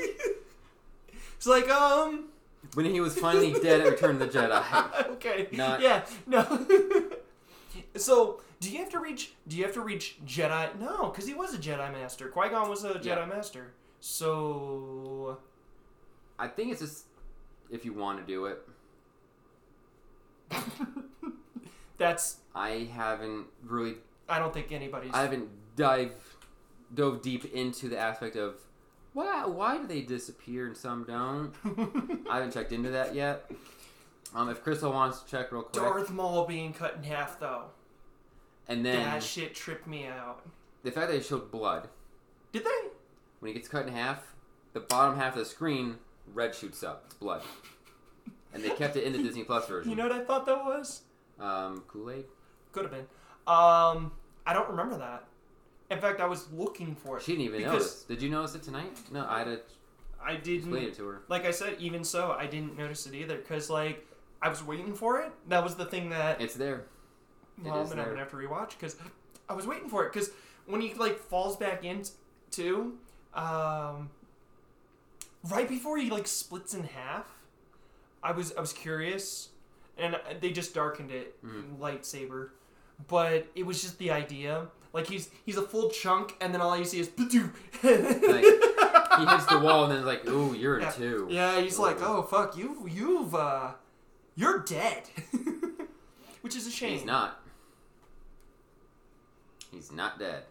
It's 1.38 1.46
like, 1.48 1.70
um, 1.70 2.26
when 2.74 2.86
he 2.86 3.00
was 3.00 3.18
finally 3.18 3.54
dead 3.54 3.82
at 3.82 3.88
Return 3.88 4.20
of 4.22 4.32
the 4.32 4.40
Jedi. 4.40 5.08
okay. 5.12 5.48
Not- 5.54 5.80
Yeah, 5.82 6.04
no. 6.28 6.68
so, 7.96 8.42
do 8.60 8.70
you 8.70 8.80
have 8.80 8.90
to 8.90 9.00
reach? 9.00 9.32
Do 9.48 9.56
you 9.56 9.64
have 9.64 9.74
to 9.76 9.82
reach 9.82 10.18
Jedi? 10.26 10.78
No, 10.80 11.08
because 11.10 11.26
he 11.28 11.34
was 11.34 11.54
a 11.54 11.58
Jedi 11.58 11.92
Master. 11.94 12.28
Qui 12.28 12.50
Gon 12.50 12.70
was 12.70 12.84
a 12.84 12.96
Jedi 12.96 13.06
Yeah. 13.06 13.26
Master. 13.26 13.72
So, 14.00 15.38
I 16.38 16.48
think 16.48 16.72
it's 16.72 16.82
just 16.82 17.06
if 17.70 17.86
you 17.86 17.94
want 17.94 18.20
to 18.20 18.26
do 18.26 18.46
it. 18.46 18.62
that's. 21.98 22.38
I 22.56 22.90
haven't 22.94 23.46
really, 23.64 23.96
I 24.28 24.40
don't 24.40 24.54
think 24.54 24.72
anybody's. 24.72 25.12
I 25.14 25.22
haven't 25.22 25.50
dive 25.76 26.14
dove 26.94 27.22
deep 27.22 27.54
into 27.54 27.88
the 27.88 27.98
aspect 27.98 28.36
of 28.36 28.56
why 29.14 29.46
why 29.46 29.78
do 29.78 29.86
they 29.88 30.02
disappear 30.02 30.66
and 30.66 30.76
some 30.76 31.04
don't. 31.04 31.54
I 32.30 32.36
haven't 32.36 32.54
checked 32.54 32.72
into 32.72 32.90
that 32.92 33.14
yet. 33.14 33.50
Um, 34.34 34.50
if 34.50 34.64
Crystal 34.64 34.92
wants 34.92 35.22
to 35.22 35.30
check 35.30 35.52
real 35.52 35.64
quick, 35.64 35.84
Darth 35.84 36.12
Maul 36.12 36.46
being 36.46 36.72
cut 36.74 36.96
in 36.98 37.04
half, 37.04 37.40
though. 37.40 37.64
and 38.68 38.86
then 38.86 39.04
that 39.04 39.24
shit 39.24 39.56
tripped 39.56 39.88
me 39.88 40.06
out. 40.06 40.46
the 40.84 40.92
fact 40.92 41.08
that 41.08 41.18
they 41.18 41.24
showed 41.24 41.52
blood 41.52 41.90
Did 42.52 42.64
they? 42.64 42.89
When 43.40 43.50
he 43.50 43.54
gets 43.54 43.68
cut 43.68 43.88
in 43.88 43.94
half, 43.94 44.36
the 44.74 44.80
bottom 44.82 45.18
half 45.18 45.34
of 45.34 45.40
the 45.40 45.46
screen 45.46 45.96
red 46.34 46.54
shoots 46.56 46.84
up. 46.84 47.04
It's 47.08 47.16
blood, 47.16 47.42
and 48.54 48.64
they 48.64 48.70
kept 48.70 48.96
it 48.96 49.04
in 49.04 49.14
the 49.14 49.22
Disney 49.22 49.44
Plus 49.44 49.68
version. 49.68 49.90
You 49.90 49.96
know 49.98 50.04
what 50.04 50.12
I 50.12 50.24
thought 50.24 50.46
that 50.46 50.64
was? 50.64 51.02
um, 51.40 51.84
Kool 51.88 52.12
Aid. 52.12 52.26
Could 52.72 52.84
have 52.84 52.92
been. 52.92 53.08
Um, 53.48 54.12
I 54.46 54.54
don't 54.54 54.70
remember 54.70 54.98
that. 54.98 55.24
In 55.90 56.00
fact, 56.00 56.20
I 56.20 56.26
was 56.28 56.52
looking 56.52 56.96
for 56.96 57.18
it. 57.18 57.24
She 57.24 57.32
didn't 57.32 57.46
even 57.46 57.62
notice. 57.64 58.04
Did 58.04 58.22
you 58.22 58.30
notice 58.30 58.54
it 58.56 58.62
tonight? 58.64 58.96
No, 59.12 59.26
I 59.28 59.40
had 59.40 59.46
to 59.46 59.62
I 60.24 60.36
didn't. 60.36 60.76
it 60.76 60.96
to 60.98 61.08
her. 61.08 61.22
Like 61.30 61.46
I 61.46 61.52
said, 61.52 61.78
even 61.80 62.04
so, 62.04 62.32
I 62.38 62.46
didn't 62.46 62.78
notice 62.78 63.08
it 63.08 63.16
either. 63.16 63.38
Because 63.38 63.70
like 63.72 64.06
I 64.42 64.50
was 64.50 64.64
waiting 64.64 64.94
for 64.94 65.20
it. 65.22 65.32
That 65.48 65.64
was 65.64 65.76
the 65.76 65.86
thing 65.86 66.10
that 66.10 66.40
It's 66.42 66.54
there. 66.54 66.84
It 67.58 67.62
is 67.62 67.64
then 67.64 67.74
I'm 67.74 67.88
there. 67.90 68.06
gonna 68.06 68.20
have 68.20 68.30
to 68.32 68.36
rewatch 68.38 68.72
because 68.72 68.98
I 69.50 69.54
was 69.54 69.66
waiting 69.66 69.90
for 69.90 70.06
it. 70.06 70.14
Because 70.14 70.30
when 70.68 70.82
he 70.82 70.94
like 70.94 71.18
falls 71.18 71.58
back 71.58 71.84
into, 71.84 72.98
um, 73.34 74.10
right 75.50 75.68
before 75.68 75.98
he 75.98 76.10
like 76.10 76.28
splits 76.28 76.74
in 76.74 76.84
half, 76.84 77.26
I 78.24 78.32
was 78.32 78.54
I 78.58 78.62
was 78.62 78.74
curious, 78.74 79.50
and 79.98 80.18
they 80.42 80.52
just 80.52 80.74
darkened 80.74 81.12
it 81.12 81.42
Mhm. 81.44 81.78
lightsaber, 81.78 82.50
but 83.08 83.48
it 83.56 83.66
was 83.66 83.82
just 83.82 83.98
the 83.98 84.12
idea. 84.12 84.68
Like 84.94 85.08
he's 85.08 85.30
he's 85.46 85.58
a 85.58 85.62
full 85.62 85.90
chunk, 85.90 86.36
and 86.42 86.54
then 86.54 86.62
all 86.62 86.76
you 86.78 86.86
see 86.86 87.00
is 87.00 87.08
"Badoo." 87.08 87.52
He 87.82 89.26
hits 89.26 89.46
the 89.48 89.60
wall 89.60 89.84
and 89.84 89.92
then 89.92 90.00
it's 90.00 90.08
like, 90.08 90.26
ooh, 90.34 90.54
you're 90.54 90.80
Yeah. 90.80 90.90
a 90.90 90.94
two. 90.94 91.28
Yeah, 91.30 91.60
he's 91.62 91.78
like, 91.78 91.98
oh 92.02 92.24
fuck, 92.24 92.56
you 92.58 92.88
you've 92.90 93.36
uh, 93.36 93.72
you're 94.36 94.60
dead, 94.60 95.04
which 96.42 96.56
is 96.56 96.66
a 96.68 96.72
shame. 96.72 96.92
He's 96.98 97.06
not. 97.06 97.40
He's 99.72 99.92
not 99.92 100.18
dead. 100.18 100.44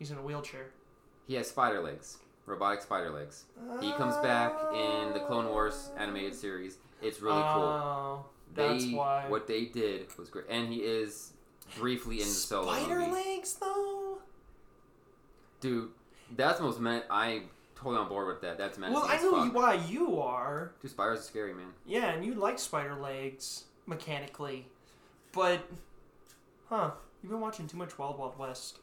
He's 0.00 0.10
in 0.10 0.18
a 0.18 0.22
wheelchair. 0.22 0.66
He 1.28 1.34
has 1.34 1.48
spider 1.48 1.80
legs, 1.80 2.18
robotic 2.46 2.80
spider 2.82 3.10
legs. 3.10 3.44
He 3.80 3.92
comes 3.92 4.16
back 4.16 4.52
in 4.74 5.12
the 5.12 5.20
Clone 5.20 5.46
Wars 5.46 5.90
animated 5.98 6.34
series. 6.34 6.78
It's 7.02 7.20
really 7.20 7.40
cool. 7.42 7.62
Oh, 7.62 8.24
that's 8.54 8.84
They 8.86 8.94
why. 8.94 9.26
what 9.28 9.46
they 9.46 9.66
did 9.66 10.06
was 10.18 10.28
great, 10.30 10.46
and 10.48 10.72
he 10.72 10.78
is 10.78 11.34
briefly 11.78 12.16
in 12.16 12.24
the 12.24 12.30
solo 12.32 12.72
Spider 12.72 12.98
movie. 13.00 13.12
legs, 13.12 13.54
though. 13.54 14.18
Dude, 15.60 15.90
that's 16.34 16.60
most 16.60 16.80
meant. 16.80 17.04
I 17.10 17.42
totally 17.76 17.98
on 17.98 18.08
board 18.08 18.26
with 18.28 18.40
that. 18.40 18.56
That's 18.58 18.78
menacing 18.78 19.02
Well, 19.02 19.10
I 19.10 19.16
as 19.16 19.22
know 19.22 19.32
fuck. 19.36 19.44
you, 19.44 19.50
why 19.52 19.74
you 19.74 20.18
are. 20.20 20.72
Dude, 20.80 20.90
spiders 20.90 21.20
are 21.20 21.22
scary, 21.22 21.52
man. 21.54 21.72
Yeah, 21.86 22.06
and 22.10 22.24
you 22.24 22.34
like 22.34 22.58
spider 22.58 22.94
legs 22.94 23.64
mechanically, 23.86 24.66
but 25.32 25.60
huh? 26.70 26.92
You've 27.22 27.30
been 27.32 27.40
watching 27.40 27.66
too 27.66 27.76
much 27.76 27.98
Wild 27.98 28.18
Wild 28.18 28.38
West. 28.38 28.78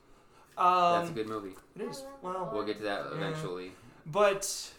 Um, 0.57 0.99
That's 0.99 1.09
a 1.11 1.13
good 1.13 1.27
movie. 1.27 1.55
It 1.75 1.83
is. 1.83 2.03
Well, 2.21 2.49
We'll 2.53 2.65
get 2.65 2.77
to 2.77 2.83
that 2.83 3.05
Yeah. 3.11 3.17
eventually. 3.17 3.71
But 4.05 4.71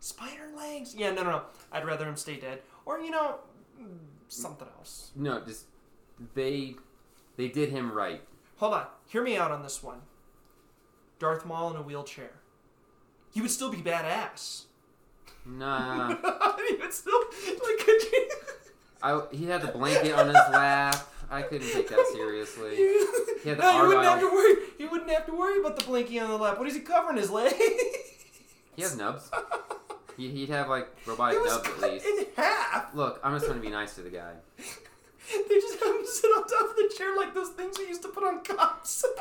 spider 0.00 0.48
legs? 0.56 0.94
Yeah, 0.94 1.10
no, 1.12 1.22
no, 1.22 1.30
no. 1.30 1.42
I'd 1.72 1.86
rather 1.86 2.06
him 2.06 2.16
stay 2.16 2.36
dead, 2.36 2.60
or 2.84 2.98
you 3.00 3.10
know, 3.10 3.36
something 4.28 4.68
else. 4.76 5.10
No, 5.16 5.40
just 5.40 5.64
they 6.34 6.74
they 7.36 7.48
did 7.48 7.70
him 7.70 7.92
right. 7.92 8.22
Hold 8.56 8.74
on, 8.74 8.86
hear 9.06 9.22
me 9.22 9.36
out 9.36 9.50
on 9.50 9.62
this 9.62 9.82
one. 9.82 10.00
Darth 11.18 11.46
Maul 11.46 11.70
in 11.70 11.76
a 11.76 11.82
wheelchair. 11.82 12.30
He 13.32 13.40
would 13.40 13.50
still 13.50 13.70
be 13.70 13.78
badass. 13.78 14.64
Nah, 15.46 16.08
he 16.68 16.74
would 16.74 16.92
still 16.92 17.20
like. 17.20 17.78
Could 17.78 18.02
you? 18.12 18.28
I 19.02 19.22
he 19.30 19.46
had 19.46 19.62
the 19.62 19.68
blanket 19.68 20.12
on 20.12 20.26
his 20.26 20.34
lap. 20.34 20.96
I 21.30 21.42
couldn't 21.42 21.70
take 21.70 21.88
that 21.88 22.06
seriously. 22.12 22.76
He 22.76 23.06
the 23.44 23.54
no, 23.56 23.82
you 23.82 23.88
wouldn't 23.88 24.04
have 24.06 24.20
to 24.20 24.26
worry. 24.26 24.56
You 24.78 24.90
wouldn't 24.90 25.10
have 25.10 25.26
to 25.26 25.32
worry 25.32 25.60
about 25.60 25.76
the 25.76 25.84
blankie 25.84 26.22
on 26.22 26.28
the 26.28 26.36
lap. 26.36 26.58
What 26.58 26.68
is 26.68 26.74
he 26.74 26.80
covering 26.80 27.16
his 27.16 27.30
leg? 27.30 27.52
He 28.76 28.82
has 28.82 28.96
nubs. 28.96 29.30
He, 30.16 30.30
he'd 30.30 30.48
have 30.48 30.68
like 30.68 30.88
robotic 31.06 31.36
It 31.38 31.42
was 31.42 31.52
nubs 31.52 31.68
at 31.84 31.92
least. 31.92 32.04
in 32.04 32.26
half. 32.36 32.92
Look, 32.92 33.20
I'm 33.22 33.34
just 33.34 33.46
trying 33.46 33.58
to 33.60 33.64
be 33.64 33.70
nice 33.70 33.94
to 33.94 34.00
the 34.02 34.10
guy. 34.10 34.32
They 35.30 35.54
just 35.56 35.78
have 35.78 35.94
him 35.94 36.06
sit 36.06 36.26
on 36.28 36.42
top 36.48 36.70
of 36.70 36.76
the 36.76 36.92
chair 36.96 37.14
like 37.16 37.34
those 37.34 37.50
things 37.50 37.78
we 37.78 37.86
used 37.86 38.02
to 38.02 38.08
put 38.08 38.24
on 38.24 38.42
cops. 38.42 39.04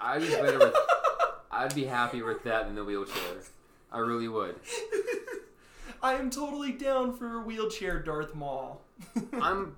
I'd 0.00 0.20
be 0.20 0.28
better 0.28 0.58
with. 0.58 0.74
I'd 1.50 1.74
be 1.74 1.84
happier 1.86 2.26
with 2.26 2.44
that 2.44 2.66
than 2.66 2.74
the 2.76 2.84
wheelchair. 2.84 3.38
I 3.90 3.98
really 4.00 4.28
would. 4.28 4.54
I 6.02 6.12
am 6.14 6.30
totally 6.30 6.72
down 6.72 7.16
for 7.16 7.38
a 7.38 7.42
wheelchair 7.42 8.00
Darth 8.00 8.34
Maul. 8.34 8.82
I'm. 9.40 9.76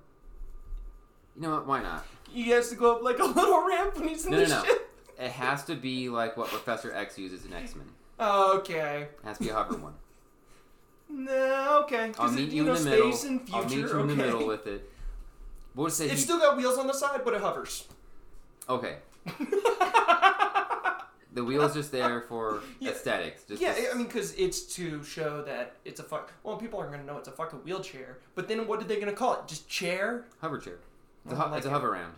You 1.35 1.43
know 1.43 1.51
what? 1.51 1.65
Why 1.67 1.81
not? 1.81 2.05
He 2.33 2.49
has 2.49 2.69
to 2.69 2.75
go 2.75 2.95
up 2.95 3.03
like 3.03 3.19
a 3.19 3.23
little 3.25 3.67
ramp 3.67 3.97
when 3.97 4.07
he's 4.07 4.25
in 4.25 4.31
No, 4.31 4.39
the 4.39 4.47
no, 4.47 4.57
no. 4.59 4.63
ship. 4.65 4.89
It 5.19 5.31
has 5.31 5.63
to 5.65 5.75
be 5.75 6.09
like 6.09 6.35
what 6.37 6.47
Professor 6.47 6.93
X 6.93 7.17
uses 7.17 7.45
in 7.45 7.53
X 7.53 7.75
Men. 7.75 7.85
Okay. 8.19 9.07
It 9.11 9.25
has 9.25 9.37
to 9.37 9.43
be 9.43 9.49
a 9.49 9.53
hover 9.53 9.77
one. 9.77 9.93
No, 11.09 11.81
okay. 11.83 12.11
I'll 12.17 12.29
it- 12.29 12.35
meet 12.35 12.51
you 12.51 12.63
know, 12.63 12.73
in 12.75 12.83
the 12.83 12.89
middle. 12.89 13.11
space 13.11 13.29
and 13.29 13.41
future. 13.41 13.57
I'll 13.57 13.63
meet 13.65 13.77
you 13.77 13.85
okay. 13.87 13.99
in 14.01 14.07
the 14.07 14.15
middle 14.15 14.47
with 14.47 14.65
it. 14.67 14.89
We'll 15.75 15.87
just 15.87 15.97
say 15.99 16.05
It's 16.05 16.13
he, 16.15 16.19
still 16.21 16.39
got 16.39 16.57
wheels 16.57 16.77
on 16.77 16.87
the 16.87 16.93
side, 16.93 17.21
but 17.23 17.33
it 17.33 17.41
hovers. 17.41 17.87
okay. 18.69 18.97
The 21.33 21.45
wheel's 21.45 21.73
just 21.73 21.93
there 21.93 22.19
for 22.19 22.59
Yeah. 22.81 22.91
aesthetics. 22.91 23.43
Just 23.45 23.61
yeah, 23.61 23.71
to- 23.73 23.91
I 23.91 23.93
mean, 23.93 24.05
because 24.07 24.33
it's 24.33 24.63
to 24.75 25.01
show 25.01 25.41
that 25.43 25.77
it's 25.85 26.01
a 26.01 26.03
fuck. 26.03 26.33
Well, 26.43 26.57
people 26.57 26.77
aren't 26.77 26.91
gonna 26.91 27.05
know 27.05 27.17
it's 27.17 27.29
a 27.29 27.31
fucking 27.31 27.59
wheelchair. 27.59 28.17
But 28.35 28.49
then 28.49 28.67
what 28.67 28.81
are 28.81 28.83
they 28.83 28.99
gonna 28.99 29.13
call 29.13 29.35
it? 29.35 29.47
Just 29.47 29.69
chair? 29.69 30.25
hover 30.41 30.57
chair. 30.57 30.79
It's 31.25 31.33
a, 31.33 31.35
ho- 31.35 31.49
like 31.49 31.57
it's 31.59 31.67
a 31.67 31.69
hover 31.69 31.91
round. 31.91 32.13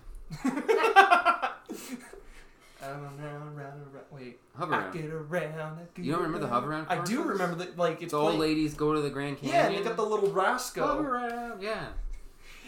Around, 2.81 3.17
round, 3.21 3.57
round, 3.57 3.57
round. 3.57 4.05
Wait, 4.11 4.39
Hover 4.57 4.73
I 4.73 4.77
round. 4.79 4.93
get 4.93 5.05
around. 5.05 5.79
I 5.79 5.83
get 5.95 6.03
You 6.05 6.11
don't 6.11 6.21
remember 6.21 6.39
the 6.39 6.45
around. 6.45 6.53
hover 6.53 6.67
round 6.69 6.87
I 6.89 6.95
do 6.95 7.01
commercials? 7.17 7.25
remember 7.27 7.55
that. 7.63 7.77
Like 7.77 8.01
it's 8.01 8.11
The 8.11 8.17
old 8.19 8.35
ladies 8.39 8.73
go 8.73 8.93
to 8.93 8.99
the 9.01 9.09
Grand 9.09 9.37
Canyon. 9.39 9.55
Yeah, 9.55 9.67
and 9.67 9.75
they 9.77 9.81
got 9.83 9.95
the 9.95 10.05
little 10.05 10.29
Roscoe. 10.29 10.85
hover 10.85 11.11
round. 11.11 11.61
Yeah. 11.61 11.87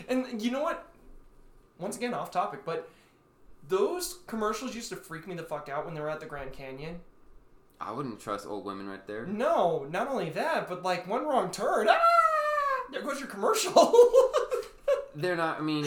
And 0.07 0.41
you 0.41 0.51
know 0.51 0.63
what? 0.63 0.87
Once 1.79 1.97
again, 1.97 2.13
off 2.13 2.31
topic, 2.31 2.61
but 2.65 2.89
those 3.67 4.19
commercials 4.27 4.73
used 4.73 4.87
to 4.89 4.95
freak 4.95 5.27
me 5.27 5.35
the 5.35 5.43
fuck 5.43 5.67
out 5.67 5.85
when 5.85 5.93
they 5.93 5.99
were 6.01 6.09
at 6.09 6.21
the 6.21 6.25
Grand 6.25 6.53
Canyon. 6.53 7.01
I 7.81 7.91
wouldn't 7.91 8.21
trust 8.21 8.45
old 8.47 8.63
women 8.63 8.87
right 8.87 9.05
there. 9.05 9.25
No, 9.25 9.85
not 9.91 10.07
only 10.07 10.29
that, 10.29 10.69
but 10.69 10.81
like 10.83 11.07
one 11.07 11.25
wrong 11.25 11.51
turn. 11.51 11.87
Ah! 11.89 11.97
There 12.91 13.01
goes 13.01 13.19
your 13.19 13.27
commercial. 13.27 13.93
They're 15.15 15.35
not. 15.35 15.59
I 15.59 15.61
mean, 15.61 15.85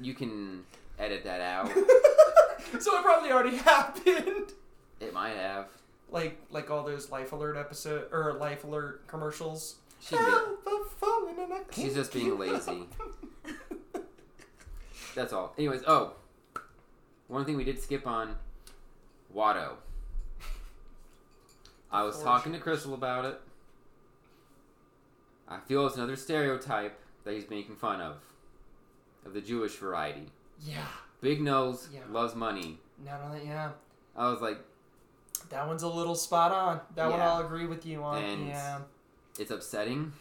you 0.00 0.14
can 0.14 0.64
edit 0.98 1.24
that 1.24 1.40
out. 1.40 1.68
so 2.80 2.96
it 2.98 3.02
probably 3.02 3.30
already 3.30 3.56
happened. 3.58 4.52
It 5.00 5.12
might 5.12 5.36
have. 5.36 5.66
Like 6.10 6.38
like 6.50 6.70
all 6.70 6.84
those 6.84 7.10
Life 7.10 7.32
Alert 7.32 7.56
episode 7.56 8.08
or 8.12 8.34
Life 8.34 8.64
Alert 8.64 9.06
commercials. 9.06 9.76
She 10.00 10.16
can 10.16 10.24
Help, 10.24 10.90
falling 10.98 11.38
and 11.38 11.52
I 11.52 11.56
can't 11.58 11.74
She's 11.74 11.94
just 11.94 12.12
being 12.12 12.38
lazy. 12.38 12.84
That's 15.14 15.32
all. 15.32 15.54
Anyways, 15.56 15.82
oh, 15.86 16.12
one 17.28 17.44
thing 17.44 17.56
we 17.56 17.64
did 17.64 17.80
skip 17.80 18.06
on, 18.06 18.36
Watto. 19.34 19.74
I 21.90 22.02
was 22.02 22.22
talking 22.22 22.52
to 22.52 22.58
Crystal 22.58 22.92
about 22.92 23.24
it. 23.24 23.40
I 25.48 25.60
feel 25.60 25.86
it's 25.86 25.96
another 25.96 26.16
stereotype 26.16 26.98
that 27.24 27.34
he's 27.34 27.48
making 27.48 27.76
fun 27.76 28.00
of, 28.00 28.16
of 29.24 29.32
the 29.34 29.40
Jewish 29.40 29.72
variety. 29.76 30.26
yeah. 30.64 30.86
Big 31.20 31.40
nose, 31.40 31.88
Yeah. 31.92 32.00
loves 32.10 32.34
money. 32.34 32.78
Not 33.02 33.20
only 33.22 33.46
yeah. 33.46 33.70
I 34.14 34.28
was 34.30 34.40
like, 34.42 34.58
That 35.48 35.66
one's 35.66 35.82
a 35.82 35.88
little 35.88 36.14
spot 36.14 36.52
on. 36.52 36.80
That 36.94 37.10
one 37.10 37.20
I'll 37.20 37.44
agree 37.44 37.66
with 37.66 37.86
you 37.86 38.02
on. 38.02 38.22
And- 38.22 38.48
yeah. 38.48 38.80
it's 39.38 39.50
upsetting. 39.50 40.12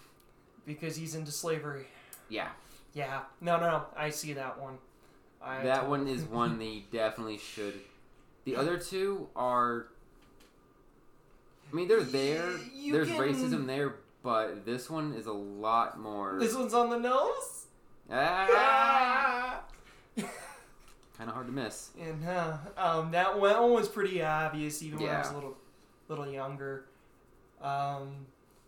Because 0.65 0.95
he's 0.95 1.13
into 1.15 1.31
slavery. 1.31 1.87
Yeah, 2.29 2.49
Yeah. 2.93 3.21
No, 3.41 3.57
no, 3.59 3.69
no. 3.69 3.85
I 3.97 4.09
see 4.11 4.31
that 4.33 4.59
one. 4.61 4.77
I 5.41 5.61
that 5.63 5.89
one 5.89 6.07
is 6.07 6.23
one 6.41 6.57
that 6.59 6.65
you 6.65 6.83
definitely 6.91 7.37
should. 7.37 7.81
The 8.45 8.55
other 8.55 8.77
two 8.77 9.27
are. 9.35 9.87
I 11.71 11.75
mean, 11.75 11.87
they're 11.87 12.01
there. 12.03 12.49
You 12.73 12.93
There's 12.93 13.07
can- 13.09 13.17
racism 13.19 13.65
there, 13.67 13.95
but 14.21 14.65
this 14.65 14.89
one 14.89 15.13
is 15.13 15.25
a 15.25 15.33
lot 15.33 15.99
more. 15.99 16.37
This 16.39 16.55
one's 16.55 16.73
on 16.73 16.89
the 16.89 16.99
nose. 16.99 17.65
Ah, 18.13 19.63
kind 21.17 21.29
of 21.29 21.35
hard 21.35 21.47
to 21.47 21.53
miss. 21.53 21.91
And 21.99 22.27
uh, 22.27 22.57
um, 22.77 23.11
that 23.11 23.39
one, 23.39 23.49
that 23.49 23.61
one 23.61 23.71
was 23.71 23.87
pretty 23.87 24.21
obvious, 24.21 24.83
even 24.83 24.99
when 24.99 25.09
I 25.09 25.19
was 25.19 25.31
a 25.31 25.35
little, 25.35 25.57
little 26.09 26.27
younger. 26.27 26.85
Um, 27.61 28.25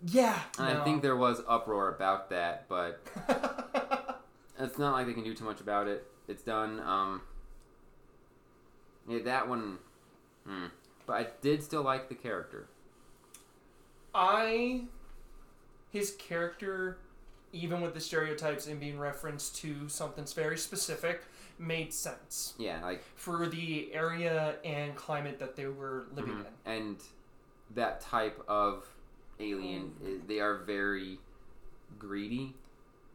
yeah. 0.07 0.39
No. 0.57 0.65
I 0.65 0.83
think 0.83 1.01
there 1.01 1.15
was 1.15 1.41
uproar 1.47 1.89
about 1.93 2.29
that, 2.29 2.67
but 2.69 3.01
it's 4.59 4.77
not 4.77 4.93
like 4.93 5.07
they 5.07 5.13
can 5.13 5.23
do 5.23 5.33
too 5.33 5.43
much 5.43 5.59
about 5.59 5.87
it. 5.87 6.07
It's 6.27 6.43
done. 6.43 6.79
Um, 6.79 7.21
yeah, 9.07 9.19
that 9.25 9.47
one. 9.49 9.79
Hmm. 10.47 10.65
But 11.05 11.13
I 11.13 11.27
did 11.41 11.61
still 11.61 11.83
like 11.83 12.09
the 12.09 12.15
character. 12.15 12.67
I, 14.13 14.83
his 15.91 16.11
character, 16.11 16.97
even 17.55 17.81
with 17.81 17.93
the 17.93 18.01
stereotypes 18.01 18.67
and 18.67 18.79
being 18.79 18.99
referenced 18.99 19.55
to 19.55 19.87
something 19.87 20.25
very 20.35 20.57
specific, 20.57 21.23
made 21.57 21.93
sense 21.93 22.53
Yeah, 22.57 22.83
like 22.83 23.01
for 23.15 23.47
the 23.47 23.93
area 23.93 24.57
and 24.65 24.93
climate 24.95 25.39
that 25.39 25.55
they 25.55 25.67
were 25.67 26.07
living 26.13 26.33
Mhm. 26.35 26.39
in. 26.45 26.45
and 26.65 27.03
that 27.71 28.01
type 28.01 28.43
of 28.49 28.85
alien, 29.39 29.95
Mm. 30.03 30.23
i 30.23 30.27
they 30.27 30.39
are 30.41 30.55
very 30.57 31.19
greedy. 31.97 32.55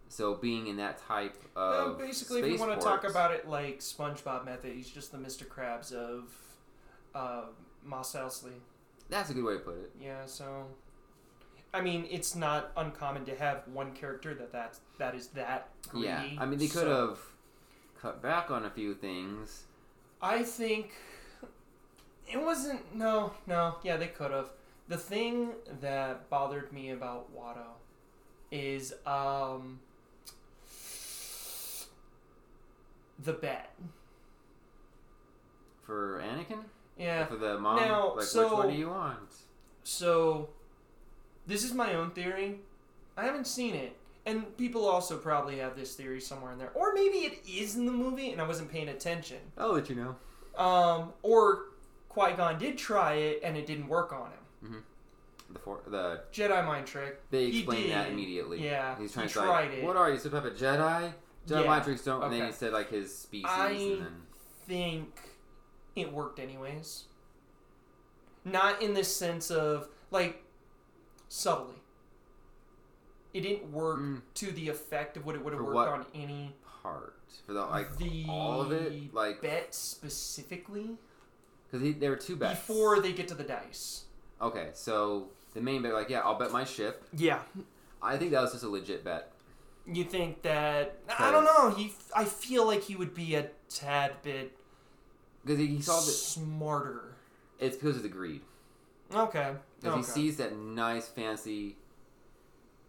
So 0.08 0.34
being 0.34 0.66
in 0.66 0.76
that 0.78 0.98
type 0.98 1.36
Well, 1.54 1.90
of 1.92 1.98
basically, 1.98 2.40
if 2.40 2.46
you 2.52 2.58
want 2.58 2.80
to 2.80 2.84
talk 2.84 3.04
about 3.04 3.30
it 3.32 3.46
like 3.46 3.78
SpongeBob 3.80 4.44
method, 4.46 4.72
he's 4.74 4.88
just 4.90 5.12
the 5.12 5.18
Mr. 5.18 5.46
Krabs 5.46 5.92
of 5.92 6.34
uh, 7.14 7.44
Mos 7.84 8.14
Eisley. 8.14 8.58
that's 9.10 9.30
a 9.30 9.34
good 9.34 9.44
way 9.44 9.54
to 9.54 9.60
put 9.60 9.76
it. 9.76 9.92
Yeah, 10.00 10.24
so 10.26 10.66
I 11.72 11.80
mean, 11.80 12.06
it's 12.10 12.34
not 12.34 12.72
uncommon 12.76 13.24
to 13.26 13.36
have 13.36 13.62
one 13.72 13.92
character 13.92 14.34
that 14.34 14.52
that's, 14.52 14.80
that 14.98 15.14
is 15.14 15.28
that 15.28 15.68
greedy. 15.88 16.08
Yeah, 16.08 16.24
I 16.38 16.46
mean 16.46 16.58
they 16.58 16.66
could 16.66 16.82
so 16.82 17.08
have 17.08 17.18
cut 18.00 18.22
back 18.22 18.50
on 18.50 18.64
a 18.64 18.70
few 18.70 18.94
things. 18.94 19.64
I 20.20 20.42
think 20.42 20.92
it 22.30 22.40
wasn't. 22.40 22.94
No, 22.94 23.32
no. 23.46 23.76
Yeah, 23.82 23.96
they 23.96 24.08
could 24.08 24.30
have. 24.32 24.50
The 24.88 24.98
thing 24.98 25.52
that 25.80 26.28
bothered 26.28 26.72
me 26.72 26.90
about 26.90 27.34
Watto 27.34 27.78
is 28.50 28.92
um 29.06 29.78
the 33.22 33.32
bet. 33.32 33.74
For 35.82 36.22
Anakin? 36.24 36.64
Yeah. 36.98 37.26
For 37.26 37.36
the 37.36 37.58
mom? 37.58 37.76
Now, 37.76 38.14
like, 38.16 38.24
so- 38.24 38.44
which 38.44 38.52
one 38.52 38.68
do 38.70 38.74
you 38.74 38.88
want? 38.88 39.18
So, 39.82 40.50
this 41.50 41.64
is 41.64 41.74
my 41.74 41.94
own 41.94 42.10
theory. 42.12 42.60
I 43.16 43.24
haven't 43.24 43.46
seen 43.46 43.74
it. 43.74 43.96
And 44.26 44.56
people 44.56 44.86
also 44.86 45.16
probably 45.16 45.58
have 45.58 45.76
this 45.76 45.94
theory 45.94 46.20
somewhere 46.20 46.52
in 46.52 46.58
there. 46.58 46.70
Or 46.74 46.92
maybe 46.94 47.18
it 47.18 47.40
is 47.48 47.76
in 47.76 47.86
the 47.86 47.92
movie 47.92 48.30
and 48.32 48.40
I 48.40 48.46
wasn't 48.46 48.70
paying 48.70 48.88
attention. 48.88 49.38
I'll 49.58 49.72
let 49.72 49.88
you 49.90 49.96
know. 49.96 50.62
Um, 50.62 51.12
or 51.22 51.64
Qui 52.08 52.32
Gon 52.32 52.58
did 52.58 52.76
try 52.78 53.14
it 53.14 53.40
and 53.42 53.56
it 53.56 53.66
didn't 53.66 53.88
work 53.88 54.12
on 54.12 54.30
him. 54.30 54.84
The 55.52 55.58
for, 55.58 55.80
the 55.88 56.20
Jedi 56.32 56.64
mind 56.64 56.86
trick. 56.86 57.20
they 57.30 57.50
He 57.50 57.58
explained 57.60 57.90
that 57.90 58.10
immediately. 58.10 58.64
Yeah, 58.64 58.96
He's 58.98 59.12
trying 59.12 59.26
he 59.26 59.32
to 59.32 59.38
tried 59.40 59.48
like, 59.70 59.78
it. 59.78 59.84
what 59.84 59.96
are 59.96 60.08
you, 60.10 60.18
some 60.18 60.30
type 60.30 60.44
of 60.44 60.52
Jedi? 60.56 61.12
Jedi 61.48 61.62
Yeah, 61.62 61.66
mind 61.66 61.84
tricks 61.84 62.04
don't. 62.04 62.22
And 62.22 62.32
then 62.32 62.46
he 62.46 62.52
said 62.52 62.72
like 62.72 62.90
his 62.90 63.12
species, 63.16 63.46
I- 63.48 63.70
and 63.70 64.00
then 64.02 64.22
think 64.68 65.20
it 65.96 66.12
worked 66.12 66.38
anyways. 66.38 67.04
Not 68.44 68.80
in 68.82 68.94
the 68.94 69.02
sense 69.02 69.50
of 69.50 69.88
like 70.12 70.44
subtly. 71.34 71.76
It 73.32 73.42
didn't 73.42 73.70
work 73.72 74.00
Mm. 74.00 74.22
to 74.34 74.50
the 74.50 74.68
effect 74.68 75.16
of 75.16 75.24
what 75.24 75.36
it 75.36 75.44
would 75.44 75.52
have 75.54 75.62
worked 75.62 75.90
on 75.92 76.04
any 76.14 76.54
part 76.82 77.14
for 77.46 77.52
the 77.52 77.60
like 77.64 77.96
the 77.96 78.26
all 78.28 78.60
of 78.60 78.72
it, 78.72 79.14
like 79.14 79.40
bet 79.40 79.72
specifically 79.74 80.96
because 81.70 81.94
there 82.00 82.10
were 82.10 82.16
two 82.16 82.34
bets 82.36 82.58
before 82.58 83.00
they 83.00 83.12
get 83.12 83.28
to 83.28 83.34
the 83.34 83.44
dice. 83.44 84.04
Okay, 84.42 84.70
so 84.72 85.28
the 85.54 85.60
main 85.60 85.82
bet, 85.82 85.92
like, 85.92 86.08
yeah, 86.08 86.20
I'll 86.20 86.38
bet 86.38 86.50
my 86.50 86.64
ship. 86.64 87.04
Yeah, 87.16 87.40
I 88.02 88.16
think 88.16 88.32
that 88.32 88.40
was 88.42 88.52
just 88.52 88.64
a 88.64 88.68
legit 88.68 89.04
bet. 89.04 89.30
you 89.86 90.02
think 90.04 90.42
that 90.42 90.96
I 91.18 91.30
don't 91.30 91.44
know. 91.44 91.70
He, 91.70 91.92
I 92.16 92.24
feel 92.24 92.66
like 92.66 92.82
he 92.82 92.96
would 92.96 93.14
be 93.14 93.34
a 93.36 93.48
tad 93.68 94.14
bit 94.22 94.56
Because 95.44 95.58
he, 95.60 95.66
he 95.68 95.82
saw 95.82 95.94
that 96.00 96.00
smarter. 96.10 97.14
it's 97.60 97.76
because 97.76 97.96
of 97.96 98.02
the 98.02 98.08
greed. 98.08 98.40
Okay, 99.14 99.52
Because 99.80 99.94
okay. 99.94 100.20
he 100.20 100.28
sees 100.28 100.36
that 100.36 100.56
nice, 100.56 101.08
fancy 101.08 101.76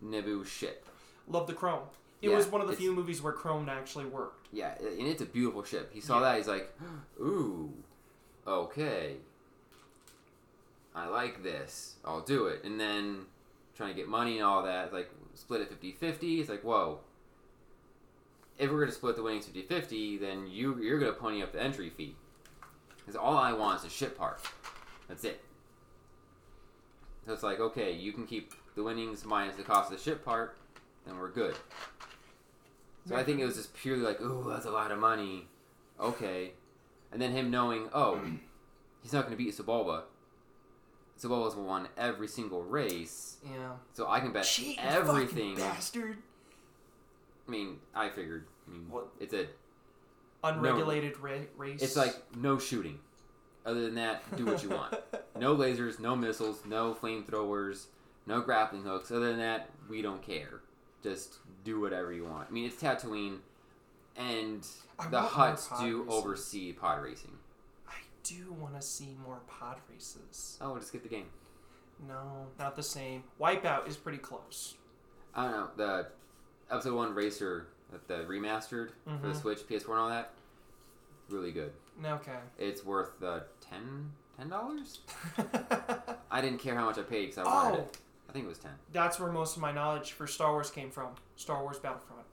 Naboo 0.04 0.46
ship. 0.46 0.86
Love 1.28 1.48
the 1.48 1.54
Chrome. 1.54 1.84
It 2.22 2.30
Yeah, 2.30 2.36
was 2.36 2.48
one 2.48 2.62
of 2.62 2.68
the 2.68 2.76
few 2.76 2.94
movies 2.94 3.22
where 3.22 3.34
Chrome 3.34 3.70
actually 3.70 4.06
worked. 4.06 4.48
Yeah, 4.52 4.74
and 4.80 5.08
it's 5.08 5.22
a 5.22 5.26
beautiful 5.26 5.64
ship. 5.64 5.92
He 5.94 6.02
saw 6.02 6.16
Yeah. 6.20 6.32
that, 6.32 6.38
he's 6.38 6.48
like, 6.48 6.74
ooh, 7.20 7.72
okay. 8.46 9.18
I 10.94 11.08
like 11.08 11.42
this. 11.42 11.96
I'll 12.04 12.22
do 12.22 12.48
it. 12.48 12.64
And 12.66 12.80
then 12.80 13.26
trying 13.76 13.90
to 13.90 13.96
get 13.96 14.10
money 14.10 14.38
and 14.38 14.46
all 14.46 14.64
that, 14.64 14.92
like, 14.94 15.10
split 15.34 15.62
it 15.62 15.70
50 15.70 15.94
50. 15.94 16.42
It's 16.42 16.50
like, 16.50 16.64
whoa. 16.64 17.00
If 18.60 18.70
we're 18.70 18.78
going 18.80 18.90
to 18.90 18.96
split 18.96 19.16
the 19.16 19.24
winnings 19.24 19.46
50 19.46 19.62
50, 19.64 20.18
then 20.18 20.48
you, 20.48 20.78
you're 20.82 21.00
going 21.00 21.14
to 21.14 21.18
pony 21.18 21.42
up 21.42 21.54
the 21.54 21.62
entry 21.62 21.90
fee. 21.90 22.16
Because 22.98 23.16
all 23.16 23.38
I 23.38 23.54
want 23.54 23.80
is 23.80 23.86
a 23.86 23.90
ship 23.90 24.18
part. 24.18 24.42
That's 25.08 25.24
it. 25.24 25.42
So 27.26 27.34
it's 27.34 27.44
like, 27.44 27.60
okay, 27.60 27.92
you 27.94 28.12
can 28.14 28.26
keep 28.26 28.54
the 28.76 28.84
winnings 28.84 29.26
minus 29.26 29.56
the 29.56 29.64
cost 29.64 29.92
of 29.92 29.98
the 29.98 30.04
ship 30.04 30.26
part, 30.26 30.58
then 31.06 31.18
we're 31.18 31.30
good. 31.32 31.56
So 33.08 33.16
I 33.16 33.24
think 33.24 33.40
it 33.40 33.46
was 33.46 33.56
just 33.56 33.74
purely 33.74 34.02
like, 34.04 34.22
ooh, 34.22 34.46
that's 34.50 34.66
a 34.66 34.72
lot 34.72 34.92
of 34.92 35.00
money. 35.00 35.48
Okay. 36.00 36.52
And 37.12 37.22
then 37.22 37.32
him 37.32 37.50
knowing, 37.52 37.90
oh, 37.94 38.20
he's 39.02 39.14
not 39.14 39.22
going 39.26 39.38
to 39.38 39.44
beat 39.44 39.56
Sebulba. 39.56 40.04
Sebulba's 41.20 41.56
won 41.56 41.88
every 41.98 42.28
single 42.28 42.64
race, 42.64 43.38
Yeah. 43.46 43.74
so 43.94 44.08
I 44.08 44.20
can 44.20 44.32
bet 44.32 44.44
Cheating 44.46 44.80
everything. 44.84 45.56
bastard. 45.56 46.18
I 47.48 47.52
mean, 47.52 47.78
I 47.94 48.10
figured. 48.10 48.46
I 48.68 48.72
mean, 48.72 48.88
What? 48.90 49.08
it's 49.20 49.34
a, 49.34 49.46
Unregulated 50.44 51.20
ra- 51.20 51.38
race. 51.58 51.82
it's 51.84 51.96
like 51.96 52.16
no 52.36 52.58
shooting. 52.58 52.98
Other 53.66 53.82
than 53.82 53.96
that, 53.96 54.24
do 54.38 54.46
what 54.46 54.64
you 54.64 54.70
want. 54.70 54.96
No 55.40 55.56
lasers, 55.58 56.00
no 56.00 56.16
missiles, 56.16 56.62
no 56.66 56.94
flamethrowers, 56.96 57.86
no 58.26 58.42
grappling 58.42 58.84
hooks. 58.84 59.12
Other 59.12 59.30
than 59.30 59.40
that, 59.40 59.70
we 59.90 60.02
don't 60.02 60.22
care. 60.22 60.62
Just 61.04 61.36
do 61.64 61.80
whatever 61.80 62.12
you 62.12 62.26
want. 62.26 62.48
I 62.50 62.52
mean, 62.52 62.66
it's 62.66 62.82
Tatooine, 62.82 63.38
and 64.18 64.66
I 65.00 65.08
the 65.10 65.22
Hutts 65.22 65.80
do 65.80 66.02
races. 66.04 66.14
oversee 66.14 66.74
pod 66.74 67.04
racing. 67.04 67.34
I 67.88 67.94
do 68.24 68.52
want 68.60 68.80
to 68.80 68.82
see 68.86 69.16
more 69.24 69.42
pod 69.48 69.78
races. 69.92 70.58
Oh, 70.62 70.78
just 70.78 70.92
get 70.92 71.04
the 71.04 71.10
game. 71.10 71.28
No, 72.08 72.48
not 72.58 72.76
the 72.76 72.84
same. 72.84 73.24
Wipeout 73.40 73.88
is 73.88 73.96
pretty 73.96 74.18
close. 74.18 74.76
I 75.36 75.44
don't 75.44 75.52
know 75.52 75.68
the 75.78 76.08
episode 76.74 76.96
one 76.96 77.14
racer, 77.14 77.68
the 78.08 78.16
remastered 78.24 78.90
for 79.06 79.28
the 79.28 79.34
Mhm. 79.34 79.42
Switch, 79.42 79.68
PS4, 79.68 79.92
and 79.92 80.00
all 80.00 80.10
that. 80.10 80.34
Really 81.32 81.52
good. 81.52 81.72
Okay. 82.06 82.38
It's 82.60 82.84
worth 82.86 83.22
uh, 83.24 83.42
ten 83.62 84.12
ten 84.38 84.50
dollars. 84.50 85.00
I 86.32 86.42
didn't 86.42 86.60
care 86.60 86.76
how 86.76 86.86
much 86.86 86.98
I 86.98 87.04
paid 87.04 87.28
because 87.28 87.38
I 87.40 87.44
wanted 87.44 87.78
oh, 87.80 87.82
it. 87.82 87.98
I 88.30 88.34
think 88.34 88.46
it 88.46 88.50
was 88.50 88.58
ten. 88.60 88.72
that's 88.92 89.20
where 89.20 89.32
most 89.32 89.56
of 89.56 89.62
my 89.62 89.72
knowledge 89.72 90.12
for 90.14 90.28
Star 90.28 90.52
Wars 90.52 90.70
came 90.72 90.90
from. 90.90 91.10
Star 91.36 91.62
Wars 91.64 91.80
Battlefront. 91.80 92.24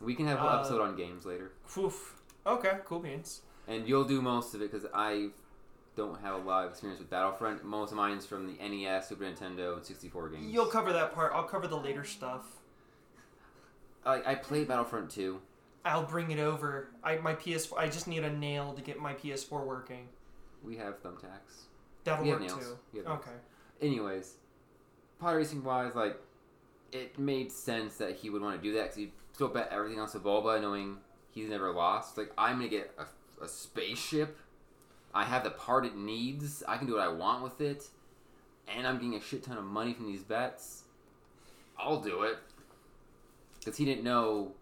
We 0.00 0.14
can 0.14 0.26
have 0.26 0.38
an 0.40 0.46
Uh, 0.46 0.58
episode 0.60 0.80
on 0.82 0.96
games 0.96 1.24
later, 1.24 1.52
Oof. 1.78 2.20
Okay, 2.46 2.78
cool 2.84 2.98
beans. 3.00 3.40
and 3.66 3.88
you'll 3.88 4.04
do 4.04 4.20
most 4.20 4.54
of 4.54 4.60
it 4.62 4.70
because 4.70 4.86
I 4.94 5.28
don't 5.96 6.20
have 6.20 6.34
a 6.34 6.38
lot 6.38 6.64
of 6.66 6.70
experience 6.72 7.00
with 7.00 7.08
Battlefront. 7.08 7.64
Most 7.64 7.90
of 7.92 7.96
mine's 7.96 8.26
from 8.26 8.46
the 8.46 8.58
NES, 8.68 9.08
Super 9.08 9.24
Nintendo, 9.24 9.74
and 9.76 9.84
64 9.84 10.28
games. 10.28 10.52
You'll 10.52 10.66
cover 10.66 10.92
that 10.92 11.14
part. 11.14 11.32
I'll 11.34 11.44
cover 11.44 11.66
the 11.66 11.78
later 11.78 12.04
stuff. 12.04 12.44
I, 14.04 14.32
I 14.32 14.34
played 14.34 14.68
Battlefront 14.68 15.10
2. 15.10 15.40
I'll 15.86 16.02
bring 16.04 16.30
it 16.32 16.38
over. 16.38 16.88
I 17.04 17.16
my 17.18 17.34
PS4. 17.34 17.78
I 17.78 17.86
just 17.88 18.08
need 18.08 18.24
a 18.24 18.32
nail 18.32 18.72
to 18.74 18.82
get 18.82 18.98
my 18.98 19.14
PS4 19.14 19.64
working. 19.64 20.08
We 20.64 20.76
have 20.76 21.02
thumbtacks. 21.02 21.64
That'll 22.04 22.24
We 22.24 22.30
have 22.30 22.40
work 22.40 22.48
nails. 22.48 22.60
too. 22.64 22.78
We 22.92 22.98
have 22.98 23.06
nails. 23.08 23.20
Okay. 23.20 23.36
Anyways, 23.80 24.34
pod 25.20 25.36
racing 25.36 25.62
wise, 25.62 25.94
like 25.94 26.20
it 26.92 27.18
made 27.18 27.52
sense 27.52 27.96
that 27.98 28.16
he 28.16 28.30
would 28.30 28.42
want 28.42 28.60
to 28.60 28.62
do 28.68 28.74
that 28.74 28.82
because 28.84 28.96
he 28.96 29.12
still 29.32 29.48
bet 29.48 29.68
everything 29.70 30.00
on 30.00 30.08
Sebulba, 30.08 30.60
knowing 30.60 30.98
he's 31.30 31.48
never 31.48 31.70
lost. 31.72 32.18
Like 32.18 32.32
I'm 32.36 32.56
gonna 32.56 32.68
get 32.68 32.92
a, 32.98 33.44
a 33.44 33.48
spaceship. 33.48 34.36
I 35.14 35.24
have 35.24 35.44
the 35.44 35.50
part 35.50 35.86
it 35.86 35.96
needs. 35.96 36.62
I 36.66 36.76
can 36.76 36.86
do 36.86 36.94
what 36.94 37.02
I 37.02 37.08
want 37.08 37.42
with 37.42 37.60
it, 37.60 37.84
and 38.68 38.86
I'm 38.86 38.96
getting 38.96 39.14
a 39.14 39.20
shit 39.20 39.44
ton 39.44 39.56
of 39.56 39.64
money 39.64 39.94
from 39.94 40.06
these 40.06 40.22
bets. 40.22 40.82
I'll 41.78 42.00
do 42.00 42.22
it 42.22 42.38
because 43.58 43.76
he 43.76 43.84
didn't 43.84 44.04
know 44.04 44.52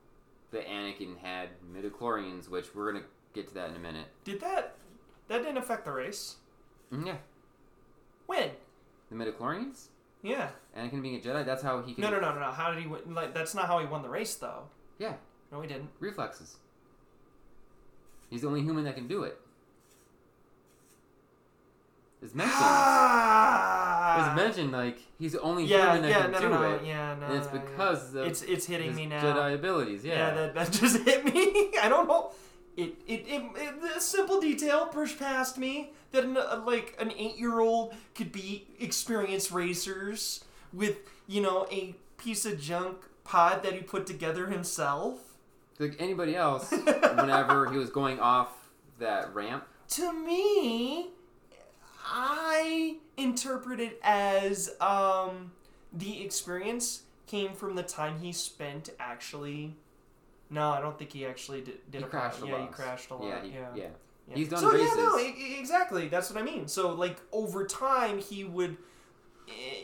that 0.54 0.66
Anakin 0.66 1.18
had 1.18 1.50
midichlorians, 1.72 2.48
which 2.48 2.74
we're 2.74 2.90
gonna 2.92 3.04
get 3.34 3.48
to 3.48 3.54
that 3.54 3.70
in 3.70 3.76
a 3.76 3.78
minute. 3.78 4.06
Did 4.24 4.40
that? 4.40 4.76
That 5.28 5.38
didn't 5.42 5.58
affect 5.58 5.84
the 5.84 5.92
race. 5.92 6.36
Mm, 6.92 7.06
Yeah, 7.06 7.16
When? 8.26 8.50
the 9.10 9.16
midichlorians. 9.16 9.88
Yeah. 10.22 10.50
Anakin 10.76 11.02
being 11.02 11.16
a 11.16 11.18
Jedi, 11.18 11.44
that's 11.44 11.62
how 11.62 11.82
he 11.82 11.92
can 11.94 12.02
No, 12.02 12.10
no, 12.10 12.18
no, 12.18 12.32
no, 12.34 12.40
no. 12.40 12.50
How 12.50 12.72
did 12.72 12.80
he 12.82 12.88
win? 12.88 13.14
Like, 13.14 13.34
that's 13.34 13.54
not 13.54 13.66
how 13.66 13.78
he 13.80 13.86
won 13.86 14.02
the 14.02 14.08
race, 14.08 14.34
though. 14.36 14.68
Yeah. 14.98 15.14
No, 15.52 15.60
he 15.60 15.68
didn't. 15.68 15.90
reflexes. 16.00 16.56
He's 18.30 18.40
the 18.40 18.48
only 18.48 18.62
human 18.62 18.84
that 18.84 18.94
can 18.96 19.06
do 19.06 19.22
it. 19.24 19.38
It's 22.22 22.34
mentioned. 22.34 22.54
Ah! 24.14 24.32
It's 24.32 24.36
mentioned 24.42 24.72
like 24.72 24.98
he's 25.18 25.32
the 25.32 25.40
only 25.40 25.64
Yeah, 25.64 25.94
human 25.94 26.02
that 26.02 26.08
yeah, 26.10 26.22
can 26.22 26.30
no, 26.32 26.40
do 26.40 26.48
no, 26.48 26.60
no, 26.62 26.74
it, 26.74 26.82
yeah, 26.84 27.14
no. 27.20 27.26
and 27.26 27.34
it's 27.36 27.46
because 27.48 28.14
of 28.14 28.26
it's 28.26 28.42
it's 28.42 28.66
hitting 28.66 28.94
me 28.94 29.06
now. 29.06 29.22
Jedi 29.22 29.54
abilities. 29.54 30.04
Yeah, 30.04 30.14
Yeah, 30.14 30.34
that, 30.34 30.54
that 30.54 30.70
just 30.80 31.02
hit 31.04 31.24
me. 31.24 31.72
I 31.82 31.88
don't 31.88 32.06
know. 32.08 32.32
It 32.76 32.94
it, 33.06 33.24
it, 33.28 33.42
it 33.56 33.96
a 33.96 34.00
simple 34.00 34.40
detail 34.40 34.86
pushed 34.86 35.18
past 35.18 35.58
me 35.58 35.92
that 36.12 36.24
an, 36.24 36.36
uh, 36.36 36.62
like 36.66 36.96
an 37.00 37.12
eight 37.16 37.36
year 37.38 37.60
old 37.60 37.94
could 38.14 38.32
be 38.32 38.66
experienced 38.80 39.50
racers 39.52 40.44
with 40.72 40.96
you 41.26 41.40
know 41.40 41.66
a 41.70 41.94
piece 42.18 42.44
of 42.46 42.60
junk 42.60 42.96
pod 43.24 43.62
that 43.62 43.72
he 43.74 43.80
put 43.80 44.06
together 44.06 44.46
himself. 44.46 45.18
like 45.78 45.96
anybody 46.00 46.34
else. 46.36 46.70
whenever 47.16 47.70
he 47.70 47.78
was 47.78 47.90
going 47.90 48.18
off 48.20 48.48
that 48.98 49.32
ramp, 49.34 49.64
To 49.90 50.12
me, 50.12 51.08
I 52.06 52.96
interpret 53.16 53.80
it 53.80 54.00
as 54.02 54.70
um, 54.80 55.52
the 55.92 56.24
experience 56.24 57.02
came 57.26 57.54
from 57.54 57.74
the 57.74 57.82
time 57.82 58.18
he 58.20 58.32
spent 58.32 58.90
actually. 58.98 59.74
No, 60.50 60.70
I 60.70 60.80
don't 60.80 60.98
think 60.98 61.12
he 61.12 61.24
actually 61.26 61.62
did. 61.62 61.90
did 61.90 61.98
He 61.98 62.04
a 62.04 62.08
crashed 62.08 62.42
a 62.42 62.46
Yeah, 62.46 62.60
he 62.60 62.66
crashed 62.68 63.10
a 63.10 63.14
lot. 63.14 63.26
Yeah, 63.26 63.42
he, 63.42 63.50
yeah. 63.50 63.68
yeah. 63.74 63.88
Yeah. 64.28 64.36
He's 64.36 64.48
done 64.48 64.60
so, 64.60 64.72
races. 64.72 64.96
yeah, 64.96 65.02
no, 65.02 65.58
exactly. 65.58 66.08
That's 66.08 66.30
what 66.30 66.40
I 66.40 66.44
mean. 66.44 66.66
So, 66.66 66.94
like, 66.94 67.18
over 67.30 67.66
time, 67.66 68.18
he 68.18 68.44
would. 68.44 68.76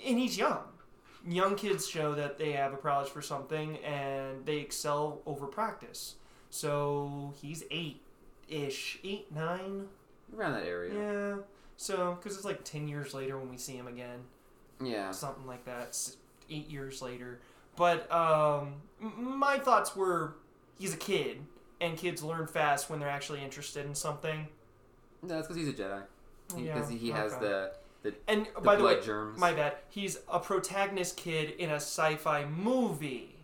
And 0.06 0.18
he's 0.18 0.38
young. 0.38 0.62
Young 1.28 1.54
kids 1.56 1.86
show 1.86 2.14
that 2.14 2.38
they 2.38 2.52
have 2.52 2.72
a 2.72 2.76
prowess 2.76 3.10
for 3.10 3.20
something 3.20 3.76
and 3.78 4.46
they 4.46 4.56
excel 4.56 5.20
over 5.26 5.46
practice. 5.46 6.14
So, 6.48 7.34
he's 7.40 7.64
eight 7.70 8.00
ish. 8.48 8.98
Eight, 9.04 9.30
nine? 9.30 9.88
Around 10.34 10.52
that 10.54 10.64
area. 10.64 10.94
Yeah. 10.94 11.36
So, 11.80 12.18
because 12.20 12.36
it's 12.36 12.44
like 12.44 12.62
10 12.62 12.88
years 12.88 13.14
later 13.14 13.38
when 13.38 13.48
we 13.48 13.56
see 13.56 13.72
him 13.72 13.86
again. 13.86 14.20
Yeah. 14.84 15.12
Something 15.12 15.46
like 15.46 15.64
that. 15.64 15.96
Eight 16.50 16.68
years 16.68 17.00
later. 17.00 17.40
But, 17.74 18.12
um, 18.12 18.74
my 19.00 19.58
thoughts 19.58 19.96
were 19.96 20.34
he's 20.78 20.92
a 20.92 20.98
kid. 20.98 21.38
And 21.80 21.96
kids 21.96 22.22
learn 22.22 22.46
fast 22.48 22.90
when 22.90 23.00
they're 23.00 23.08
actually 23.08 23.42
interested 23.42 23.86
in 23.86 23.94
something. 23.94 24.46
No, 25.22 25.36
that's 25.36 25.48
because 25.48 25.56
he's 25.56 25.68
a 25.68 25.72
Jedi. 25.72 26.02
Yeah, 26.58 26.74
Because 26.74 26.90
he 26.90 27.10
has 27.12 27.32
okay. 27.32 27.46
the 27.46 27.72
the, 28.02 28.14
And 28.28 28.46
the 28.54 28.60
by 28.60 28.76
the 28.76 28.84
way, 28.84 29.00
germs. 29.00 29.38
my 29.38 29.54
bad. 29.54 29.76
He's 29.88 30.18
a 30.28 30.38
protagonist 30.38 31.16
kid 31.16 31.52
in 31.52 31.70
a 31.70 31.76
sci-fi 31.76 32.44
movie. 32.44 33.36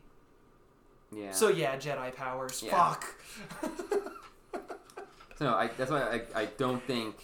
yeah. 1.11 1.31
So 1.31 1.49
yeah, 1.49 1.77
Jedi 1.77 2.15
powers. 2.15 2.63
Yeah. 2.63 2.77
Fuck. 2.77 3.15
So 5.39 5.45
no, 5.45 5.55
I, 5.55 5.69
that's 5.77 5.91
why 5.91 6.01
I, 6.35 6.43
I 6.43 6.45
don't 6.57 6.83
think 6.85 7.15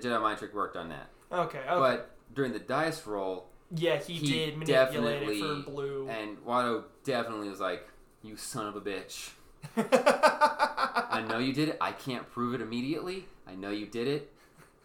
the 0.00 0.08
Jedi 0.08 0.20
mind 0.20 0.38
trick 0.38 0.52
worked 0.54 0.76
on 0.76 0.88
that. 0.90 1.08
okay. 1.32 1.58
Okay. 1.58 1.68
But 1.68 2.10
during 2.34 2.52
the 2.52 2.58
dice 2.58 3.06
roll, 3.06 3.46
yeah, 3.74 3.96
he, 3.98 4.14
he 4.14 4.26
did 4.26 4.58
manipulate 4.58 5.22
it 5.22 5.40
for 5.40 5.70
blue. 5.70 6.08
and 6.08 6.36
Watto 6.44 6.84
definitely 7.04 7.48
was 7.48 7.60
like, 7.60 7.88
"You 8.22 8.36
son 8.36 8.66
of 8.66 8.76
a 8.76 8.80
bitch! 8.80 9.30
I 9.76 11.24
know 11.28 11.38
you 11.38 11.52
did 11.52 11.70
it. 11.70 11.78
I 11.80 11.92
can't 11.92 12.28
prove 12.30 12.54
it 12.54 12.60
immediately. 12.60 13.26
I 13.46 13.54
know 13.54 13.70
you 13.70 13.86
did 13.86 14.06
it. 14.08 14.32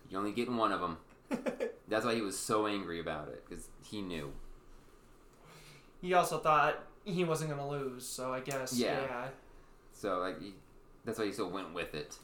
You're 0.09 0.19
only 0.19 0.31
getting 0.31 0.57
one 0.57 0.71
of 0.71 0.79
them." 0.79 0.97
That's 1.87 2.05
why 2.05 2.15
he 2.15 2.21
was 2.21 2.37
so 2.37 2.67
angry 2.67 2.99
about 2.99 3.29
it 3.29 3.43
because 3.47 3.67
he 3.83 4.01
knew. 4.01 4.31
he 6.01 6.13
also 6.13 6.37
thought 6.39 6.83
he 7.03 7.23
wasn't 7.23 7.49
gonna 7.49 7.67
lose, 7.67 8.05
so 8.05 8.31
I 8.31 8.39
guess 8.41 8.73
Yeah. 8.77 9.01
yeah. 9.01 9.27
So 9.91 10.19
like, 10.19 10.39
he, 10.41 10.53
that's 11.03 11.17
why 11.19 11.25
he 11.25 11.31
still 11.31 11.49
went 11.49 11.73
with 11.73 11.93
it. 11.95 12.15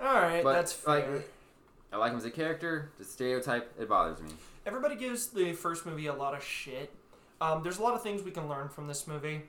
All 0.00 0.14
right, 0.14 0.42
But, 0.42 0.54
that's 0.54 0.86
like, 0.86 1.04
fair. 1.04 1.24
I 1.92 1.96
like 1.96 2.12
him 2.12 2.18
as 2.18 2.24
a 2.24 2.30
character. 2.30 2.90
The 2.98 3.04
stereotype 3.04 3.72
it 3.78 3.88
bothers 3.88 4.20
me. 4.22 4.30
Everybody 4.66 4.94
gives 4.96 5.28
the 5.28 5.52
first 5.52 5.86
movie 5.86 6.06
a 6.06 6.14
lot 6.14 6.34
of 6.34 6.42
shit. 6.44 6.92
Um, 7.40 7.62
there's 7.62 7.78
a 7.78 7.82
lot 7.82 7.94
of 7.94 8.02
things 8.02 8.22
we 8.22 8.30
can 8.30 8.48
learn 8.48 8.68
from 8.68 8.86
this 8.86 9.06
movie. 9.06 9.42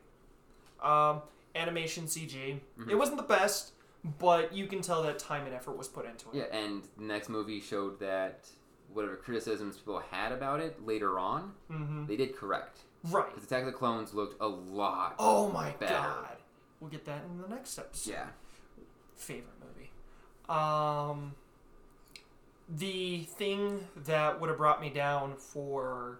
Um, 0.82 1.22
animation 1.56 2.06
CG. 2.06 2.60
Mhm. 2.80 2.90
It 2.90 2.96
wasn't 2.96 3.18
the 3.18 3.24
best, 3.24 3.74
but 4.20 4.54
you 4.54 4.66
can 4.68 4.82
tell 4.82 5.04
that 5.04 5.20
time 5.20 5.46
and 5.46 5.54
effort 5.54 5.78
was 5.78 5.88
put 5.88 6.06
into 6.06 6.30
it. 6.30 6.36
Yeah, 6.36 6.58
and 6.58 6.84
the 6.98 7.04
next 7.04 7.30
movie 7.30 7.60
showed 7.60 8.00
that 8.00 8.48
whatever 8.94 9.16
criticisms 9.18 9.78
people 9.78 10.00
had 10.00 10.32
about 10.32 10.60
it 10.62 10.86
later 10.86 11.20
on, 11.20 11.54
Mm-hmm. 11.70 12.06
they 12.08 12.16
did 12.16 12.36
correct. 12.36 12.80
Right. 13.04 13.28
Because 13.30 13.44
Attack 13.44 13.62
of 13.62 13.66
the 13.68 13.72
Clones 13.74 14.14
looked 14.14 14.40
a 14.42 14.48
lot. 14.48 15.16
Oh 15.20 15.50
my 15.52 15.72
better. 15.72 15.94
god. 15.94 16.38
We'll 16.80 16.90
get 16.90 17.06
that 17.06 17.24
in 17.26 17.42
the 17.42 17.48
next 17.48 17.78
episode. 17.78 18.12
Yeah. 18.12 18.28
Favorite 19.16 19.54
movie. 19.60 19.92
Um 20.50 21.36
the 22.78 23.20
thing 23.24 23.88
that 24.06 24.40
would 24.40 24.50
have 24.50 24.58
brought 24.58 24.82
me 24.82 24.90
down 24.90 25.36
for 25.36 26.20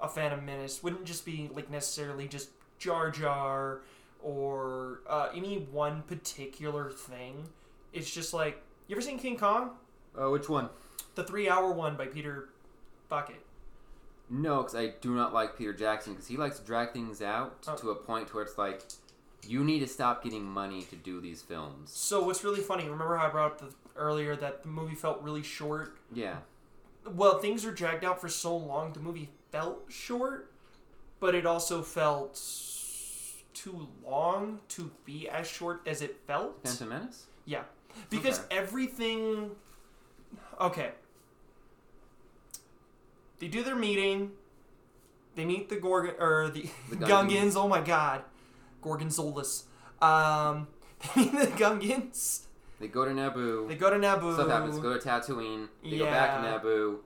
a 0.00 0.08
Phantom 0.08 0.44
Menace 0.44 0.82
wouldn't 0.82 1.04
just 1.04 1.24
be 1.24 1.50
like 1.52 1.70
necessarily 1.70 2.26
just 2.28 2.50
Jar 2.78 3.10
Jar 3.10 3.80
or 4.22 5.00
uh, 5.08 5.28
any 5.34 5.58
one 5.70 6.02
particular 6.02 6.90
thing. 6.90 7.44
It's 7.92 8.12
just 8.12 8.32
like 8.34 8.62
you 8.88 8.96
ever 8.96 9.02
seen 9.02 9.18
King 9.18 9.36
Kong? 9.36 9.70
Oh, 10.16 10.30
which 10.32 10.48
one? 10.48 10.68
The 11.14 11.24
three 11.24 11.48
hour 11.48 11.70
one 11.70 11.96
by 11.96 12.06
Peter 12.06 12.48
Bucket. 13.08 13.36
No, 14.30 14.58
because 14.62 14.74
I 14.74 14.94
do 15.02 15.14
not 15.14 15.34
like 15.34 15.56
Peter 15.56 15.72
Jackson 15.74 16.14
because 16.14 16.26
he 16.28 16.36
likes 16.38 16.58
to 16.58 16.64
drag 16.64 16.92
things 16.92 17.20
out 17.20 17.58
Oh. 17.68 17.76
to 17.76 17.90
a 17.90 17.94
point 17.94 18.32
where 18.34 18.42
it's 18.42 18.56
like, 18.56 18.82
you 19.48 19.64
need 19.64 19.80
to 19.80 19.86
stop 19.86 20.22
getting 20.24 20.44
money 20.44 20.82
to 20.82 20.96
do 20.96 21.20
these 21.20 21.42
films. 21.42 21.90
So 21.92 22.24
what's 22.24 22.44
really 22.44 22.60
funny, 22.60 22.84
remember 22.84 23.16
how 23.16 23.26
I 23.26 23.30
brought 23.30 23.52
up 23.52 23.58
the, 23.60 23.74
earlier 23.96 24.36
that 24.36 24.62
the 24.62 24.68
movie 24.68 24.94
felt 24.94 25.20
really 25.22 25.42
short? 25.42 25.96
Yeah. 26.12 26.36
well, 27.10 27.38
things 27.38 27.64
were 27.64 27.72
dragged 27.72 28.04
out 28.04 28.20
for 28.20 28.28
so 28.28 28.56
long, 28.56 28.92
the 28.92 29.00
movie 29.00 29.28
felt 29.52 29.84
short, 29.88 30.50
but 31.20 31.34
it 31.34 31.46
also 31.46 31.82
felt 31.82 32.40
too 33.52 33.88
long 34.04 34.60
to 34.68 34.90
be 35.04 35.28
as 35.28 35.46
short 35.46 35.82
as 35.86 36.02
it 36.02 36.16
felt. 36.26 36.60
Phantom 36.64 36.88
Menace? 36.88 37.26
Yeah, 37.44 37.62
because 38.10 38.40
Okay. 38.40 38.56
everything. 38.56 39.50
Okay. 40.60 40.90
They 43.38 43.48
do 43.48 43.62
their 43.62 43.76
meeting. 43.76 44.32
They 45.34 45.44
meet 45.44 45.68
the 45.68 45.76
Gorgon 45.76 46.14
or 46.18 46.48
the, 46.50 46.68
The 46.90 46.96
Gungans. 46.96 47.28
Gungans. 47.30 47.56
Oh 47.56 47.68
my 47.68 47.80
god, 47.80 48.22
Gorgonzolas. 48.84 49.64
Um, 50.02 50.68
they 51.14 51.22
meet 51.24 51.32
the 51.32 51.46
Gungans. 51.48 52.40
They 52.80 52.88
go 52.88 53.04
to 53.04 53.10
Naboo. 53.12 53.68
They 53.68 53.76
go 53.76 53.88
to 53.90 53.96
Naboo. 53.96 54.34
Stuff 54.34 54.48
happens. 54.48 54.78
Go 54.78 54.96
to 54.96 55.08
Tatooine. 55.08 55.68
They 55.82 55.98
go 55.98 56.04
back 56.06 56.42
to 56.42 56.48
Naboo. 56.68 56.98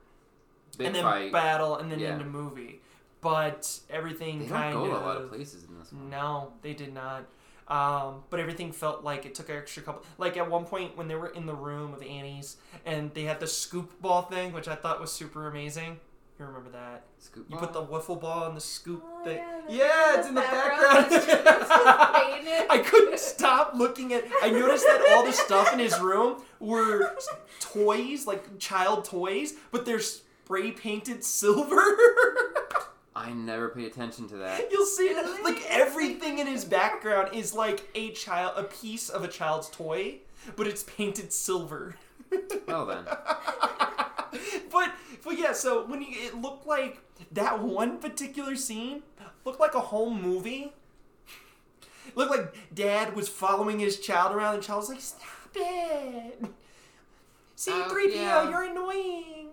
Big 0.76 0.86
and 0.88 0.96
then 0.96 1.02
fight. 1.04 1.32
battle 1.32 1.76
and 1.76 1.90
then 1.90 1.98
Yeah. 2.00 2.12
into 2.14 2.24
movie. 2.24 2.80
But 3.20 3.80
everything 3.90 4.38
they 4.40 4.46
don't 4.46 4.56
kind 4.58 4.74
go 4.74 4.84
of 4.84 4.90
to 4.90 4.96
a 4.96 5.00
lot 5.06 5.16
of 5.16 5.28
places 5.28 5.64
in 5.64 5.78
this 5.78 5.92
one. 5.92 6.08
no, 6.08 6.52
they 6.62 6.72
did 6.72 6.94
not. 6.94 7.24
Um, 7.66 8.22
but 8.30 8.40
everything 8.40 8.72
felt 8.72 9.04
like 9.04 9.26
it 9.26 9.34
took 9.34 9.48
an 9.50 9.56
extra 9.56 9.82
couple. 9.82 10.04
Like 10.16 10.36
at 10.36 10.48
one 10.48 10.64
point 10.64 10.96
when 10.96 11.08
they 11.08 11.16
were 11.16 11.28
in 11.28 11.44
the 11.46 11.54
room 11.54 11.92
of 11.92 12.02
Annie's 12.02 12.56
and 12.86 13.12
they 13.12 13.24
had 13.24 13.40
the 13.40 13.46
scoop 13.46 14.00
ball 14.00 14.22
thing, 14.22 14.52
which 14.52 14.68
I 14.68 14.74
thought 14.74 15.00
was 15.00 15.12
super 15.12 15.48
amazing. 15.48 15.98
You 16.38 16.44
remember 16.46 16.70
that? 16.70 17.02
Scoop 17.18 17.46
You 17.50 17.56
put 17.56 17.72
the 17.72 17.80
ball? 17.80 18.00
wiffle 18.00 18.20
ball 18.20 18.48
in 18.48 18.54
the 18.54 18.60
scoop 18.60 19.02
Oh, 19.04 19.24
thing. 19.24 19.38
yeah, 19.38 19.60
the- 19.66 19.72
Yeah, 19.74 20.18
it's 20.18 20.28
in 20.28 20.34
the 20.34 20.40
background. 20.40 21.06
It's 21.12 21.26
just- 21.26 21.28
it's 21.46 21.68
just. 21.68 22.70
I 22.70 22.78
couldn't 22.84 23.18
stop 23.18 23.72
looking 23.74 24.12
at. 24.12 24.24
I 24.42 24.50
noticed 24.50 24.84
that 24.86 25.04
all 25.10 25.24
the 25.24 25.32
stuff 25.32 25.72
in 25.72 25.80
his 25.80 25.98
room 25.98 26.42
were 26.60 27.16
toys, 27.58 28.26
like 28.26 28.58
child 28.60 29.04
toys, 29.04 29.54
but 29.72 29.84
they're 29.84 29.98
spray 30.00 30.70
painted 30.70 31.24
silver. 31.24 31.80
I 33.16 33.32
never 33.32 33.70
paid 33.70 33.86
attention 33.86 34.28
to 34.28 34.36
that. 34.36 34.70
You'll 34.70 34.86
see 34.86 35.08
it. 35.08 35.42
Like 35.44 35.64
everything 35.68 36.38
in 36.38 36.46
his 36.46 36.64
background 36.64 37.34
is 37.34 37.52
like 37.52 37.88
a 37.96 38.12
child, 38.12 38.52
a 38.56 38.62
piece 38.62 39.08
of 39.08 39.24
a 39.24 39.28
child's 39.28 39.68
toy, 39.70 40.18
but 40.54 40.68
it's 40.68 40.84
painted 40.84 41.32
silver. 41.32 41.96
Well 42.68 42.86
then. 42.86 43.04
but 44.70 44.92
but 45.24 45.38
yeah, 45.38 45.52
so 45.52 45.86
when 45.86 46.02
you, 46.02 46.08
it 46.10 46.34
looked 46.34 46.66
like 46.66 46.98
that 47.32 47.62
one 47.62 47.98
particular 47.98 48.56
scene 48.56 49.02
looked 49.44 49.60
like 49.60 49.74
a 49.74 49.80
home 49.80 50.20
movie. 50.20 50.72
looked 52.14 52.30
like 52.30 52.54
dad 52.74 53.14
was 53.14 53.28
following 53.28 53.78
his 53.78 54.00
child 54.00 54.34
around, 54.34 54.54
and 54.54 54.62
the 54.62 54.66
child 54.66 54.80
was 54.80 54.88
like, 54.88 55.00
"Stop 55.00 55.22
it, 55.54 56.44
C-3PO, 57.56 57.94
uh, 57.94 58.08
yeah. 58.08 58.48
you're 58.48 58.64
annoying." 58.64 59.48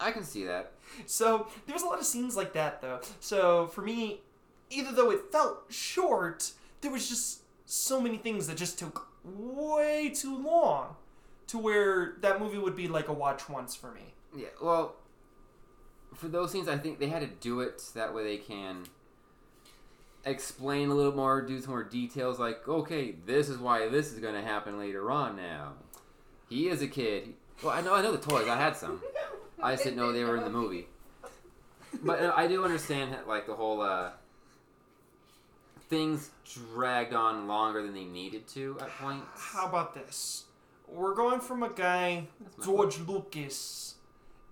I 0.00 0.10
can 0.10 0.24
see 0.24 0.44
that. 0.44 0.72
So 1.06 1.46
there 1.66 1.74
was 1.74 1.82
a 1.82 1.86
lot 1.86 1.98
of 1.98 2.04
scenes 2.04 2.36
like 2.36 2.52
that 2.54 2.82
though. 2.82 3.00
So 3.20 3.68
for 3.68 3.82
me, 3.82 4.20
either 4.70 4.92
though 4.92 5.10
it 5.10 5.30
felt 5.30 5.64
short, 5.70 6.52
there 6.80 6.90
was 6.90 7.08
just 7.08 7.40
so 7.66 8.00
many 8.00 8.18
things 8.18 8.46
that 8.48 8.56
just 8.56 8.78
took 8.78 9.08
way 9.24 10.10
too 10.14 10.36
long 10.42 10.96
to 11.46 11.58
where 11.58 12.16
that 12.20 12.40
movie 12.40 12.58
would 12.58 12.76
be 12.76 12.88
like 12.88 13.08
a 13.08 13.12
watch 13.12 13.48
once 13.48 13.74
for 13.74 13.92
me. 13.92 14.14
Yeah, 14.34 14.48
well, 14.60 14.96
for 16.14 16.28
those 16.28 16.50
scenes, 16.50 16.68
I 16.68 16.78
think 16.78 16.98
they 16.98 17.08
had 17.08 17.20
to 17.20 17.28
do 17.40 17.60
it 17.60 17.82
that 17.94 18.14
way 18.14 18.24
they 18.24 18.38
can 18.38 18.84
explain 20.24 20.88
a 20.88 20.94
little 20.94 21.12
more, 21.12 21.42
do 21.42 21.60
some 21.60 21.70
more 21.70 21.84
details. 21.84 22.38
Like, 22.38 22.66
okay, 22.68 23.14
this 23.26 23.48
is 23.48 23.58
why 23.58 23.88
this 23.88 24.12
is 24.12 24.18
going 24.20 24.34
to 24.34 24.42
happen 24.42 24.78
later 24.78 25.10
on. 25.10 25.36
Now, 25.36 25.72
he 26.48 26.68
is 26.68 26.82
a 26.82 26.88
kid. 26.88 27.34
Well, 27.62 27.72
I 27.72 27.80
know, 27.80 27.94
I 27.94 28.02
know 28.02 28.12
the 28.12 28.18
toys. 28.18 28.48
I 28.48 28.56
had 28.56 28.76
some. 28.76 29.02
I 29.62 29.72
just 29.72 29.84
didn't 29.84 29.96
know 29.96 30.12
they 30.12 30.24
were 30.24 30.36
in 30.36 30.44
the 30.44 30.50
movie. 30.50 30.86
But 32.02 32.20
uh, 32.20 32.32
I 32.34 32.46
do 32.46 32.64
understand 32.64 33.14
like 33.28 33.46
the 33.46 33.54
whole 33.54 33.80
uh, 33.80 34.10
things 35.88 36.30
dragged 36.74 37.14
on 37.14 37.46
longer 37.46 37.82
than 37.82 37.94
they 37.94 38.04
needed 38.04 38.48
to 38.48 38.78
at 38.80 38.88
points. 38.98 39.26
How 39.36 39.66
about 39.66 39.94
this? 39.94 40.44
We're 40.88 41.14
going 41.14 41.40
from 41.40 41.62
a 41.62 41.68
guy, 41.70 42.26
George 42.64 42.98
Lucas. 43.00 43.94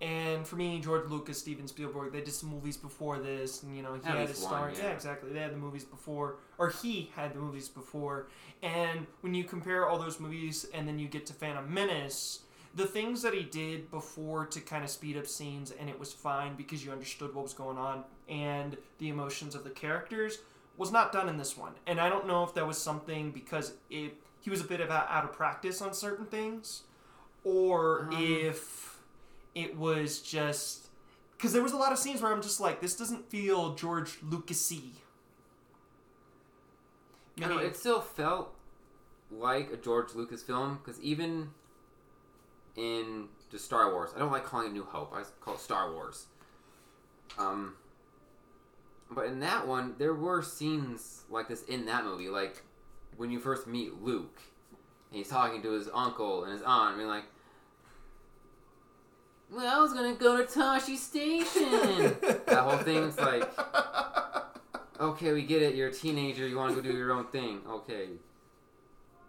And 0.01 0.47
for 0.47 0.55
me, 0.55 0.79
George 0.79 1.07
Lucas, 1.09 1.37
Steven 1.37 1.67
Spielberg, 1.67 2.11
they 2.11 2.21
did 2.21 2.33
some 2.33 2.49
movies 2.49 2.75
before 2.75 3.19
this, 3.19 3.61
and 3.61 3.75
you 3.77 3.83
know 3.83 3.93
he 3.93 3.99
At 3.99 4.17
had 4.17 4.29
his 4.29 4.39
star. 4.39 4.61
one, 4.61 4.71
yeah. 4.75 4.85
yeah. 4.85 4.89
exactly. 4.91 5.31
They 5.31 5.39
had 5.39 5.53
the 5.53 5.57
movies 5.57 5.83
before, 5.83 6.37
or 6.57 6.69
he 6.69 7.11
had 7.15 7.33
the 7.35 7.39
movies 7.39 7.69
before. 7.69 8.27
And 8.63 9.05
when 9.21 9.33
you 9.35 9.43
compare 9.43 9.87
all 9.87 9.99
those 9.99 10.19
movies, 10.19 10.65
and 10.73 10.87
then 10.87 10.97
you 10.97 11.07
get 11.07 11.25
to 11.27 11.33
Phantom 11.33 11.71
Menace, 11.71 12.39
the 12.73 12.85
things 12.87 13.21
that 13.21 13.33
he 13.33 13.43
did 13.43 13.91
before 13.91 14.45
to 14.47 14.59
kind 14.61 14.83
of 14.83 14.89
speed 14.89 15.17
up 15.17 15.27
scenes 15.27 15.71
and 15.77 15.89
it 15.89 15.99
was 15.99 16.13
fine 16.13 16.55
because 16.55 16.85
you 16.85 16.91
understood 16.91 17.35
what 17.35 17.43
was 17.43 17.53
going 17.53 17.77
on 17.77 18.05
and 18.29 18.77
the 18.97 19.09
emotions 19.09 19.55
of 19.55 19.65
the 19.65 19.69
characters 19.69 20.37
was 20.77 20.89
not 20.89 21.11
done 21.11 21.27
in 21.27 21.35
this 21.35 21.57
one. 21.57 21.73
And 21.85 21.99
I 21.99 22.07
don't 22.07 22.25
know 22.27 22.45
if 22.45 22.53
that 22.53 22.65
was 22.65 22.77
something 22.77 23.31
because 23.31 23.73
it 23.89 24.13
he 24.39 24.49
was 24.49 24.61
a 24.61 24.63
bit 24.63 24.79
of 24.79 24.89
out 24.89 25.25
of 25.25 25.33
practice 25.33 25.81
on 25.81 25.93
certain 25.93 26.25
things 26.27 26.83
or 27.43 28.03
Um. 28.05 28.13
if 28.13 29.00
it 29.55 29.77
was 29.77 30.21
just 30.21 30.87
because 31.37 31.53
there 31.53 31.63
was 31.63 31.73
a 31.73 31.77
lot 31.77 31.91
of 31.91 31.97
scenes 31.97 32.21
where 32.21 32.31
I'm 32.31 32.41
just 32.41 32.59
like 32.59 32.81
this 32.81 32.95
doesn't 32.95 33.29
feel 33.29 33.75
George 33.75 34.19
Lucasy. 34.21 34.91
I 37.41 37.47
know, 37.47 37.57
it 37.57 37.75
still 37.75 38.01
felt 38.01 38.53
like 39.31 39.71
a 39.71 39.77
George 39.77 40.13
Lucas 40.13 40.43
film 40.43 40.79
because 40.83 41.01
even 41.01 41.49
in 42.75 43.29
just 43.49 43.65
Star 43.65 43.91
Wars, 43.91 44.11
I 44.15 44.19
don't 44.19 44.31
like 44.31 44.45
calling 44.45 44.67
it 44.67 44.73
New 44.73 44.83
Hope. 44.83 45.13
I 45.13 45.23
call 45.39 45.55
it 45.55 45.59
Star 45.59 45.91
Wars. 45.91 46.27
Um, 47.39 47.75
but 49.09 49.25
in 49.25 49.39
that 49.39 49.67
one, 49.67 49.95
there 49.97 50.13
were 50.13 50.41
scenes 50.41 51.23
like 51.29 51.47
this 51.47 51.63
in 51.63 51.85
that 51.85 52.05
movie, 52.05 52.29
like 52.29 52.63
when 53.17 53.31
you 53.31 53.39
first 53.39 53.67
meet 53.67 54.01
Luke, 54.01 54.41
and 55.09 55.17
he's 55.17 55.29
talking 55.29 55.61
to 55.63 55.71
his 55.71 55.89
uncle 55.93 56.43
and 56.43 56.53
his 56.53 56.61
aunt, 56.61 56.89
and 56.89 56.97
being 56.97 57.09
like, 57.09 57.25
"Well, 59.51 59.67
I 59.67 59.79
was 59.81 59.93
gonna 59.93 60.15
go 60.15 60.37
to 60.37 60.43
Tosche 60.43 60.95
Station." 60.97 62.15
that 62.47 62.57
whole 62.63 62.77
thing's 62.79 63.17
like, 63.17 63.47
okay, 64.99 65.33
we 65.33 65.43
get 65.43 65.61
it. 65.61 65.75
You're 65.75 65.89
a 65.89 65.93
teenager. 65.93 66.47
You 66.47 66.57
want 66.57 66.75
to 66.75 66.81
go 66.81 66.87
do 66.89 66.95
your 66.97 67.11
own 67.11 67.25
thing. 67.27 67.61
Okay. 67.67 68.07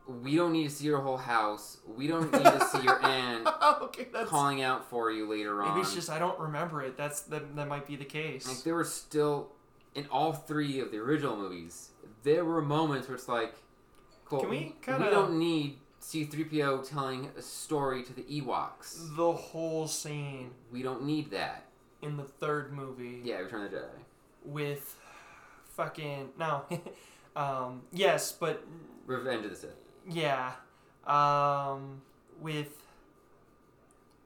We 0.06 0.34
don't 0.36 0.52
need 0.52 0.64
to 0.68 0.74
see 0.74 0.84
your 0.86 1.00
whole 1.00 1.16
house. 1.16 1.78
We 1.86 2.06
don't 2.08 2.30
need 2.32 2.44
to 2.44 2.68
see 2.72 2.82
your 2.82 3.00
aunt 3.04 3.46
okay, 3.82 4.08
that's 4.12 4.28
calling 4.28 4.60
out 4.60 4.90
for 4.90 5.12
you 5.12 5.28
later 5.30 5.62
on. 5.62 5.68
maybe 5.70 5.80
it's 5.80 5.94
just 5.94 6.10
I 6.10 6.18
don't 6.18 6.38
remember 6.38 6.82
it. 6.82 6.96
That's 6.96 7.20
that, 7.22 7.54
that 7.56 7.68
might 7.68 7.86
be 7.86 7.96
the 7.96 8.04
case. 8.04 8.48
like 8.48 8.62
there 8.64 8.74
were 8.74 8.84
still 8.84 9.52
in 9.94 10.06
all 10.10 10.32
three 10.32 10.80
of 10.80 10.90
the 10.90 10.98
original 10.98 11.36
movies. 11.36 11.90
There 12.24 12.44
were 12.44 12.60
moments 12.62 13.08
where 13.08 13.14
it's 13.16 13.28
like, 13.28 13.54
cool. 14.24 14.40
Can 14.40 14.50
we 14.50 14.74
kinda- 14.82 15.04
We 15.04 15.10
don't 15.10 15.38
need 15.38 15.78
C-3PO 16.06 16.88
telling 16.88 17.30
a 17.38 17.42
story 17.42 18.02
to 18.02 18.12
the 18.12 18.22
Ewoks. 18.22 19.14
the 19.16 19.32
whole 19.32 19.86
scene 19.86 20.50
We 20.72 20.82
don't 20.82 21.04
need 21.04 21.30
that. 21.30 21.66
in 22.02 22.16
the 22.16 22.24
third 22.24 22.72
movie 22.72 23.20
Yeah, 23.24 23.36
Return 23.36 23.64
of 23.66 23.70
the 23.70 23.76
Jedi. 23.78 23.88
with 24.44 24.96
fucking 25.76 26.30
no, 26.38 26.64
um, 27.36 27.82
yes, 27.92 28.32
but 28.32 28.64
Revenge 29.06 29.44
of 29.44 29.50
the 29.52 29.56
Sith. 29.56 29.76
yeah, 30.10 30.52
um, 31.06 32.02
with 32.40 32.68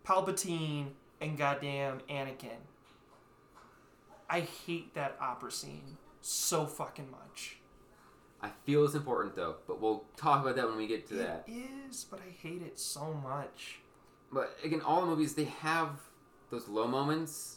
Palpatine 0.05 0.89
and 1.20 1.37
goddamn 1.37 2.01
Anakin. 2.09 2.59
I 4.31 4.41
hate 4.41 4.95
that 4.95 5.16
opera 5.20 5.53
scene 5.53 5.99
so 6.20 6.66
fucking 6.66 7.11
much. 7.11 7.59
I 8.47 8.51
feel 8.65 8.85
it's 8.85 8.95
important 8.95 9.35
though, 9.35 9.57
but 9.67 9.81
we'll 9.81 10.05
talk 10.17 10.43
about 10.43 10.57
that 10.57 10.69
when 10.69 10.77
we 10.77 10.87
get 10.87 11.07
to 11.09 11.15
that. 11.15 11.45
It 11.49 11.69
is, 11.89 12.05
but 12.05 12.21
I 12.21 12.31
hate 12.31 12.63
it 12.63 12.79
so 12.79 13.13
much. 13.13 13.81
But 14.33 14.57
again, 14.63 14.81
all 14.81 15.01
the 15.01 15.07
movies 15.07 15.35
they 15.35 15.45
have 15.45 16.01
those 16.51 16.69
low 16.69 16.87
moments, 16.87 17.57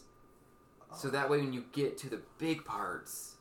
so 0.96 1.08
oh. 1.08 1.12
that 1.12 1.30
way 1.30 1.40
when 1.40 1.54
you 1.54 1.66
get 1.72 1.98
to 2.00 2.10
the 2.10 2.22
big 2.40 2.66
parts, 2.66 3.36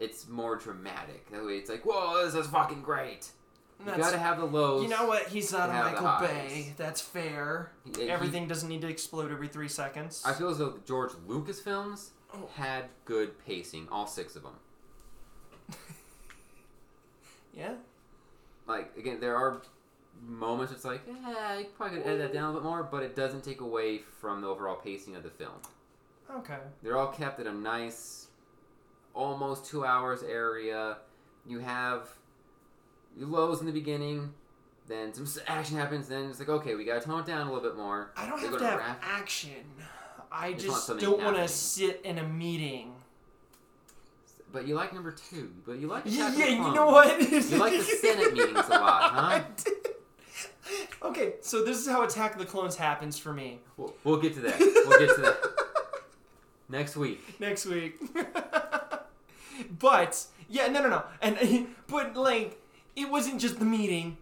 it's 0.00 0.28
more 0.28 0.56
dramatic. 0.56 1.30
That 1.30 1.44
way 1.44 1.52
it's 1.54 1.70
like, 1.70 1.84
whoa, 1.84 2.24
this 2.24 2.34
is 2.34 2.46
fucking 2.48 2.82
great. 2.82 3.30
You 3.78 3.86
That's- 3.86 4.06
gotta 4.06 4.18
have 4.18 4.38
the 4.38 4.44
lows. 4.44 4.82
You 4.82 4.88
know 4.88 5.06
what? 5.06 5.28
He's 5.28 5.52
not 5.52 5.70
a 5.70 5.72
Michael. 5.72 6.26
Bay. 6.26 6.74
That's 6.76 7.00
fair. 7.00 7.70
He- 7.84 8.02
he- 8.02 8.10
Everything 8.10 8.48
doesn't 8.48 8.68
need 8.68 8.80
to 8.80 8.88
explode 8.88 9.30
every 9.30 9.46
three 9.46 9.68
seconds. 9.68 10.22
I 10.26 10.32
feel 10.32 10.48
as 10.48 10.58
though 10.58 10.70
the 10.70 10.80
George 10.80 11.12
Lucas 11.28 11.60
films 11.60 12.10
Oh. 12.34 12.48
had 12.56 12.86
good 13.04 13.38
pacing, 13.46 13.88
all 13.88 14.06
six 14.06 14.34
of 14.34 14.42
them. 14.42 14.54
Yeah. 17.58 17.74
Like 18.66 18.96
again, 18.96 19.18
there 19.20 19.36
are 19.36 19.62
moments 20.26 20.72
it's 20.72 20.84
like, 20.84 21.00
yeah, 21.06 21.58
you 21.58 21.66
probably 21.76 21.98
could 21.98 22.06
edit 22.06 22.18
that 22.20 22.32
down 22.32 22.44
a 22.44 22.46
little 22.48 22.60
bit 22.60 22.68
more, 22.68 22.82
but 22.82 23.02
it 23.02 23.16
doesn't 23.16 23.44
take 23.44 23.60
away 23.60 23.98
from 23.98 24.40
the 24.40 24.46
overall 24.48 24.76
pacing 24.76 25.16
of 25.16 25.22
the 25.22 25.30
film. 25.30 25.52
Okay. 26.30 26.58
They're 26.82 26.96
all 26.96 27.08
kept 27.08 27.40
at 27.40 27.46
a 27.46 27.52
nice, 27.52 28.28
almost 29.14 29.66
two 29.66 29.84
hours 29.84 30.22
area. 30.22 30.98
You 31.46 31.60
have 31.60 32.08
lows 33.16 33.60
in 33.60 33.66
the 33.66 33.72
beginning, 33.72 34.34
then 34.86 35.14
some 35.14 35.42
action 35.46 35.76
happens, 35.76 36.08
then 36.08 36.28
it's 36.30 36.38
like, 36.38 36.48
okay, 36.48 36.74
we 36.74 36.84
gotta 36.84 37.00
tone 37.00 37.20
it 37.20 37.26
down 37.26 37.46
a 37.46 37.52
little 37.52 37.66
bit 37.66 37.76
more. 37.76 38.10
I 38.16 38.28
don't 38.28 38.40
They're 38.40 38.50
have 38.50 38.58
to 38.58 38.64
gonna 38.64 38.82
have 38.82 38.98
action. 39.02 39.64
I 40.30 40.52
Just 40.52 40.88
don't 40.98 41.22
want 41.22 41.36
to 41.36 41.48
sit 41.48 42.02
in 42.04 42.18
a 42.18 42.28
meeting. 42.28 42.92
But 44.52 44.66
you 44.66 44.74
like 44.74 44.92
number 44.94 45.10
two, 45.12 45.50
but 45.66 45.78
you 45.78 45.86
like 45.88 46.04
Yeah, 46.06 46.28
Attack 46.28 46.38
yeah 46.38 46.44
the 46.46 46.68
you 46.68 46.74
know 46.74 46.86
what? 46.86 47.20
You 47.20 47.40
like 47.58 47.72
the 47.72 47.82
Senate 48.00 48.32
meetings 48.32 48.58
a 48.66 48.70
lot, 48.70 49.12
huh? 49.12 49.42
Okay, 51.02 51.34
so 51.42 51.64
this 51.64 51.78
is 51.78 51.86
how 51.88 52.02
Attack 52.04 52.32
of 52.34 52.38
the 52.40 52.46
Clones 52.46 52.76
happens 52.76 53.18
for 53.18 53.32
me. 53.32 53.60
We'll, 53.76 53.94
we'll 54.04 54.16
get 54.20 54.34
to 54.34 54.40
that. 54.40 54.58
We'll 54.58 54.98
get 54.98 55.14
to 55.16 55.20
that 55.22 55.38
next 56.68 56.96
week. 56.96 57.38
next 57.40 57.66
week. 57.66 57.96
but 59.78 60.26
yeah, 60.48 60.68
no, 60.68 60.82
no, 60.82 60.88
no, 60.88 61.02
and 61.22 61.68
but 61.86 62.16
like 62.16 62.60
it 62.96 63.08
wasn't 63.10 63.40
just 63.40 63.58
the 63.58 63.64
meeting, 63.64 64.16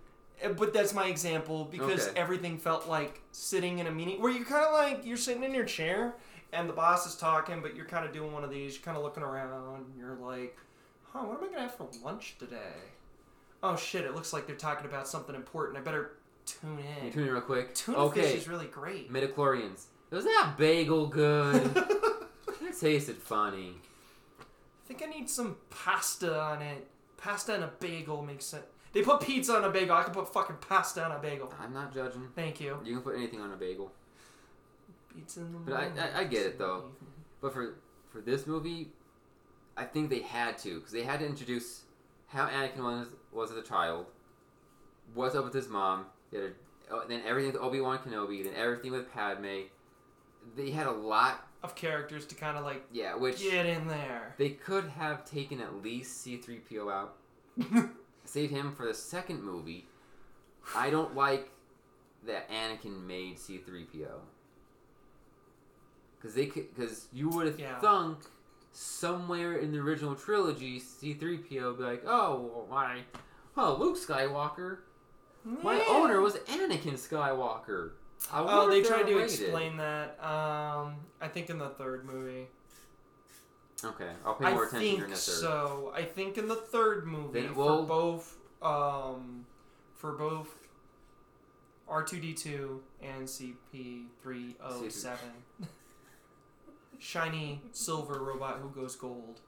uh, 0.44 0.50
but 0.50 0.72
that's 0.72 0.92
my 0.94 1.06
example 1.06 1.64
because 1.64 2.08
Okay. 2.08 2.18
everything 2.20 2.58
felt 2.58 2.88
like 2.88 3.22
sitting 3.32 3.78
in 3.78 3.86
a 3.86 3.90
meeting 3.92 4.20
where 4.20 4.30
you're 4.32 4.44
kind 4.44 4.64
of 4.64 4.72
like 4.72 5.04
you're 5.06 5.16
sitting 5.16 5.42
in 5.44 5.54
your 5.54 5.64
chair 5.64 6.14
and 6.52 6.68
the 6.68 6.72
boss 6.72 7.06
is 7.06 7.14
talking, 7.14 7.60
but 7.60 7.74
you're 7.74 7.86
kind 7.86 8.04
of 8.04 8.12
doing 8.12 8.32
one 8.32 8.44
of 8.44 8.50
these, 8.50 8.74
you're 8.74 8.82
kind 8.82 8.96
of 8.96 9.02
looking 9.02 9.22
around, 9.22 9.76
and 9.76 9.86
you're 9.98 10.14
like, 10.14 10.56
huh, 11.04 11.20
what 11.20 11.38
am 11.38 11.44
I 11.44 11.46
gonna 11.48 11.62
have 11.62 11.74
for 11.74 11.88
lunch 12.02 12.36
today? 12.38 12.82
Oh 13.62 13.76
shit, 13.76 14.04
it 14.04 14.14
looks 14.14 14.32
like 14.32 14.46
they're 14.46 14.56
talking 14.56 14.86
about 14.86 15.08
something 15.08 15.34
important. 15.34 15.78
I 15.78 15.80
better 15.80 16.12
tune 16.44 16.78
in. 16.78 17.12
tune 17.12 17.24
in 17.24 17.32
real 17.32 17.40
quick? 17.40 17.74
Tuna 17.74 18.10
fish 18.10 18.34
is 18.34 18.48
really 18.48 18.66
great. 18.66 19.12
midichlorians. 19.12 19.84
Was 20.10 20.24
that 20.24 20.54
bagel 20.56 21.06
good? 21.06 21.76
it 22.62 22.78
tasted 22.80 23.16
funny. 23.16 23.74
I 24.40 24.88
think 24.88 25.02
I 25.02 25.06
need 25.06 25.28
some 25.28 25.56
pasta 25.68 26.40
on 26.40 26.62
it. 26.62 26.86
Pasta 27.16 27.54
and 27.54 27.64
a 27.64 27.70
bagel 27.80 28.22
makes 28.22 28.44
sense. 28.44 28.64
They 28.92 29.02
put 29.02 29.20
pizza 29.20 29.56
on 29.56 29.64
a 29.64 29.70
bagel. 29.70 29.96
I 29.96 30.04
can 30.04 30.14
put 30.14 30.32
fucking 30.32 30.56
pasta 30.60 31.04
on 31.04 31.12
a 31.12 31.18
bagel. 31.18 31.52
I'm 31.60 31.74
not 31.74 31.92
judging. 31.92 32.28
Thank 32.34 32.60
you. 32.60 32.78
You 32.84 32.94
can 32.94 33.02
put 33.02 33.16
anything 33.16 33.40
on 33.40 33.52
a 33.52 33.56
bagel. 33.56 33.90
Pizza 35.16 35.40
in 35.40 35.52
the 35.52 35.58
But 35.58 35.74
I- 35.74 35.84
morning, 35.88 35.98
I- 35.98 36.20
I 36.20 36.24
get 36.24 36.46
it, 36.46 36.50
pizza 36.50 36.52
in 36.52 36.58
the 36.58 36.64
though. 36.64 36.90
But 37.40 37.52
for 37.52 37.74
for 38.10 38.20
this 38.20 38.46
movie, 38.46 38.92
I 39.76 39.84
think 39.84 40.10
they 40.10 40.20
had 40.20 40.58
to 40.58 40.76
because 40.78 40.92
they 40.92 41.02
had 41.02 41.20
to 41.20 41.26
introduce 41.26 41.82
how 42.28 42.46
Anakin 42.46 42.78
was 42.78 43.08
was 43.32 43.50
as 43.50 43.56
a 43.56 43.62
child, 43.62 44.06
what's 45.14 45.34
up 45.34 45.44
with 45.44 45.54
his 45.54 45.68
mom, 45.68 46.06
they 46.30 46.38
had 46.40 46.50
a, 46.50 46.52
oh, 46.94 47.04
then 47.08 47.22
everything 47.26 47.52
with 47.52 47.60
Obi 47.60 47.80
Wan 47.80 47.98
Kenobi, 47.98 48.42
then 48.44 48.54
everything 48.54 48.92
with 48.92 49.10
Padme. 49.12 49.62
They 50.56 50.70
had 50.70 50.86
a 50.86 50.92
lot, 50.92 51.46
Of 51.64 51.74
characters 51.74 52.24
to 52.26 52.34
kind 52.36 52.56
of 52.56 52.64
like 52.64 52.84
yeah. 52.92 53.14
Which 53.16 53.40
get 53.42 53.66
in 53.66 53.88
there. 53.88 54.34
they 54.38 54.50
could 54.50 54.86
have 54.90 55.24
taken 55.24 55.60
at 55.60 55.82
least 55.82 56.20
C 56.22 56.36
three 56.36 56.60
PO 56.60 56.88
out, 56.88 57.16
save 58.24 58.50
him 58.50 58.72
for 58.74 58.86
the 58.86 58.94
second 58.94 59.42
movie. 59.42 59.86
I 60.74 60.90
don't 60.90 61.14
like 61.14 61.50
that 62.26 62.48
Anakin 62.50 63.06
made 63.06 63.38
C 63.38 63.58
three 63.58 63.84
PO 63.84 64.20
because 66.26 66.34
they 66.34 66.46
because 66.46 67.06
you 67.12 67.28
would 67.30 67.46
have 67.46 67.58
Yeah. 67.60 67.78
thunk 67.80 68.18
somewhere 68.72 69.56
in 69.56 69.72
the 69.72 69.78
original 69.78 70.14
trilogy 70.14 70.78
C 70.78 71.14
three 71.14 71.38
PO 71.38 71.74
be 71.74 71.82
like 71.84 72.04
oh 72.06 72.66
my 72.70 73.00
oh 73.56 73.76
Luke 73.78 73.96
Skywalker 73.96 74.78
my 75.62 75.80
owner 75.88 76.20
was 76.20 76.34
Anakin 76.34 76.94
Skywalker. 76.94 77.90
I 78.32 78.40
Oh, 78.40 78.68
they 78.68 78.82
tried 78.82 79.04
to 79.06 79.18
explain 79.18 79.76
that. 79.76 80.18
Um, 80.20 80.96
I 81.20 81.28
think 81.28 81.50
in 81.50 81.58
the 81.58 81.68
third 81.68 82.04
movie. 82.04 82.48
Okay, 83.84 84.10
I'll 84.24 84.34
pay 84.34 84.46
I 84.46 84.54
more 84.54 84.64
attention 84.64 84.80
think 84.80 84.98
during 84.98 85.10
the 85.12 85.16
third. 85.16 85.40
so. 85.40 85.92
I 85.94 86.02
think 86.02 86.36
in 86.36 86.48
the 86.48 86.56
third 86.56 87.06
movie 87.06 87.42
Then 87.42 87.54
for 87.54 87.82
both, 87.84 88.36
um, 88.60 89.46
for 89.94 90.12
both 90.12 90.48
R 91.88 92.02
two 92.02 92.18
D 92.18 92.34
two 92.34 92.82
and 93.00 93.28
CP 93.28 94.06
three 94.20 94.56
oh 94.60 94.88
seven. 94.88 95.28
Shiny 96.98 97.62
silver 97.72 98.22
robot 98.22 98.58
who 98.60 98.68
goes 98.70 98.96
gold. 98.96 99.40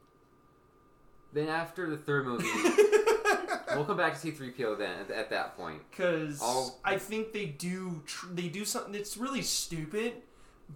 Then 1.32 1.49
after 1.49 1.88
the 1.90 1.96
third 1.96 2.26
movie, 2.26 2.46
we'll 3.74 3.84
come 3.84 3.96
back 3.96 4.14
to 4.14 4.18
C 4.18 4.30
three 4.30 4.51
PO 4.51 4.76
then 4.76 5.01
at, 5.01 5.11
at 5.11 5.30
that 5.30 5.57
point. 5.57 5.82
Because 5.90 6.40
I'll- 6.42 6.78
I 6.84 6.96
think 6.99 7.32
they 7.32 7.46
do 7.46 8.03
tr- 8.07 8.28
they 8.32 8.49
do 8.49 8.64
something 8.64 8.92
that's 8.92 9.16
really 9.16 9.42
stupid, 9.42 10.14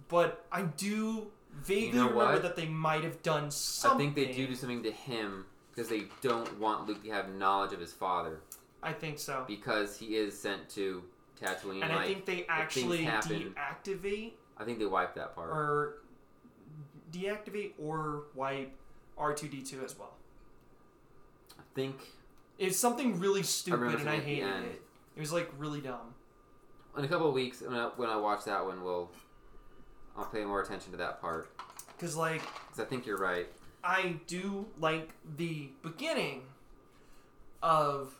but 0.09 0.45
I 0.51 0.63
do 0.63 1.27
vaguely 1.53 1.97
know 1.99 2.09
remember 2.09 2.39
that 2.39 2.55
they 2.55 2.67
might 2.67 3.03
have 3.03 3.21
done 3.23 3.49
something. 3.51 4.09
I 4.09 4.13
think 4.13 4.15
they 4.15 4.33
do 4.33 4.47
do 4.47 4.55
something 4.55 4.83
to 4.83 4.91
him 4.91 5.45
because 5.71 5.89
they 5.89 6.03
don't 6.21 6.59
want 6.59 6.87
Luke 6.87 7.03
to 7.03 7.09
have 7.11 7.33
knowledge 7.33 7.73
of 7.73 7.79
his 7.79 7.91
father 7.93 8.39
I 8.83 8.93
think 8.93 9.17
so. 9.17 9.43
because 9.47 9.97
he 9.97 10.15
is 10.17 10.37
sent 10.39 10.69
to 10.71 11.03
Tatooine. 11.41 11.81
and 11.83 11.91
I 11.91 12.05
think 12.05 12.25
they 12.25 12.45
actually 12.47 13.05
deactivate 13.05 14.33
I 14.55 14.63
think 14.65 14.77
they 14.79 14.85
wipe 14.85 15.15
that 15.15 15.33
part. 15.35 15.49
or 15.49 15.95
deactivate 17.13 17.71
or 17.79 18.23
wipe 18.35 18.71
R2D2 19.17 19.83
as 19.85 19.97
well. 19.97 20.13
I 21.57 21.61
think 21.75 21.95
It's 22.57 22.77
something 22.77 23.19
really 23.19 23.43
stupid, 23.43 23.79
remember 23.79 24.01
and 24.01 24.09
I 24.09 24.19
hated 24.19 24.47
it. 24.65 24.81
It 25.15 25.19
was 25.19 25.31
like 25.31 25.49
really 25.57 25.79
dumb. 25.81 26.13
in 26.97 27.05
a 27.05 27.07
couple 27.07 27.27
of 27.27 27.33
weeks 27.33 27.61
when 27.61 27.75
I, 27.75 27.89
when 27.95 28.09
I 28.09 28.17
watch 28.17 28.45
that 28.45 28.65
one, 28.65 28.83
we'll 28.83 29.11
I'll 30.17 30.25
pay 30.25 30.43
more 30.43 30.61
attention 30.61 30.91
to 30.91 30.97
that 30.97 31.21
part 31.21 31.49
Cause 31.99 32.15
like 32.15 32.41
because 32.67 32.79
I 32.79 32.85
think 32.85 33.05
you're 33.05 33.17
right. 33.17 33.47
I 33.83 34.15
do 34.27 34.65
like 34.79 35.09
the 35.37 35.69
beginning 35.81 36.43
of 37.61 38.13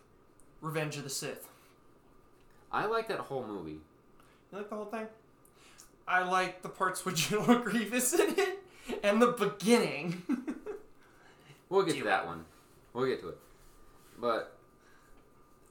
Revenge 0.61 0.97
of 0.97 1.03
the 1.03 1.09
Sith. 1.09 1.47
I 2.71 2.85
like 2.85 3.07
that 3.09 3.19
whole 3.19 3.45
movie. 3.45 3.79
You 4.51 4.57
like 4.57 4.69
the 4.69 4.75
whole 4.75 4.85
thing? 4.85 5.07
I 6.07 6.23
like 6.23 6.61
the 6.61 6.69
parts 6.69 7.05
with 7.05 7.15
General 7.29 7.59
Grievous 7.59 8.13
in 8.13 8.37
it 8.39 8.62
and 9.03 9.21
the 9.21 9.27
beginning. 9.27 10.21
We'll 11.69 11.83
get 11.85 11.95
to 11.97 12.03
that 12.03 12.27
one. 12.27 12.45
We'll 12.93 13.07
get 13.07 13.19
to 13.21 13.29
it. 13.29 13.37
But 14.21 14.55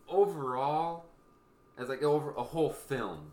overall, 0.09 1.05
as 1.79 1.89
like 1.89 2.03
over 2.03 2.33
a 2.33 2.43
whole 2.43 2.71
film, 2.71 3.31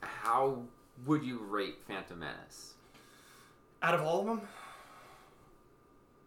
how 0.00 0.62
would 1.04 1.22
you 1.22 1.38
rate 1.40 1.76
Phantom 1.86 2.18
Menace? 2.18 2.74
Out 3.82 3.94
of 3.94 4.00
all 4.02 4.20
of 4.20 4.26
them, 4.26 4.40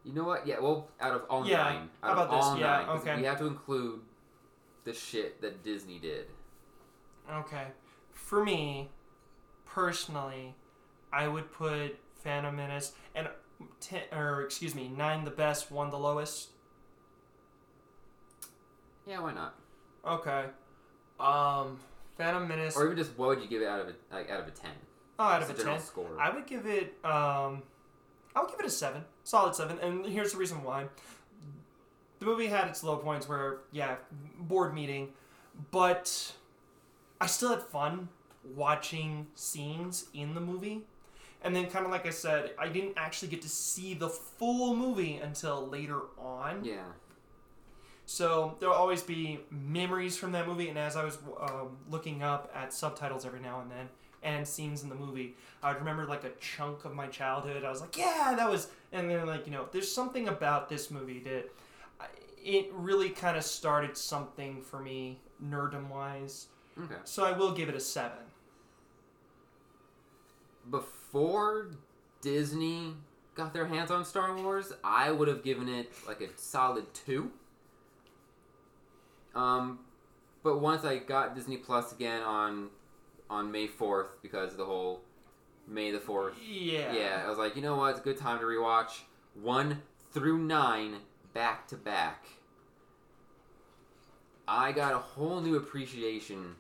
You 0.04 0.14
know 0.14 0.24
what? 0.26 0.46
Yeah, 0.46 0.60
well, 0.60 0.88
out 1.02 1.14
of 1.16 1.24
all 1.32 1.48
Yeah, 1.48 1.58
nine, 1.58 1.90
how 2.02 2.10
out 2.10 2.14
about 2.14 2.28
of 2.28 2.32
this? 2.36 2.46
all 2.46 2.60
Yeah, 2.60 2.92
okay. 2.92 3.16
we 3.18 3.24
have 3.24 3.40
to 3.40 3.48
include 3.48 4.02
the 4.84 4.94
shit 4.94 5.42
that 5.42 5.64
Disney 5.64 5.98
did. 5.98 6.28
okay. 7.32 7.68
For 8.12 8.44
me, 8.46 8.90
personally, 9.66 10.54
I 11.12 11.28
would 11.28 11.52
put 11.52 11.98
Phantom 12.24 12.56
Menace 12.56 12.94
and 13.16 13.28
ten, 13.80 14.02
or 14.12 14.42
excuse 14.42 14.76
me, 14.76 14.88
nine 14.90 15.26
the 15.26 15.32
best, 15.32 15.72
one 15.72 15.90
the 15.90 15.98
lowest. 16.00 16.50
Yeah, 19.08 19.22
why 19.22 19.34
not? 19.34 19.56
Okay. 20.06 20.46
Um, 21.20 21.80
Phantom 22.18 22.48
Menace. 22.48 22.76
Or 22.78 22.86
even 22.86 22.98
just 22.98 23.18
what 23.18 23.30
would 23.30 23.42
you 23.42 23.48
give 23.48 23.62
it 23.62 23.68
out 23.68 23.80
of 23.82 23.88
a 23.88 23.94
like 24.14 24.30
out 24.30 24.42
of 24.42 24.48
a 24.48 24.52
ten? 24.52 24.72
oh, 25.18 25.24
out 25.24 25.42
of 25.42 25.50
Just 25.50 25.62
a 25.62 25.64
ten. 25.66 25.80
score. 25.80 26.18
I 26.20 26.30
would 26.30 26.46
give 26.46 26.66
it 26.66 26.94
um 27.04 27.64
I 28.36 28.42
would 28.42 28.50
give 28.52 28.60
it 28.60 28.66
a 28.66 28.70
seven. 28.70 29.04
Solid 29.24 29.56
seven. 29.56 29.80
And 29.80 30.06
here's 30.06 30.32
the 30.34 30.38
reason 30.38 30.64
why. 30.64 30.86
The 32.20 32.26
movie 32.26 32.48
had 32.48 32.68
its 32.68 32.84
low 32.84 32.98
points 32.98 33.30
where, 33.30 33.60
yeah, 33.72 33.96
board 34.38 34.74
meeting, 34.74 35.14
but 35.72 36.34
I 37.22 37.28
still 37.28 37.50
had 37.50 37.62
fun 37.64 38.10
watching 38.56 39.28
scenes 39.36 40.08
in 40.14 40.34
the 40.36 40.42
movie. 40.42 40.82
And 41.42 41.56
then 41.56 41.68
kinda 41.70 41.88
like 41.90 42.06
I 42.06 42.10
said, 42.10 42.52
I 42.60 42.68
didn't 42.68 42.94
actually 42.98 43.30
get 43.30 43.42
to 43.44 43.50
see 43.50 43.94
the 43.94 44.10
full 44.10 44.76
movie 44.76 45.18
until 45.18 45.68
later 45.68 46.02
on. 46.18 46.64
yeah. 46.66 46.84
So 48.06 48.56
there'll 48.60 48.74
always 48.76 49.04
be 49.04 49.40
memories 49.52 50.18
from 50.18 50.32
that 50.32 50.48
movie, 50.48 50.68
and 50.68 50.80
as 50.80 50.96
I 50.96 51.06
was 51.06 51.20
um, 51.40 51.78
looking 51.92 52.24
up 52.24 52.52
at 52.56 52.74
subtitles 52.74 53.24
every 53.24 53.40
now 53.40 53.62
and 53.62 53.70
then 53.70 53.88
and 54.24 54.46
scenes 54.48 54.82
in 54.84 54.90
the 54.90 54.96
movie, 54.96 55.36
I 55.64 55.72
would 55.72 55.80
remember 55.80 56.06
like 56.06 56.24
a 56.24 56.32
chunk 56.42 56.86
of 56.86 56.94
my 56.96 57.06
childhood. 57.08 57.64
I 57.64 57.70
was 57.70 57.82
like, 57.82 57.96
"Yeah, 57.96 58.34
that 58.36 58.50
was," 58.50 58.68
and 58.92 59.10
then 59.10 59.28
like 59.28 59.46
you 59.46 59.52
know, 59.52 59.68
there's 59.72 59.92
something 59.92 60.28
about 60.28 60.70
this 60.70 60.90
movie 60.90 61.20
that 61.20 61.50
it 62.44 62.72
really 62.74 63.10
kind 63.10 63.38
of 63.38 63.44
started 63.44 63.96
something 63.96 64.62
for 64.62 64.80
me 64.80 65.20
nerdom 65.46 65.88
wise. 65.90 66.48
Okay. 66.84 66.96
So 67.04 67.24
I 67.26 67.32
will 67.34 67.52
give 67.52 67.70
it 67.70 67.76
a 67.76 67.80
seven. 67.80 68.18
Before 70.70 71.72
Disney 72.22 72.94
got 73.36 73.54
their 73.54 73.66
hands 73.66 73.92
on 73.92 74.06
Star 74.06 74.36
Wars, 74.36 74.74
I 74.84 75.12
would 75.12 75.28
have 75.28 75.44
given 75.44 75.70
it 75.70 75.92
like 76.08 76.22
a 76.22 76.28
solid 76.36 76.94
two. 76.94 77.32
Um, 79.36 79.80
but 80.44 80.60
once 80.60 80.84
I 80.84 80.98
got 80.98 81.36
Disney 81.36 81.58
Plus 81.58 81.92
again 81.92 82.22
on 82.22 82.70
on 83.30 83.52
May 83.52 83.68
fourth 83.68 84.22
because 84.22 84.52
of 84.54 84.58
the 84.58 84.66
whole 84.66 85.02
May 85.68 85.92
the 85.92 86.00
fourth 86.00 86.34
Yeah. 86.44 86.94
Yeah, 86.94 87.24
I 87.26 87.30
was 87.30 87.38
like, 87.38 87.56
you 87.56 87.62
know 87.62 87.76
what? 87.76 87.92
It's 87.92 88.00
a 88.00 88.04
good 88.04 88.18
time 88.18 88.40
to 88.40 88.46
rewatch 88.46 89.02
one 89.36 89.82
through 90.12 90.40
nine 90.40 90.96
back 91.34 91.68
to 91.68 91.76
back. 91.76 92.26
I 94.48 94.72
got 94.72 94.94
a 94.94 94.98
whole 94.98 95.42
new 95.42 95.58
appreciation 95.58 96.56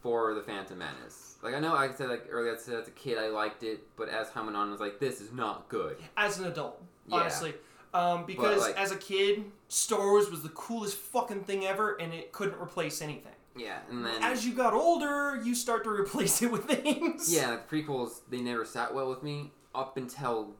for 0.00 0.32
the 0.34 0.42
Phantom 0.42 0.78
Menace. 0.78 1.31
Like 1.42 1.54
I 1.54 1.60
know 1.60 1.74
I 1.74 1.90
said 1.92 2.08
like 2.08 2.26
earlier, 2.30 2.54
I 2.54 2.58
said 2.58 2.74
as 2.74 2.88
a 2.88 2.92
kid 2.92 3.18
I 3.18 3.28
liked 3.28 3.62
it, 3.64 3.80
but 3.96 4.08
as 4.08 4.30
time 4.30 4.46
went 4.46 4.56
on, 4.56 4.68
I 4.68 4.70
was 4.70 4.80
like, 4.80 5.00
this 5.00 5.20
is 5.20 5.32
not 5.32 5.68
good. 5.68 5.96
As 6.16 6.38
an 6.38 6.46
adult, 6.46 6.80
Yeah. 7.06 7.16
honestly. 7.16 7.54
Um, 7.94 8.24
because 8.24 8.60
like- 8.62 8.76
as 8.78 8.90
a 8.92 8.96
kid, 8.96 9.44
Star 9.68 9.98
Wars 10.00 10.30
was 10.30 10.42
the 10.42 10.48
coolest 10.50 10.96
fucking 10.96 11.44
thing 11.44 11.66
ever, 11.66 11.94
and 11.96 12.14
it 12.14 12.32
couldn't 12.32 12.60
replace 12.62 13.02
anything. 13.02 13.32
Yeah, 13.54 13.80
and 13.90 14.02
then 14.06 14.22
As 14.22 14.46
you 14.46 14.54
got 14.54 14.72
older, 14.72 15.38
you 15.44 15.54
start 15.54 15.84
to 15.84 15.90
replace 15.90 16.40
it 16.40 16.50
with 16.50 16.64
things. 16.66 17.34
yeah, 17.34 17.50
like 17.50 17.68
prequels 17.68 18.20
they 18.30 18.40
never 18.40 18.64
sat 18.64 18.94
well 18.94 19.10
with 19.10 19.22
me 19.22 19.50
up 19.74 19.96
until 19.98 20.54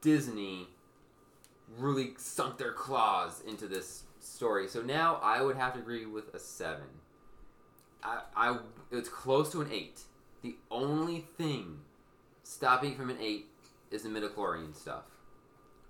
Disney 0.00 0.68
really 1.78 2.14
sunk 2.16 2.56
their 2.58 2.72
claws 2.72 3.42
into 3.46 3.68
this 3.68 4.04
story. 4.20 4.66
So 4.68 4.82
now 4.82 5.16
I 5.22 5.42
would 5.42 5.56
have 5.56 5.74
to 5.74 5.78
agree 5.80 6.06
with 6.06 6.34
a 6.34 6.38
seven. 6.40 6.86
I, 8.02 8.20
I 8.36 8.58
it's 8.90 9.08
close 9.08 9.50
to 9.52 9.60
an 9.60 9.68
eight. 9.72 10.00
The 10.42 10.56
only 10.70 11.26
thing 11.36 11.78
stopping 12.42 12.94
from 12.96 13.10
an 13.10 13.18
eight 13.20 13.46
is 13.90 14.02
the 14.02 14.08
midichlorian 14.08 14.74
stuff. 14.74 15.02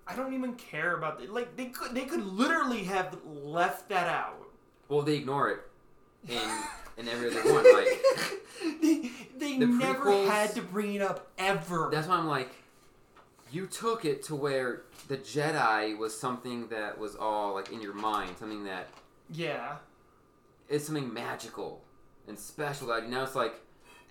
I 0.07 0.17
don't 0.17 0.33
even 0.33 0.55
care 0.55 0.97
about 0.97 1.21
it. 1.23 1.31
Like 1.31 1.57
they 1.57 1.67
could, 1.67 1.95
they 1.95 2.07
could 2.07 2.25
literally 2.25 2.85
have 2.85 3.19
left 3.25 3.89
that 3.91 4.09
out. 4.09 4.49
Well, 4.89 5.03
they 5.03 5.17
ignore 5.17 5.51
it 5.51 5.61
in 6.29 6.51
in 6.97 7.09
every 7.09 7.31
other 7.31 7.53
one. 7.53 7.65
Like 7.75 8.81
they 8.83 9.11
they 9.39 9.59
The 9.59 9.67
never 9.67 10.27
had 10.27 10.55
to 10.55 10.63
bring 10.63 10.95
it 10.95 11.03
up 11.03 11.29
ever. 11.39 11.91
that's 11.93 12.09
why 12.09 12.17
I'm 12.17 12.27
like, 12.27 12.51
you 13.53 13.67
took 13.67 14.05
it 14.05 14.23
to 14.25 14.35
where 14.35 14.83
the 15.07 15.17
Jedi 15.17 15.97
was 15.97 16.19
something 16.19 16.69
that 16.69 16.99
was 16.99 17.15
all 17.15 17.55
like 17.55 17.71
in 17.71 17.81
your 17.81 17.95
mind, 17.95 18.37
something 18.39 18.65
that 18.65 18.89
yeah. 19.31 19.77
is 20.69 20.85
something 20.87 21.13
magical 21.13 21.83
and 22.29 22.39
special. 22.39 22.89
That 22.89 23.09
now 23.09 23.25
it's 23.25 23.35
like, 23.35 23.55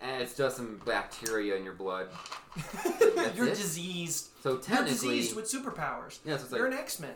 eh, 0.01 0.17
it's 0.19 0.35
just 0.35 0.57
some 0.57 0.81
bacteria 0.85 1.55
in 1.55 1.63
your 1.63 1.73
blood. 1.73 2.07
You're 3.35 3.47
it? 3.47 3.55
diseased. 3.55 4.29
So 4.41 4.51
You're 4.51 4.61
technically, 4.61 5.17
diseased 5.19 5.35
with 5.35 5.45
superpowers. 5.45 6.19
yeah, 6.25 6.37
so 6.37 6.43
it's 6.43 6.51
You're 6.53 6.67
an 6.67 6.73
X 6.73 6.99
Men. 6.99 7.13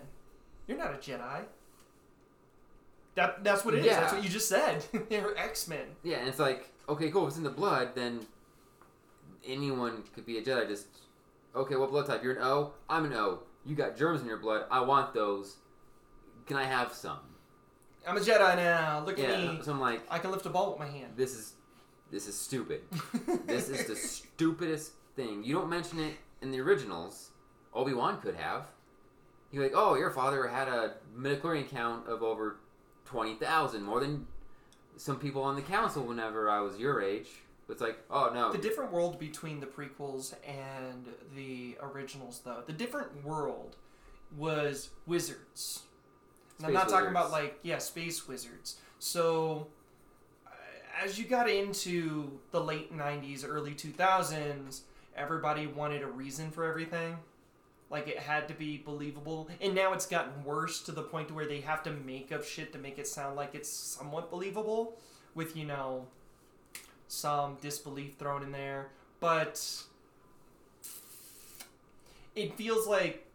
You're 0.68 0.78
not 0.78 0.94
a 0.94 0.98
Jedi. 0.98 1.44
That 3.16 3.44
that's 3.44 3.66
what 3.66 3.74
it 3.74 3.80
is. 3.80 3.86
Yeah. 3.88 4.00
That's 4.00 4.14
what 4.14 4.24
you 4.24 4.30
just 4.30 4.48
said. 4.48 4.86
They're 5.10 5.38
X 5.38 5.68
Men. 5.68 5.86
yeah, 6.04 6.18
and 6.18 6.30
it's 6.30 6.40
like, 6.40 6.70
okay, 6.88 7.10
cool. 7.12 7.24
If 7.24 7.30
it's 7.30 7.38
in 7.38 7.44
the 7.44 7.50
blood, 7.50 7.90
then 7.96 8.22
anyone 9.46 10.04
could 10.16 10.26
be 10.26 10.38
a 10.38 10.42
Jedi. 10.42 10.68
Just 10.68 10.86
okay, 11.56 11.76
what 11.76 11.90
blood 11.92 12.06
type? 12.08 12.24
You're 12.24 12.36
an 12.36 12.42
O. 12.44 12.72
I'm 12.90 13.06
an 13.06 13.14
O. 13.14 13.40
You 13.66 13.76
got 13.76 13.98
germs 13.98 14.22
in 14.22 14.28
your 14.28 14.38
blood. 14.38 14.66
I 14.72 14.80
want 14.82 15.14
those. 15.14 15.58
Can 16.48 16.58
I 16.58 16.64
have 16.64 16.94
some? 16.94 17.20
I'm 18.08 18.18
a 18.18 18.20
Jedi 18.20 18.56
now. 18.56 19.04
Look 19.06 19.20
at 19.20 19.40
me. 19.40 19.60
So 19.64 19.72
I'm 19.72 19.80
like, 19.80 20.02
I 20.10 20.20
can 20.20 20.32
lift 20.32 20.46
a 20.46 20.50
ball 20.50 20.72
with 20.72 20.80
my 20.80 20.88
hand. 20.88 21.14
this 21.16 21.36
is 21.36 21.54
this 22.12 22.28
is 22.28 22.38
stupid. 22.38 22.82
this 23.46 23.70
is 23.70 23.88
the 23.88 23.96
stupidest 23.96 24.94
thing. 25.16 25.44
You 25.44 25.56
don't 25.56 25.70
mention 25.70 26.00
it 26.00 26.16
in 26.42 26.52
the 26.52 26.60
originals. 26.60 27.30
Obi 27.74 27.94
Wan 27.94 28.20
could 28.20 28.36
have. 28.36 28.68
You're 29.52 29.64
like, 29.64 29.74
oh, 29.76 29.96
your 29.96 30.12
father 30.12 30.48
had 30.48 30.68
a 30.68 30.96
midichlorian 31.18 31.70
count 31.70 32.08
of 32.08 32.24
over 32.24 32.58
twenty 33.06 33.36
thousand, 33.36 33.84
more 33.84 34.00
than 34.00 34.28
some 34.98 35.18
people 35.18 35.42
on 35.44 35.56
the 35.56 35.62
council 35.62 36.04
whenever 36.04 36.50
I 36.50 36.60
was 36.62 36.78
your 36.78 37.02
age. 37.02 37.28
It's 37.70 37.82
like, 37.82 38.00
oh 38.10 38.32
no, 38.34 38.52
The 38.52 38.58
different 38.58 38.92
world 38.92 39.18
between 39.18 39.62
the 39.62 39.66
prequels 39.66 40.34
and 40.46 41.08
the 41.34 41.78
originals, 41.82 42.42
though, 42.44 42.64
the 42.68 42.74
different 42.74 43.24
world 43.24 43.78
was 44.38 44.90
wizards. 45.06 45.84
I'm 46.64 46.74
not 46.74 46.90
talking 46.90 47.10
about 47.10 47.32
like 47.32 47.60
yeah, 47.64 47.78
space 47.78 48.28
wizards. 48.28 48.78
So 49.00 49.68
uh, 50.46 50.50
as 51.04 51.18
you 51.18 51.26
got 51.26 51.50
into 51.50 52.40
the 52.52 52.62
late 52.62 52.96
'90s, 52.96 53.46
early 53.48 53.72
2000s, 53.72 54.82
everybody 55.16 55.68
wanted 55.68 56.02
a 56.02 56.08
reason 56.08 56.52
for 56.52 56.66
everything. 56.66 57.18
Like 57.90 58.08
it 58.08 58.20
had 58.20 58.48
to 58.48 58.54
be 58.54 58.78
believable, 58.78 59.50
and 59.60 59.76
now 59.76 59.94
it's 59.94 60.06
gotten 60.06 60.44
worse 60.46 60.82
to 60.84 60.92
the 60.94 61.02
point 61.02 61.28
to 61.28 61.34
where 61.34 61.48
they 61.48 61.60
have 61.62 61.84
to 61.84 61.92
make 61.92 62.32
up 62.32 62.46
shit 62.46 62.72
to 62.74 62.80
make 62.80 62.98
it 62.98 63.08
sound 63.08 63.36
like 63.36 63.54
it's 63.54 63.70
somewhat 63.70 64.32
believable, 64.32 64.98
with 65.36 65.58
you 65.58 65.66
know 65.66 66.08
some 67.08 67.58
disbelief 67.62 68.16
thrown 68.18 68.44
in 68.44 68.52
there. 68.54 68.88
But 69.20 69.84
it 72.36 72.56
feels 72.56 72.88
like 72.88 73.28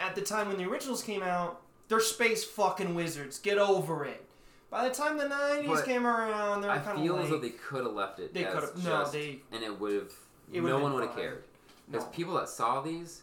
at 0.00 0.14
the 0.14 0.20
time 0.20 0.48
when 0.48 0.56
the 0.56 0.64
originals 0.64 1.02
came 1.02 1.22
out, 1.22 1.62
they're 1.88 2.00
space 2.00 2.44
fucking 2.44 2.94
wizards. 2.94 3.38
Get 3.38 3.58
over 3.58 4.04
it. 4.04 4.24
By 4.70 4.88
the 4.88 4.94
time 4.94 5.16
the 5.16 5.24
'90s 5.24 5.66
But 5.66 5.84
came 5.84 6.06
around, 6.06 6.60
they 6.62 6.68
were 6.68 6.74
I 6.74 6.78
kind 6.78 6.98
of 6.98 7.04
feel 7.04 7.14
like 7.14 7.24
as 7.24 7.30
though 7.30 7.38
they 7.38 7.50
could 7.50 7.84
have 7.84 7.94
left 7.94 8.18
it. 8.18 8.34
they 8.34 8.44
could 8.44 8.62
have 8.62 8.84
no, 8.84 9.08
they 9.08 9.40
and 9.52 9.62
it 9.62 9.78
would 9.80 9.94
have. 9.94 10.12
No 10.52 10.78
one 10.78 10.92
would 10.94 11.04
have 11.04 11.14
cared 11.16 11.44
because 11.90 12.04
no. 12.06 12.10
people 12.12 12.34
that 12.34 12.48
saw 12.48 12.80
these 12.80 13.22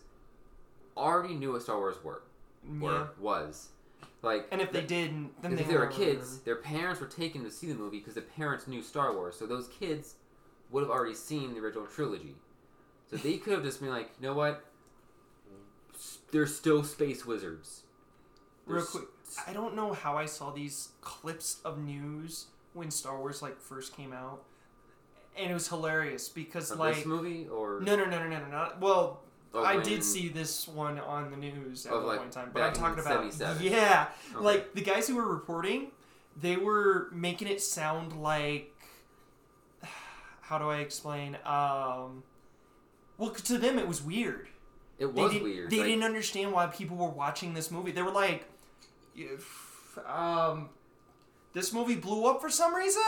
already 0.95 1.33
knew 1.33 1.51
what 1.53 1.61
Star 1.61 1.77
Wars 1.77 1.95
were, 2.03 2.21
were 2.79 2.91
yeah. 2.91 3.07
was. 3.19 3.69
Like, 4.21 4.47
And 4.51 4.61
if 4.61 4.71
they 4.71 4.79
the- 4.81 4.87
didn't, 4.87 5.41
then 5.41 5.55
they 5.55 5.61
if 5.63 5.67
they 5.67 5.75
were 5.75 5.87
kids, 5.87 6.39
their 6.39 6.55
parents 6.55 7.01
were 7.01 7.07
taken 7.07 7.43
to 7.43 7.51
see 7.51 7.67
the 7.67 7.75
movie 7.75 7.99
because 7.99 8.13
the 8.13 8.21
parents 8.21 8.67
knew 8.67 8.81
Star 8.81 9.13
Wars. 9.13 9.35
So 9.37 9.45
those 9.45 9.67
kids 9.67 10.15
would 10.71 10.81
have 10.81 10.89
already 10.89 11.13
seen 11.13 11.53
the 11.53 11.59
original 11.59 11.85
trilogy. 11.87 12.35
So 13.09 13.17
they 13.17 13.37
could 13.37 13.51
have 13.53 13.63
just 13.63 13.81
been 13.81 13.89
like, 13.89 14.11
you 14.21 14.27
know 14.27 14.33
what? 14.33 14.63
They're 16.31 16.47
still 16.47 16.83
space 16.83 17.25
wizards. 17.25 17.81
Real 18.65 18.85
quick, 18.85 19.03
I 19.47 19.53
don't 19.53 19.75
know 19.75 19.93
how 19.93 20.17
I 20.17 20.25
saw 20.25 20.51
these 20.51 20.89
clips 21.01 21.59
of 21.65 21.77
news 21.79 22.45
when 22.73 22.91
Star 22.91 23.17
Wars 23.17 23.41
like 23.41 23.59
first 23.59 23.95
came 23.95 24.13
out, 24.13 24.43
and 25.37 25.51
it 25.51 25.53
was 25.53 25.67
hilarious 25.67 26.29
because 26.29 26.71
of 26.71 26.79
like 26.79 26.95
this 26.95 27.05
movie 27.05 27.47
or 27.47 27.79
no 27.81 27.95
no 27.95 28.05
no 28.05 28.19
no 28.19 28.29
no 28.29 28.39
no 28.39 28.47
not 28.47 28.79
well. 28.79 29.21
I 29.55 29.79
did 29.79 30.03
see 30.03 30.29
this 30.29 30.67
one 30.67 30.99
on 30.99 31.29
the 31.29 31.37
news 31.37 31.85
at 31.85 31.91
one 31.91 32.05
like, 32.07 32.17
point 32.17 32.35
in 32.35 32.41
time, 32.41 32.51
but 32.53 32.63
I'm 32.63 32.73
talking 32.73 32.99
about 32.99 33.61
yeah, 33.61 34.07
Okay. 34.33 34.43
like 34.43 34.73
the 34.73 34.81
guys 34.81 35.07
who 35.07 35.15
were 35.15 35.27
reporting, 35.27 35.91
they 36.41 36.57
were 36.57 37.09
making 37.11 37.47
it 37.47 37.61
sound 37.61 38.13
like 38.19 38.73
how 40.41 40.57
do 40.57 40.69
I 40.69 40.77
explain? 40.77 41.35
Um, 41.45 42.23
well, 43.17 43.29
to 43.31 43.57
them 43.59 43.77
it 43.77 43.87
was 43.87 44.01
weird. 44.01 44.47
it 44.97 45.13
They 45.13 45.21
was 45.21 45.31
didn't, 45.31 45.43
weird. 45.43 45.69
They 45.69 45.77
like, 45.77 45.85
didn't 45.87 46.03
understand 46.03 46.51
why 46.51 46.65
people 46.67 46.97
were 46.97 47.09
watching 47.09 47.53
this 47.53 47.69
movie. 47.69 47.91
They 47.91 48.01
were 48.01 48.11
like, 48.11 48.47
if, 49.15 49.97
um, 50.07 50.69
this 51.53 51.73
movie 51.73 51.95
blew 51.95 52.25
up 52.25 52.41
for 52.41 52.49
some 52.49 52.73
reason. 52.73 53.01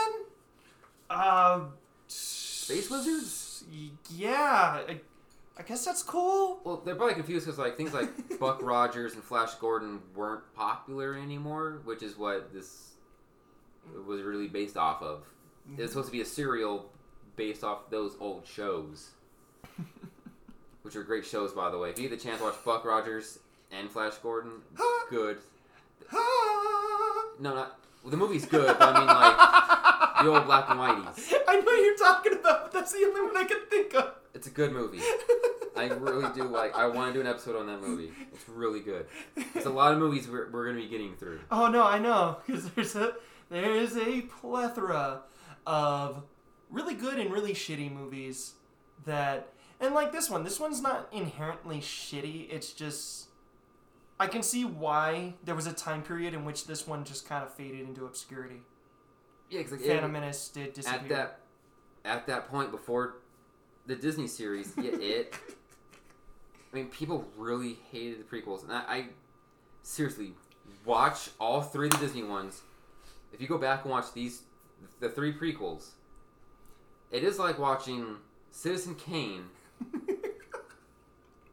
Um, 1.10 1.72
Space 2.08 2.90
wizards? 2.90 3.64
Yeah, 4.10 4.80
I, 4.88 5.00
I 5.58 5.62
guess 5.62 5.84
that's 5.84 6.02
cool. 6.02 6.60
Well, 6.64 6.82
they're 6.84 6.94
probably 6.94 7.14
confused 7.14 7.46
because 7.46 7.58
like 7.58 7.76
things 7.76 7.94
like 7.94 8.10
Buck 8.40 8.60
Rogers 8.62 9.14
and 9.14 9.22
Flash 9.22 9.54
Gordon 9.54 10.00
weren't 10.14 10.42
popular 10.54 11.14
anymore, 11.16 11.80
which 11.84 12.02
is 12.02 12.16
what 12.18 12.52
this 12.52 12.92
was 14.06 14.22
really 14.22 14.48
based 14.48 14.76
off 14.76 15.02
of. 15.02 15.22
It's 15.78 15.92
supposed 15.92 16.08
to 16.08 16.12
be 16.12 16.20
a 16.20 16.26
serial 16.26 16.90
based 17.36 17.64
off 17.64 17.90
those 17.90 18.16
old 18.20 18.46
shows, 18.46 19.10
which 20.82 20.94
are 20.94 21.02
great 21.02 21.24
shows, 21.24 21.52
by 21.52 21.70
the 21.70 21.78
way. 21.78 21.90
If 21.90 21.98
you 21.98 22.08
get 22.08 22.18
the 22.18 22.24
chance 22.24 22.38
to 22.38 22.44
watch 22.44 22.56
Buck 22.64 22.84
Rogers 22.84 23.38
and 23.72 23.90
Flash 23.90 24.14
Gordon, 24.14 24.52
good. 25.10 25.38
Ah. 26.12 27.24
No, 27.38 27.54
not 27.54 27.78
well, 28.06 28.12
the 28.12 28.16
movie's 28.18 28.46
good, 28.46 28.66
but 28.78 28.94
I 28.94 28.98
mean 28.98 29.06
like 29.08 30.24
the 30.24 30.30
old 30.30 30.44
black 30.46 30.70
and 30.70 30.78
whiteies. 30.78 31.32
I 31.48 31.56
know 31.56 31.64
what 31.64 31.82
you're 31.82 31.96
talking 31.96 32.34
about, 32.34 32.62
but 32.62 32.72
that's 32.72 32.92
the 32.92 33.04
only 33.04 33.20
one 33.20 33.36
I 33.36 33.42
can 33.42 33.58
think 33.68 33.96
of. 33.96 34.12
It's 34.32 34.46
a 34.46 34.50
good 34.50 34.70
movie. 34.70 35.00
I 35.76 35.88
really 35.88 36.32
do 36.32 36.44
like. 36.44 36.76
I 36.76 36.86
want 36.86 37.12
to 37.12 37.14
do 37.14 37.20
an 37.20 37.26
episode 37.26 37.56
on 37.56 37.66
that 37.66 37.80
movie. 37.80 38.12
It's 38.32 38.48
really 38.48 38.78
good. 38.78 39.06
There's 39.52 39.66
a 39.66 39.70
lot 39.70 39.92
of 39.92 39.98
movies 39.98 40.28
we're, 40.28 40.48
we're 40.50 40.66
gonna 40.66 40.80
be 40.80 40.86
getting 40.86 41.16
through. 41.16 41.40
Oh 41.50 41.68
no, 41.68 41.82
I 41.82 41.98
know 41.98 42.36
because 42.46 42.70
there's 42.70 42.94
a 42.94 43.14
there 43.50 43.74
is 43.74 43.96
a 43.96 44.20
plethora 44.22 45.22
of 45.66 46.22
really 46.70 46.94
good 46.94 47.18
and 47.18 47.32
really 47.32 47.54
shitty 47.54 47.92
movies 47.92 48.52
that 49.04 49.48
and 49.80 49.94
like 49.94 50.12
this 50.12 50.30
one. 50.30 50.44
This 50.44 50.60
one's 50.60 50.80
not 50.80 51.08
inherently 51.12 51.80
shitty. 51.80 52.52
It's 52.52 52.72
just 52.72 53.26
I 54.18 54.26
can 54.26 54.42
see 54.42 54.64
why 54.64 55.34
there 55.44 55.54
was 55.54 55.66
a 55.66 55.72
time 55.72 56.02
period 56.02 56.32
in 56.34 56.44
which 56.44 56.66
this 56.66 56.86
one 56.86 57.04
just 57.04 57.28
kind 57.28 57.44
of 57.44 57.52
faded 57.52 57.80
into 57.80 58.06
obscurity. 58.06 58.62
Yeah, 59.50 59.58
because 59.58 59.72
like, 59.72 59.80
it- 59.82 59.88
Phantom 59.88 60.12
Menace 60.12 60.48
did 60.48 60.72
disappear. 60.72 61.00
at 61.00 61.08
that 61.08 61.38
at 62.04 62.26
that 62.28 62.48
point 62.48 62.70
before 62.70 63.16
the 63.86 63.96
Disney 63.96 64.26
series, 64.26 64.72
yeah, 64.76 64.90
it. 64.92 65.34
I 66.72 66.76
mean, 66.76 66.86
people 66.88 67.26
really 67.36 67.78
hated 67.90 68.20
the 68.20 68.24
prequels, 68.24 68.62
and 68.62 68.72
I, 68.72 68.82
I 68.88 69.06
seriously 69.82 70.32
watch 70.84 71.30
all 71.40 71.62
three 71.62 71.86
of 71.86 71.92
the 71.92 71.98
Disney 71.98 72.22
ones. 72.22 72.62
If 73.32 73.40
you 73.40 73.46
go 73.48 73.58
back 73.58 73.82
and 73.82 73.90
watch 73.90 74.12
these, 74.12 74.42
the 75.00 75.08
three 75.08 75.32
prequels, 75.32 75.90
it 77.10 77.22
is 77.22 77.38
like 77.38 77.58
watching 77.58 78.16
Citizen 78.50 78.94
Kane 78.94 79.44
and 79.92 80.18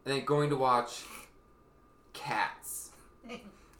then 0.05 0.25
going 0.25 0.49
to 0.49 0.55
watch 0.55 1.03
Cats, 2.13 2.91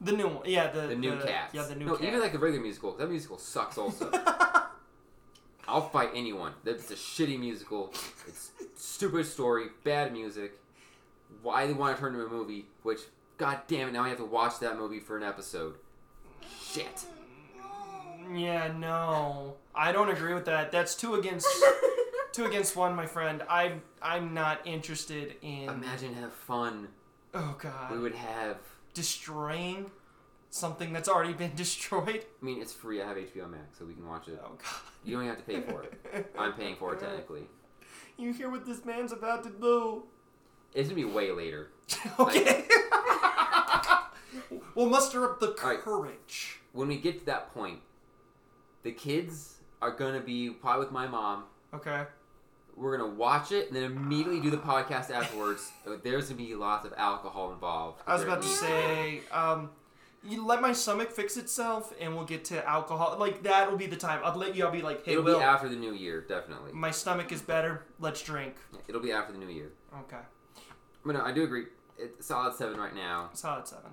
the 0.02 0.12
new 0.12 0.28
one, 0.28 0.44
yeah, 0.46 0.72
the 0.72 0.82
the 0.88 0.96
new 0.96 1.18
Cats. 1.20 1.54
yeah, 1.54 1.64
the 1.64 1.76
new 1.76 1.86
no, 1.86 1.96
Cat. 1.96 2.08
even 2.08 2.20
like 2.20 2.32
the 2.34 2.40
regular 2.40 2.62
musical. 2.64 2.94
That 2.98 3.10
musical 3.10 3.38
sucks 3.38 3.78
also. 3.78 4.12
I'll 5.68 5.88
fight 5.90 6.10
anyone. 6.14 6.54
That's 6.64 6.92
a 6.92 6.96
shitty 6.96 7.40
musical. 7.40 7.94
It's 8.28 8.52
stupid 8.76 9.26
story, 9.26 9.68
bad 9.84 10.12
music. 10.12 10.60
Why 11.42 11.66
they 11.68 11.74
want 11.74 11.96
to 11.96 12.02
turn 12.02 12.14
into 12.14 12.26
a 12.26 12.30
movie? 12.30 12.66
Which, 12.84 13.00
god 13.38 13.62
damn 13.68 13.88
it, 13.88 13.92
now 13.94 14.04
I 14.04 14.10
have 14.10 14.18
to 14.18 14.26
watch 14.26 14.60
that 14.60 14.78
movie 14.78 15.00
for 15.00 15.16
an 15.18 15.24
episode. 15.24 15.76
Shit. 16.62 17.06
yeah, 18.34 18.74
no, 18.78 19.56
I 19.74 19.92
don't 19.92 20.10
agree 20.10 20.34
with 20.34 20.46
that. 20.46 20.72
That's 20.72 20.96
two 20.96 21.16
against 21.16 21.48
two 22.34 22.46
against 22.46 22.76
one, 22.76 22.94
my 22.96 23.06
friend. 23.06 23.42
I'm 23.50 23.82
I'm 24.02 24.34
not 24.34 24.60
interested 24.66 25.36
in. 25.42 25.70
Imagine 25.70 26.14
how 26.16 26.30
fun 26.30 26.90
Oh 27.34 27.56
God. 27.60 27.92
we 27.92 28.00
would 28.00 28.16
have. 28.16 28.58
destroying 28.94 29.90
something 30.50 30.94
that's 30.94 31.10
already 31.10 31.34
been 31.34 31.54
destroyed. 31.56 32.24
I 32.42 32.46
mean, 32.46 32.62
it's 32.62 32.74
free. 32.74 33.02
I 33.02 33.08
have 33.08 33.18
HBO 33.18 33.50
Max, 33.50 33.80
so 33.80 33.86
we 33.86 33.94
can 33.94 34.08
watch 34.08 34.28
it. 34.28 34.40
Oh 34.44 34.50
god. 34.52 34.92
You 35.04 35.18
don't 35.18 35.26
have 35.28 35.38
to 35.38 35.44
pay 35.44 35.62
for 35.62 35.84
it. 35.84 36.32
I'm 36.38 36.54
paying 36.54 36.76
for 36.76 36.94
it 36.94 37.00
technically. 37.00 37.44
You 38.18 38.32
hear 38.34 38.50
what 38.50 38.66
this 38.66 38.86
man's 38.86 39.12
about 39.12 39.44
to 39.44 39.50
do. 39.50 40.04
It's 40.74 40.90
gonna 40.90 40.96
be 41.02 41.06
way 41.06 41.32
later. 41.32 41.70
Okay. 42.20 42.66
we'll 44.76 44.88
muster 44.90 45.24
up 45.30 45.40
the 45.40 45.50
courage. 45.54 46.60
When 46.72 46.88
we 46.88 46.98
get 46.98 47.20
to 47.20 47.26
that 47.26 47.54
point, 47.54 47.80
the 48.84 48.92
kids 48.92 49.56
are 49.82 49.92
gonna 49.92 50.20
be 50.22 50.50
probably 50.50 50.86
with 50.86 50.92
my 50.94 51.08
mom. 51.08 51.44
Okay. 51.74 52.04
We're 52.76 52.98
gonna 52.98 53.14
watch 53.14 53.52
it 53.52 53.68
and 53.68 53.76
then 53.76 53.84
immediately 53.84 54.40
do 54.40 54.50
the 54.50 54.58
podcast 54.58 55.12
afterwards. 55.12 55.72
There's 56.04 56.30
gonna 56.30 56.38
be 56.38 56.56
lots 56.56 56.86
of 56.86 56.94
alcohol 56.98 57.52
involved. 57.54 58.02
I 58.08 58.14
was 58.14 58.24
about 58.24 58.42
to 58.42 58.48
say, 58.48 59.22
um, 59.32 59.70
you 60.26 60.46
let 60.46 60.62
my 60.62 60.72
stomach 60.74 61.12
fix 61.12 61.38
itself, 61.38 61.94
and 62.00 62.16
we'll 62.16 62.26
get 62.26 62.46
to 62.46 62.68
alcohol. 62.68 63.18
Like 63.20 63.44
that 63.44 63.70
will 63.70 63.78
be 63.78 63.88
the 63.88 63.96
time. 63.98 64.22
I'll 64.24 64.36
let 64.38 64.56
you. 64.56 64.66
I'll 64.66 64.72
be 64.72 64.82
like, 64.82 65.06
hey, 65.06 65.12
It'll 65.14 65.24
Will, 65.24 65.38
be 65.40 65.44
after 65.44 65.70
the 65.70 65.76
new 65.76 65.94
year, 65.94 66.22
definitely. 66.22 66.72
my 66.74 66.92
stomach 66.92 67.32
is 67.32 67.42
better. 67.42 67.84
Let's 68.00 68.22
drink. 68.24 68.56
Yeah, 68.74 68.80
It'll 68.88 69.02
be 69.02 69.12
after 69.12 69.34
the 69.34 69.40
new 69.40 69.50
year. 69.50 69.72
Okay. 70.02 70.22
But 71.06 71.14
no, 71.16 71.22
I 71.22 71.32
do 71.34 71.44
agree. 71.44 71.66
It's 71.98 72.26
solid 72.26 72.56
seven 72.56 72.80
right 72.80 72.96
now, 72.96 73.30
Solid 73.34 73.68
seven. 73.68 73.92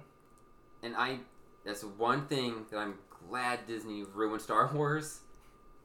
and 0.83 0.97
I. 0.97 1.19
That's 1.65 1.85
one 1.85 2.27
thing 2.27 2.65
that 2.71 2.79
I'm 2.79 2.95
glad 3.29 3.67
Disney 3.67 4.05
ruined 4.15 4.41
Star 4.41 4.67
Wars 4.75 5.21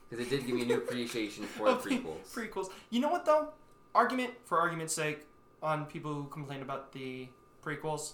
because 0.09 0.25
it 0.25 0.29
did 0.29 0.45
give 0.45 0.55
me 0.55 0.61
a 0.63 0.65
new 0.65 0.77
appreciation 0.77 1.43
for 1.57 1.69
the 1.69 1.77
prequels. 1.77 2.33
Prequels. 2.33 2.69
You 2.89 2.99
know 2.99 3.09
what 3.09 3.25
though? 3.25 3.49
Argument 3.93 4.33
for 4.45 4.59
argument's 4.59 4.93
sake 4.93 5.25
on 5.63 5.85
people 5.85 6.13
who 6.13 6.25
complain 6.27 6.61
about 6.61 6.91
the 6.91 7.27
prequels, 7.63 8.13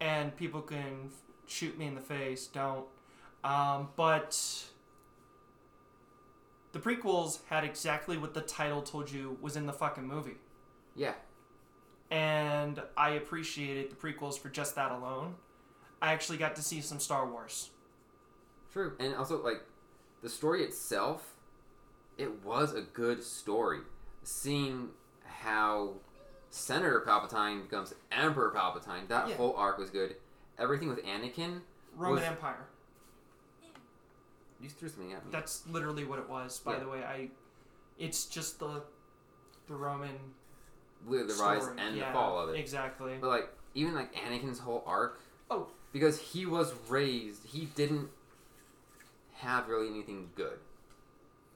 and 0.00 0.34
people 0.36 0.62
can 0.62 1.10
shoot 1.46 1.78
me 1.78 1.86
in 1.86 1.94
the 1.94 2.00
face. 2.00 2.46
Don't. 2.46 2.86
Um, 3.44 3.88
but 3.96 4.38
the 6.72 6.78
prequels 6.78 7.40
had 7.48 7.64
exactly 7.64 8.16
what 8.16 8.34
the 8.34 8.40
title 8.40 8.82
told 8.82 9.10
you 9.10 9.36
was 9.40 9.56
in 9.56 9.66
the 9.66 9.72
fucking 9.72 10.06
movie, 10.06 10.36
Yeah, 10.94 11.14
and 12.10 12.80
I 12.96 13.10
appreciated 13.10 13.90
the 13.90 13.96
prequels 13.96 14.38
for 14.38 14.48
just 14.48 14.74
that 14.76 14.90
alone. 14.92 15.34
I 16.00 16.12
actually 16.12 16.38
got 16.38 16.56
to 16.56 16.62
see 16.62 16.80
some 16.80 16.98
Star 16.98 17.28
Wars. 17.28 17.70
true. 18.72 18.94
And 18.98 19.14
also, 19.14 19.42
like, 19.42 19.62
the 20.22 20.28
story 20.28 20.62
itself, 20.62 21.34
it 22.18 22.44
was 22.44 22.74
a 22.74 22.82
good 22.82 23.22
story. 23.22 23.80
Seeing 24.22 24.90
how 25.24 25.94
Senator 26.50 27.02
Palpatine 27.06 27.62
becomes 27.62 27.94
Emperor 28.12 28.52
Palpatine, 28.54 29.08
that 29.08 29.28
Yeah. 29.28 29.36
whole 29.36 29.54
arc 29.56 29.78
was 29.78 29.90
good. 29.90 30.16
Everything 30.58 30.88
with 30.88 31.02
Anakin, 31.04 31.62
Roman 31.96 32.16
Was- 32.20 32.24
Empire. 32.24 32.66
you 34.60 34.68
threw 34.68 34.88
something 34.88 35.12
at 35.12 35.24
me. 35.24 35.32
That's 35.32 35.66
literally 35.66 36.04
what 36.04 36.18
it 36.20 36.28
was. 36.28 36.60
By 36.60 36.74
Yeah. 36.74 36.78
the 36.80 36.88
way, 36.88 37.04
I. 37.04 37.30
It's 37.98 38.26
just 38.26 38.58
the, 38.60 38.82
the 39.66 39.74
Roman 39.74 40.34
the 41.04 41.24
rise 41.40 41.66
and 41.78 41.96
Yeah, 41.96 42.08
the 42.08 42.12
fall 42.12 42.38
of 42.38 42.50
it. 42.50 42.58
Exactly. 42.58 43.18
But 43.20 43.28
like 43.28 43.52
even 43.74 43.94
like 43.94 44.14
Anakin's 44.14 44.60
whole 44.60 44.84
arc. 44.86 45.18
Oh. 45.50 45.68
Because 45.92 46.18
he 46.20 46.46
was 46.46 46.72
raised, 46.88 47.44
he 47.44 47.66
didn't 47.66 48.08
have 49.42 49.68
really 49.68 49.88
anything 49.88 50.30
good. 50.34 50.58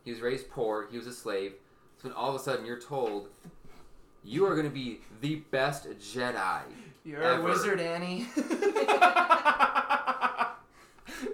He 0.04 0.10
was 0.12 0.20
raised 0.20 0.50
poor. 0.50 0.86
He 0.90 0.96
was 0.98 1.06
a 1.06 1.12
slave. 1.12 1.54
So 2.00 2.08
when 2.08 2.12
all 2.16 2.28
of 2.28 2.34
a 2.36 2.38
sudden 2.38 2.64
you're 2.66 2.78
told 2.80 3.28
you 4.22 4.44
are 4.46 4.54
going 4.54 4.68
to 4.68 4.74
be 4.74 5.00
the 5.20 5.36
best 5.50 5.88
Jedi. 6.00 6.60
You're 7.04 7.22
Ever. 7.22 7.42
a 7.42 7.44
wizard, 7.44 7.80
Annie. 7.80 8.26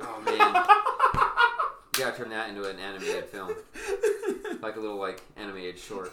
Oh 0.01 0.20
man, 0.24 0.39
You 1.97 2.05
gotta 2.05 2.16
turn 2.16 2.31
that 2.31 2.49
into 2.51 2.69
an 2.69 2.79
animated 2.79 3.24
film, 3.27 3.53
like 4.61 4.77
a 4.77 4.81
little 4.81 4.97
like 4.99 5.20
animated 5.37 5.79
short. 5.79 6.12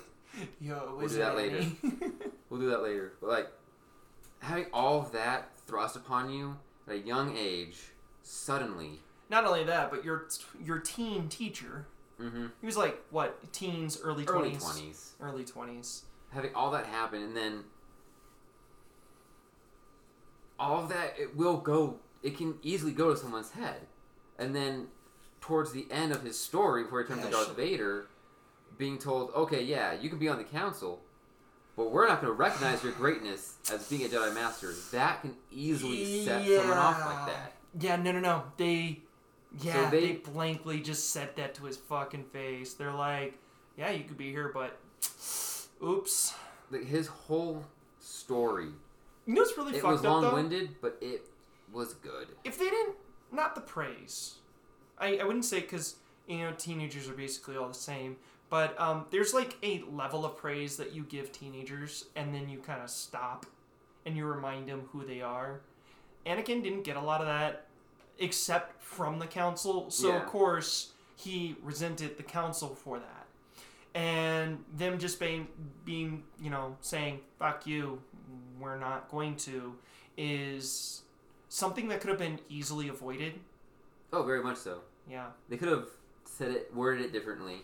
Yo, 0.59 0.95
We'll 0.97 1.07
do 1.07 1.15
that 1.17 1.35
later. 1.35 1.65
We'll 2.49 2.59
do 2.59 2.69
that 2.71 2.81
later. 2.81 3.13
But 3.21 3.29
like 3.29 3.47
having 4.39 4.65
all 4.73 4.99
of 5.01 5.11
that 5.11 5.51
thrust 5.67 5.95
upon 5.95 6.31
you 6.31 6.57
at 6.87 6.95
a 6.95 6.97
young 6.97 7.37
age, 7.37 7.77
suddenly. 8.23 9.01
Not 9.29 9.45
only 9.45 9.63
that, 9.65 9.91
but 9.91 10.03
your 10.03 10.27
your 10.63 10.79
teen 10.79 11.29
teacher. 11.29 11.85
Mm-hmm. 12.19 12.47
He 12.59 12.65
was 12.65 12.77
like 12.77 12.99
what 13.11 13.51
teens, 13.53 13.99
early 14.03 14.25
twenties, 14.25 15.13
early 15.21 15.45
twenties. 15.45 16.03
Having 16.31 16.55
all 16.55 16.71
that 16.71 16.85
happen, 16.85 17.21
and 17.23 17.35
then 17.35 17.63
all 20.59 20.83
of 20.83 20.89
that 20.89 21.15
it 21.17 21.35
will 21.35 21.57
go. 21.57 21.99
It 22.21 22.37
can 22.37 22.55
easily 22.63 22.91
go 22.91 23.13
to 23.13 23.17
someone's 23.17 23.51
head, 23.51 23.81
and 24.37 24.55
then 24.55 24.87
towards 25.39 25.71
the 25.71 25.87
end 25.89 26.11
of 26.11 26.23
his 26.23 26.37
story, 26.37 26.83
before 26.83 27.01
he 27.01 27.07
turns 27.07 27.23
to 27.23 27.31
Darth 27.31 27.55
Vader, 27.55 28.07
being 28.77 28.97
told, 28.97 29.31
"Okay, 29.31 29.63
yeah, 29.63 29.93
you 29.93 30.09
can 30.09 30.19
be 30.19 30.27
on 30.27 30.37
the 30.37 30.43
council." 30.43 30.99
But 31.77 31.91
we're 31.93 32.09
not 32.09 32.19
going 32.19 32.33
to 32.33 32.37
recognize 32.37 32.83
your 32.83 32.91
greatness 32.91 33.55
as 33.71 33.87
being 33.87 34.03
a 34.03 34.09
Jedi 34.09 34.33
Master. 34.33 34.73
That 34.91 35.21
can 35.21 35.37
easily 35.49 36.25
set 36.25 36.45
someone 36.45 36.77
off 36.77 36.99
like 36.99 37.27
that. 37.27 37.53
Yeah, 37.79 37.95
no, 37.95 38.11
no, 38.11 38.19
no. 38.19 38.43
They, 38.57 38.99
yeah, 39.61 39.89
they, 39.89 39.99
they- 40.07 40.13
blankly 40.13 40.79
just 40.81 41.09
said 41.11 41.35
that 41.37 41.55
to 41.55 41.65
his 41.65 41.77
fucking 41.77 42.25
face. 42.25 42.73
They're 42.73 42.93
like, 42.93 43.37
yeah, 43.77 43.91
you 43.91 44.03
could 44.03 44.17
be 44.17 44.31
here, 44.31 44.51
but 44.53 44.77
oops. 45.83 46.33
His 46.85 47.07
whole 47.07 47.65
story, 47.99 48.67
You 49.25 49.33
know 49.33 49.41
what's 49.41 49.57
really 49.57 49.71
it 49.75 49.81
fucked 49.81 49.91
was 49.91 49.99
up 50.01 50.03
though? 50.03 50.19
long-winded, 50.21 50.75
but 50.81 50.97
it 51.01 51.25
was 51.71 51.93
good. 51.95 52.27
If 52.43 52.59
they 52.59 52.65
didn't, 52.69 52.95
not 53.31 53.55
the 53.55 53.61
praise. 53.61 54.35
I, 54.99 55.17
I 55.17 55.23
wouldn't 55.23 55.45
say 55.45 55.61
because 55.61 55.95
you 56.27 56.39
know 56.39 56.51
teenagers 56.57 57.09
are 57.09 57.13
basically 57.13 57.55
all 57.57 57.67
the 57.67 57.73
same, 57.73 58.17
but 58.51 58.79
um, 58.79 59.05
there's 59.09 59.33
like 59.33 59.55
a 59.63 59.83
level 59.91 60.25
of 60.25 60.37
praise 60.37 60.77
that 60.77 60.93
you 60.93 61.03
give 61.03 61.31
teenagers, 61.31 62.05
and 62.15 62.33
then 62.35 62.49
you 62.49 62.59
kind 62.59 62.83
of 62.83 62.89
stop, 62.89 63.45
and 64.05 64.15
you 64.15 64.25
remind 64.27 64.67
them 64.69 64.83
who 64.91 65.03
they 65.05 65.21
are. 65.21 65.61
Anakin 66.25 66.61
didn't 66.63 66.83
get 66.83 66.97
a 66.97 67.01
lot 67.01 67.21
of 67.21 67.27
that, 67.27 67.65
except 68.19 68.81
from 68.83 69.19
the 69.19 69.27
council. 69.27 69.89
So 69.89 70.09
Yeah. 70.09 70.21
of 70.21 70.27
course 70.27 70.91
he 71.15 71.55
resented 71.63 72.17
the 72.17 72.23
council 72.23 72.75
for 72.75 72.99
that, 72.99 73.27
and 73.93 74.63
them 74.75 74.99
just 74.99 75.19
being 75.19 75.47
being 75.85 76.23
you 76.39 76.49
know 76.49 76.77
saying 76.81 77.21
"fuck 77.39 77.65
you," 77.67 78.01
we're 78.59 78.77
not 78.77 79.09
going 79.09 79.35
to, 79.37 79.75
is 80.17 81.01
something 81.49 81.87
that 81.87 82.01
could 82.01 82.09
have 82.09 82.19
been 82.19 82.39
easily 82.49 82.87
avoided. 82.89 83.39
Oh, 84.13 84.23
very 84.23 84.43
much 84.43 84.57
so. 84.57 84.81
Yeah, 85.07 85.27
They 85.49 85.57
could 85.57 85.69
have 85.69 85.87
said 86.25 86.51
it, 86.51 86.73
worded 86.75 87.05
it 87.05 87.11
differently, 87.11 87.61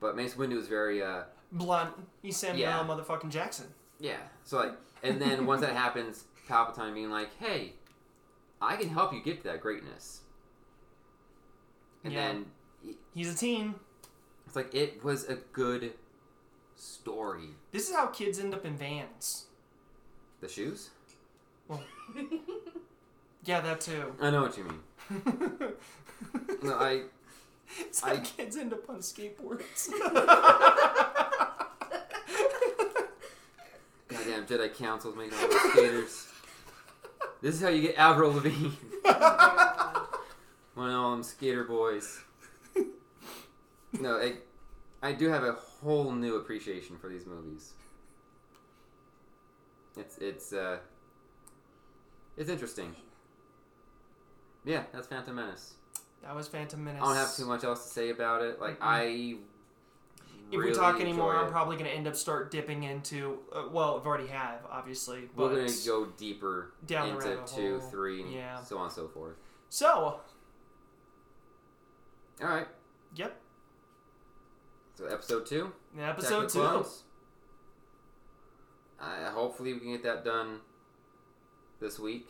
but 0.00 0.16
Mace 0.16 0.34
Windu 0.34 0.56
was 0.56 0.68
very, 0.68 1.02
uh, 1.02 1.22
blunt. 1.52 1.94
He's 2.20 2.36
Samuel 2.36 2.60
Yeah. 2.68 2.84
Motherfucking 2.86 3.30
Jackson. 3.30 3.66
yeah. 3.98 4.18
So 4.44 4.58
like, 4.58 4.72
and 5.02 5.20
then 5.20 5.46
once 5.46 5.62
that 5.62 5.72
happens, 5.84 6.24
Palpatine 6.48 6.92
being 6.94 7.10
like, 7.10 7.30
"Hey, 7.38 7.74
I 8.60 8.76
can 8.76 8.88
help 8.88 9.12
you 9.12 9.22
get 9.22 9.38
to 9.42 9.48
that 9.48 9.60
greatness," 9.60 10.20
and 12.02 12.12
Yeah. 12.12 12.28
then 12.32 12.46
He's 13.14 13.32
a 13.32 13.36
teen. 13.36 13.74
it's 14.46 14.56
like 14.56 14.74
it 14.74 15.04
was 15.04 15.24
a 15.28 15.36
good 15.36 15.94
story. 16.76 17.50
This 17.72 17.88
is 17.88 17.94
how 17.94 18.06
kids 18.06 18.38
end 18.38 18.54
up 18.54 18.64
in 18.64 18.76
vans. 18.76 19.46
The 20.40 20.48
shoes? 20.48 20.90
Yeah, 23.46 23.60
that 23.60 23.82
too. 23.82 24.14
I 24.22 24.30
know 24.30 24.40
what 24.42 24.56
you 24.56 24.64
mean. 24.64 24.80
No, 26.62 26.78
I 26.78 27.02
it's 27.78 28.00
how 28.00 28.12
I- 28.12 28.16
kids 28.20 28.56
end 28.56 28.72
up 28.72 28.88
on 28.88 29.00
skateboards. 29.00 29.90
goddamn 34.08 34.46
Jedi 34.46 34.74
Council's 34.74 35.16
making 35.16 35.38
all 35.38 35.48
those 35.48 35.72
skaters. 35.72 36.28
This 37.42 37.56
is 37.56 37.60
how 37.60 37.68
you 37.68 37.82
get 37.82 37.98
Avril 37.98 38.32
Lavigne. 38.32 38.68
One 40.74 40.90
of 40.90 40.94
all 40.96 41.10
them 41.12 41.22
skater 41.22 41.64
boys. 41.64 42.20
No, 44.00 44.16
I, 44.16 44.34
I 45.02 45.12
do 45.12 45.28
have 45.28 45.44
a 45.44 45.52
whole 45.52 46.10
new 46.10 46.36
appreciation 46.36 46.96
for 46.98 47.08
these 47.08 47.26
movies. 47.26 47.74
It's 49.96 50.18
it's 50.18 50.52
uh 50.52 50.78
it's 52.36 52.50
interesting. 52.50 52.96
Yeah, 54.64 54.82
that's 54.92 55.06
Phantom 55.06 55.36
Menace. 55.36 55.74
that 56.24 56.34
was 56.34 56.48
Phantom 56.48 56.82
Menace. 56.82 57.02
I 57.02 57.06
don't 57.06 57.16
have 57.16 57.36
too 57.36 57.46
much 57.46 57.62
else 57.62 57.84
to 57.84 57.90
say 57.90 58.10
about 58.10 58.42
it. 58.42 58.60
Like 58.60 58.80
Mm-mm. 58.80 58.82
I. 58.82 59.36
If 60.54 60.60
really 60.60 60.70
we 60.72 60.76
talk 60.76 61.00
anymore, 61.00 61.36
I'm 61.36 61.50
probably 61.50 61.76
going 61.76 61.88
to 61.90 61.94
end 61.96 62.06
up 62.06 62.16
start 62.16 62.50
dipping 62.50 62.84
into. 62.84 63.38
Uh, 63.52 63.64
well, 63.70 63.98
I've 63.98 64.06
already 64.06 64.28
have, 64.28 64.60
obviously. 64.70 65.28
But 65.36 65.50
We're 65.52 65.66
gonna 65.66 65.72
go 65.86 66.06
deeper 66.16 66.72
down 66.86 67.10
into 67.10 67.38
two, 67.46 67.78
hole. 67.80 67.90
three, 67.90 68.22
and 68.22 68.32
Yeah. 68.32 68.60
so 68.62 68.78
on 68.78 68.84
and 68.84 68.92
so 68.92 69.08
forth. 69.08 69.36
So, 69.68 70.20
All 72.42 72.48
right. 72.48 72.66
yep, 73.16 73.40
So 74.96 75.06
episode 75.06 75.46
two. 75.46 75.72
episode 75.98 76.48
two. 76.48 76.62
Uh, 79.00 79.30
hopefully 79.32 79.72
we 79.74 79.80
can 79.80 79.92
get 79.92 80.02
that 80.04 80.24
done 80.24 80.60
this 81.80 81.98
week. 81.98 82.28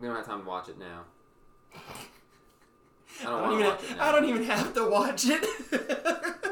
We 0.00 0.06
don't 0.08 0.16
have 0.16 0.26
time 0.26 0.40
to 0.42 0.46
watch 0.48 0.68
it 0.68 0.78
now. 0.78 1.04
I 3.20 3.24
don't, 3.24 3.32
I 3.34 3.40
don't 3.40 3.52
even. 3.52 3.66
watch 3.66 3.82
it 3.84 3.96
now. 3.96 4.08
I 4.08 4.12
don't 4.12 4.24
even 4.28 4.44
have 4.44 4.74
to 4.74 4.86
watch 4.88 5.24
it. 5.26 6.42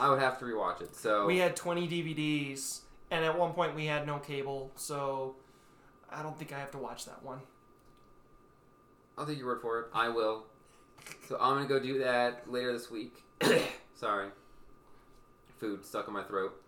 I 0.00 0.08
would 0.08 0.18
have 0.18 0.38
to 0.38 0.46
rewatch 0.46 0.80
it. 0.80 0.96
So 0.96 1.26
we 1.26 1.38
had 1.38 1.54
20 1.54 1.86
DVDs, 1.86 2.80
and 3.10 3.22
at 3.22 3.38
one 3.38 3.52
point 3.52 3.74
we 3.76 3.84
had 3.84 4.06
no 4.06 4.18
cable, 4.18 4.70
so 4.74 5.36
I 6.10 6.22
don't 6.22 6.38
think 6.38 6.52
I 6.52 6.58
have 6.58 6.70
to 6.72 6.78
watch 6.78 7.04
that 7.04 7.22
one. 7.22 7.40
I'll 9.18 9.26
take 9.26 9.38
your 9.38 9.48
word 9.48 9.60
for 9.60 9.80
it. 9.80 9.86
I 9.92 10.08
will. 10.08 10.46
So 11.28 11.36
I'm 11.38 11.54
gonna 11.56 11.68
go 11.68 11.78
do 11.78 11.98
that 11.98 12.50
later 12.50 12.72
this 12.72 12.90
week. 12.90 13.22
Sorry. 13.94 14.28
Food 15.58 15.84
stuck 15.84 16.08
in 16.08 16.14
my 16.14 16.22
throat. 16.22 16.58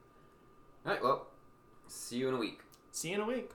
All 0.85 0.93
right. 0.93 1.03
Well, 1.03 1.27
see 1.87 2.19
you 2.19 2.29
in 2.29 2.35
a 2.35 2.39
week. 2.39 2.61
See 2.91 3.09
you 3.09 3.15
in 3.15 3.21
a 3.23 3.27
week. 3.27 3.51